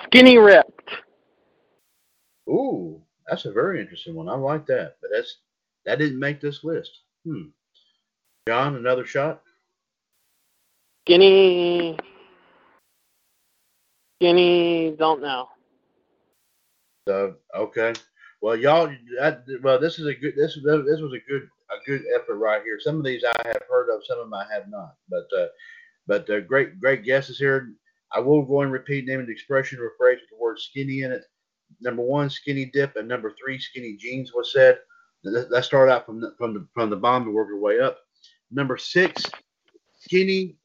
skinny 0.06 0.38
ripped. 0.38 0.90
Ooh, 2.50 3.02
that's 3.28 3.46
a 3.46 3.52
very 3.52 3.82
interesting 3.82 4.16
one. 4.16 4.30
I 4.30 4.36
like 4.36 4.66
that, 4.68 4.98
but 5.02 5.10
that's 5.14 5.38
that 5.86 6.00
didn't 6.00 6.20
make 6.20 6.40
this 6.40 6.64
list. 6.64 6.92
Hmm. 7.26 7.50
John, 8.48 8.76
another 8.76 9.06
shot. 9.06 9.42
Skinny. 11.06 11.98
Skinny. 14.20 14.96
Don't 14.98 15.22
know. 15.22 15.50
So 17.08 17.36
okay. 17.56 17.94
Well, 18.44 18.58
y'all, 18.58 18.94
that, 19.22 19.46
well, 19.62 19.80
this 19.80 20.00
is 20.00 20.06
a 20.06 20.14
good. 20.14 20.34
This 20.36 20.56
this 20.56 21.00
was 21.00 21.14
a 21.14 21.32
good 21.32 21.44
a 21.72 21.86
good 21.86 22.02
effort 22.14 22.36
right 22.36 22.62
here. 22.62 22.78
Some 22.78 22.98
of 22.98 23.06
these 23.06 23.24
I 23.24 23.48
have 23.48 23.62
heard 23.70 23.90
of, 23.90 24.02
some 24.06 24.20
of 24.20 24.26
them 24.26 24.34
I 24.34 24.44
have 24.54 24.70
not. 24.70 24.96
But 25.10 25.28
uh, 25.40 25.48
but 26.08 26.30
uh, 26.30 26.42
great 26.42 26.78
great 26.78 27.06
guesses 27.06 27.40
here. 27.40 27.70
I 28.12 28.20
will 28.20 28.44
go 28.44 28.60
and 28.60 28.72
repeat 28.74 29.06
name 29.06 29.22
and 29.22 29.30
expression 29.30 29.80
or 29.80 29.94
phrase 29.98 30.20
with 30.20 30.30
the 30.30 30.44
word 30.44 30.60
skinny 30.60 31.04
in 31.04 31.14
it. 31.14 31.24
Number 31.80 32.02
one, 32.04 32.30
skinny 32.30 32.66
dip, 32.66 32.98
and 32.98 33.08
number 33.08 33.34
three, 33.42 33.58
skinny 33.58 33.96
jeans 33.96 34.34
was 34.34 34.52
said. 34.52 34.78
Let's 35.24 35.68
start 35.68 35.88
out 35.88 36.06
from 36.06 36.20
the, 36.20 36.36
from 36.38 36.54
the 36.54 36.68
from 36.74 36.90
the 36.90 36.98
bottom 36.98 37.28
and 37.30 37.34
work 37.34 37.48
our 37.48 37.58
way 37.58 37.80
up. 37.80 38.00
Number 38.52 38.76
six, 38.76 39.24
skinny 40.02 40.58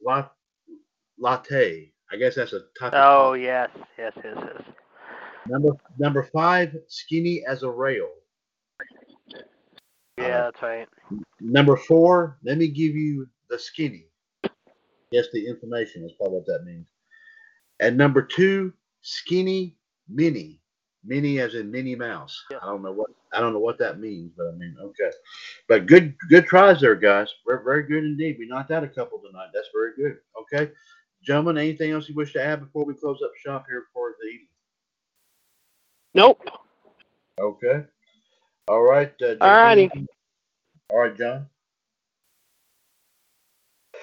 latte. 1.17 1.93
I 2.11 2.17
guess 2.17 2.35
that's 2.35 2.55
a 2.55 2.63
type 2.77 2.93
of 2.93 2.95
Oh 2.95 3.29
coffee. 3.29 3.43
yes, 3.43 3.71
yes, 3.97 4.13
yes, 4.25 4.37
yes. 4.37 4.63
Number 5.49 5.71
number 5.99 6.23
five, 6.25 6.77
skinny 6.89 7.45
as 7.47 7.63
a 7.63 7.71
rail. 7.71 8.09
Yeah, 10.19 10.25
uh, 10.25 10.45
that's 10.45 10.63
right. 10.63 10.89
Number 11.41 11.77
four, 11.77 12.39
let 12.43 12.59
me 12.59 12.69
give 12.69 12.95
you 12.95 13.27
the 13.49 13.59
skinny. 13.59 14.07
Yes, 15.11 15.27
the 15.33 15.47
information 15.47 16.05
is 16.05 16.13
probably 16.13 16.39
what 16.39 16.47
that 16.47 16.65
means. 16.65 16.87
And 17.81 17.97
number 17.97 18.23
two, 18.23 18.73
skinny 19.03 19.77
mini. 20.09 20.61
Mini 21.05 21.39
as 21.39 21.55
in 21.55 21.71
Minnie 21.71 21.95
Mouse. 21.95 22.45
Yeah. 22.51 22.59
I 22.61 22.67
don't 22.67 22.83
know 22.83 22.93
what 22.93 23.11
I 23.33 23.41
don't 23.41 23.53
know 23.53 23.61
what 23.61 23.79
that 23.79 24.01
means, 24.01 24.33
but 24.37 24.49
I 24.49 24.53
mean 24.53 24.77
okay. 24.83 25.11
But 25.69 25.87
good 25.87 26.15
good 26.29 26.45
tries 26.47 26.81
there, 26.81 26.97
guys. 26.97 27.33
Very 27.47 27.63
very 27.63 27.83
good 27.85 28.05
indeed. 28.05 28.37
We 28.39 28.49
knocked 28.49 28.73
out 28.73 28.85
a 28.85 28.89
couple 28.89 29.19
tonight. 29.19 29.49
That's 29.55 29.69
very 29.73 29.93
good. 29.97 30.19
Okay. 30.43 30.73
Gentlemen, 31.23 31.57
anything 31.57 31.93
else 31.93 32.09
you 32.09 32.15
wish 32.15 32.33
to 32.33 32.43
add 32.43 32.61
before 32.61 32.85
we 32.85 32.95
close 32.95 33.21
up 33.25 33.31
shop 33.37 33.67
here 33.69 33.85
for 33.95 34.17
the 34.21 34.27
evening? 34.27 34.49
Nope. 36.15 36.41
Okay. 37.41 37.85
All 38.69 38.83
right. 38.83 39.13
Uh, 39.23 39.35
JD. 39.35 39.39
Alrighty. 39.39 40.07
All 40.91 40.99
right, 41.01 41.17
John. 41.17 41.47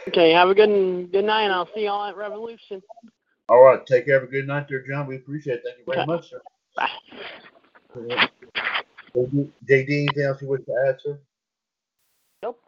Okay, 0.07 0.31
have 0.31 0.49
a 0.49 0.55
good 0.55 1.11
good 1.11 1.25
night, 1.25 1.43
and 1.43 1.53
I'll 1.53 1.69
see 1.73 1.85
y'all 1.85 2.05
at 2.05 2.15
Revolution. 2.15 2.81
All 3.49 3.63
right. 3.63 3.83
Take 3.85 4.05
care. 4.05 4.19
Have 4.19 4.29
a 4.29 4.31
good 4.31 4.47
night 4.47 4.67
there, 4.69 4.85
John. 4.87 5.07
We 5.07 5.15
appreciate 5.17 5.55
it. 5.55 5.63
Thank 5.65 5.79
you 5.79 5.85
very 5.85 5.99
Okay. 5.99 6.05
much, 6.05 6.29
sir. 6.29 6.41
Bye. 6.75 6.89
JD, 9.15 9.49
JD, 9.67 9.89
anything 9.89 10.23
else 10.23 10.41
you 10.41 10.49
wish 10.49 10.61
to 10.65 10.85
add, 10.87 10.97
sir? 11.01 11.19
Nope. 12.43 12.61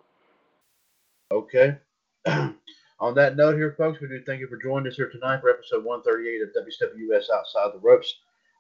Okay. 1.32 1.78
On 3.00 3.14
that 3.14 3.36
note 3.36 3.56
here, 3.56 3.76
folks, 3.78 4.00
we 4.00 4.08
do 4.08 4.24
thank 4.26 4.40
you 4.40 4.48
for 4.48 4.58
joining 4.58 4.88
us 4.88 4.96
here 4.96 5.10
tonight 5.10 5.42
for 5.42 5.50
episode 5.50 5.84
138 5.84 6.42
of 6.42 6.50
WCWUS 6.66 7.30
Outside 7.32 7.74
the 7.74 7.80
Ropes. 7.80 8.16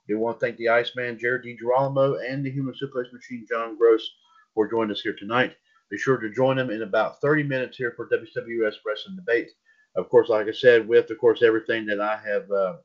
We 0.07 0.15
want 0.15 0.39
to 0.39 0.45
thank 0.45 0.57
the 0.57 0.69
Iceman, 0.69 1.19
Jared 1.19 1.43
DiGirolamo, 1.43 2.17
and 2.27 2.45
the 2.45 2.51
Human 2.51 2.73
Suplex 2.73 3.11
Machine, 3.11 3.45
John 3.49 3.77
Gross, 3.77 4.09
for 4.53 4.69
joining 4.69 4.91
us 4.91 5.01
here 5.01 5.15
tonight. 5.17 5.55
Be 5.89 5.97
sure 5.97 6.17
to 6.17 6.29
join 6.29 6.57
them 6.57 6.69
in 6.69 6.81
about 6.81 7.21
30 7.21 7.43
minutes 7.43 7.77
here 7.77 7.93
for 7.95 8.09
WCWUS 8.09 8.75
Wrestling 8.85 9.15
Debate. 9.15 9.49
Of 9.95 10.09
course, 10.09 10.29
like 10.29 10.47
I 10.47 10.51
said, 10.51 10.87
with, 10.87 11.09
of 11.09 11.17
course, 11.17 11.41
everything 11.41 11.85
that 11.87 11.99
I 11.99 12.17
have 12.17 12.49
uh, 12.51 12.77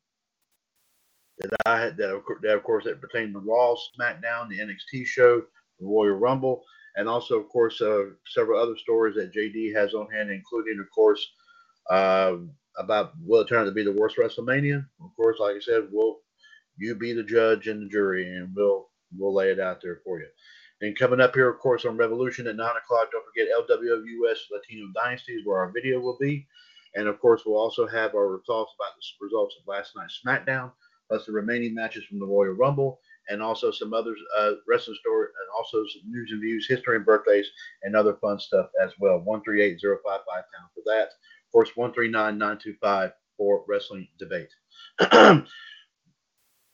that 1.38 1.50
I 1.66 1.80
had 1.80 1.96
that 1.96 2.10
of, 2.10 2.22
that 2.42 2.56
of 2.56 2.62
course 2.62 2.84
that 2.84 3.00
pertain 3.00 3.32
to 3.32 3.38
Raw, 3.38 3.74
SmackDown, 3.98 4.48
the 4.48 4.60
NXT 4.60 5.06
show, 5.06 5.42
the 5.80 5.86
Royal 5.86 6.12
Rumble, 6.16 6.62
and 6.96 7.08
also 7.08 7.38
of 7.38 7.48
course 7.48 7.80
uh, 7.80 8.04
several 8.26 8.60
other 8.60 8.76
stories 8.76 9.16
that 9.16 9.32
JD 9.34 9.74
has 9.74 9.94
on 9.94 10.10
hand, 10.10 10.30
including 10.30 10.78
of 10.80 10.90
course 10.94 11.26
uh, 11.90 12.36
about 12.78 13.12
will 13.24 13.40
it 13.40 13.48
turn 13.48 13.62
out 13.62 13.64
to 13.64 13.72
be 13.72 13.84
the 13.84 13.92
worst 13.92 14.16
WrestleMania. 14.16 14.84
Of 15.02 15.10
course, 15.16 15.38
like 15.40 15.56
I 15.56 15.60
said, 15.60 15.88
we'll 15.90 16.18
you 16.82 16.94
be 16.94 17.12
the 17.12 17.22
judge 17.22 17.68
and 17.68 17.82
the 17.82 17.88
jury, 17.88 18.24
and 18.36 18.54
we'll 18.54 18.88
we'll 19.16 19.34
lay 19.34 19.50
it 19.50 19.60
out 19.60 19.80
there 19.82 20.00
for 20.04 20.18
you. 20.18 20.26
And 20.80 20.98
coming 20.98 21.20
up 21.20 21.34
here, 21.34 21.48
of 21.48 21.60
course, 21.60 21.84
on 21.84 21.96
Revolution 21.96 22.46
at 22.48 22.56
nine 22.56 22.76
o'clock. 22.76 23.10
Don't 23.12 23.24
forget 23.24 23.48
WCWUS 23.68 24.50
Latino 24.50 24.86
Dynasties, 24.94 25.42
where 25.44 25.58
our 25.58 25.70
video 25.72 26.00
will 26.00 26.18
be, 26.20 26.46
and 26.94 27.06
of 27.06 27.20
course, 27.20 27.42
we'll 27.46 27.58
also 27.58 27.86
have 27.86 28.14
our 28.14 28.28
results 28.28 28.72
about 28.78 28.94
the 28.96 29.24
results 29.24 29.56
of 29.60 29.66
last 29.68 29.92
night's 29.96 30.20
SmackDown 30.26 30.72
plus 31.12 31.26
the 31.26 31.32
remaining 31.32 31.74
matches 31.74 32.04
from 32.04 32.18
the 32.18 32.26
Royal 32.26 32.54
Rumble, 32.54 32.98
and 33.28 33.42
also 33.42 33.70
some 33.70 33.92
other 33.92 34.14
uh, 34.38 34.52
wrestling 34.66 34.96
story, 35.00 35.26
and 35.26 35.48
also 35.56 35.84
some 35.92 36.10
news 36.10 36.30
and 36.32 36.40
views, 36.40 36.66
history 36.66 36.96
and 36.96 37.04
birthdays, 37.04 37.46
and 37.82 37.94
other 37.94 38.14
fun 38.14 38.38
stuff 38.38 38.70
as 38.82 38.92
well. 38.98 39.18
One 39.18 39.42
three 39.42 39.62
eight 39.62 39.78
zero 39.78 39.98
five 40.04 40.20
five 40.20 40.44
pound 40.56 40.70
for 40.74 40.82
that. 40.86 41.08
Of 41.08 41.52
course, 41.52 41.70
one 41.74 41.92
three 41.92 42.08
nine 42.08 42.38
nine 42.38 42.58
two 42.58 42.74
five 42.80 43.12
for 43.36 43.62
wrestling 43.68 44.08
debate. 44.18 44.48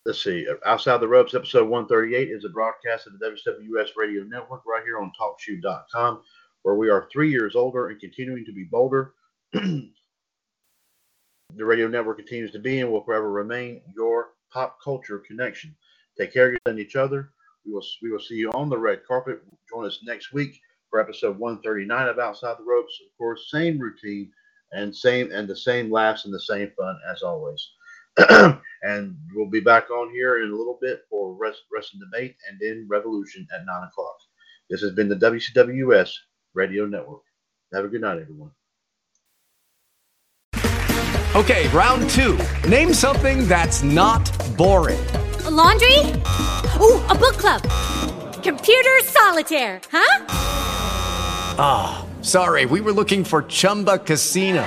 Let's 0.08 0.24
see. 0.24 0.46
Outside 0.64 1.02
the 1.02 1.06
Ropes, 1.06 1.34
episode 1.34 1.68
138 1.68 2.30
is 2.30 2.46
a 2.46 2.48
broadcast 2.48 3.06
of 3.06 3.18
the 3.18 3.26
WCWUS 3.26 3.88
Radio 3.94 4.22
Network 4.22 4.62
right 4.64 4.82
here 4.82 4.98
on 4.98 5.12
TalkShoe.com, 5.20 6.22
where 6.62 6.76
we 6.76 6.88
are 6.88 7.10
three 7.12 7.30
years 7.30 7.54
older 7.54 7.88
and 7.88 8.00
continuing 8.00 8.42
to 8.46 8.52
be 8.54 8.64
bolder. 8.64 9.12
the 9.52 9.90
radio 11.58 11.88
network 11.88 12.16
continues 12.16 12.50
to 12.52 12.58
be 12.58 12.80
and 12.80 12.90
will 12.90 13.04
forever 13.04 13.30
remain 13.30 13.82
your 13.94 14.28
pop 14.50 14.78
culture 14.82 15.18
connection. 15.18 15.76
Take 16.18 16.32
care 16.32 16.56
of 16.64 16.78
each 16.78 16.96
other. 16.96 17.28
We 17.66 17.72
will 17.74 17.84
we 18.02 18.10
will 18.10 18.18
see 18.18 18.36
you 18.36 18.50
on 18.52 18.70
the 18.70 18.78
red 18.78 19.04
carpet. 19.06 19.42
Join 19.68 19.84
us 19.84 20.00
next 20.04 20.32
week 20.32 20.58
for 20.88 21.00
episode 21.00 21.38
139 21.38 22.08
of 22.08 22.18
Outside 22.18 22.56
the 22.58 22.64
Ropes. 22.64 22.98
Of 23.04 23.14
course, 23.18 23.50
same 23.50 23.78
routine 23.78 24.32
and 24.72 24.96
same 24.96 25.30
and 25.32 25.46
the 25.46 25.54
same 25.54 25.92
laughs 25.92 26.24
and 26.24 26.32
the 26.32 26.40
same 26.40 26.72
fun 26.78 26.98
as 27.12 27.22
always. 27.22 27.72
and 28.82 29.16
we'll 29.34 29.50
be 29.50 29.60
back 29.60 29.90
on 29.90 30.10
here 30.10 30.42
in 30.42 30.50
a 30.50 30.56
little 30.56 30.78
bit 30.80 31.02
for 31.08 31.34
rest, 31.34 31.62
rest 31.72 31.94
and 31.94 32.02
debate 32.02 32.36
and 32.48 32.58
then 32.60 32.86
revolution 32.88 33.46
at 33.54 33.64
nine 33.66 33.84
o'clock. 33.84 34.16
This 34.70 34.80
has 34.82 34.92
been 34.92 35.08
the 35.08 35.16
WCWUS 35.16 36.10
Radio 36.54 36.86
Network. 36.86 37.22
Have 37.72 37.84
a 37.84 37.88
good 37.88 38.00
night, 38.00 38.18
everyone. 38.18 38.50
Okay, 41.34 41.68
round 41.68 42.08
two. 42.10 42.38
Name 42.68 42.92
something 42.92 43.46
that's 43.46 43.82
not 43.82 44.24
boring. 44.56 44.98
A 45.44 45.50
laundry? 45.50 45.98
Ooh, 46.80 47.00
a 47.06 47.14
book 47.14 47.36
club. 47.36 47.62
Computer 48.42 48.98
solitaire, 49.02 49.80
huh? 49.92 50.24
Ah, 51.60 52.06
sorry, 52.22 52.66
we 52.66 52.80
were 52.80 52.92
looking 52.92 53.24
for 53.24 53.42
Chumba 53.42 53.98
Casino. 53.98 54.66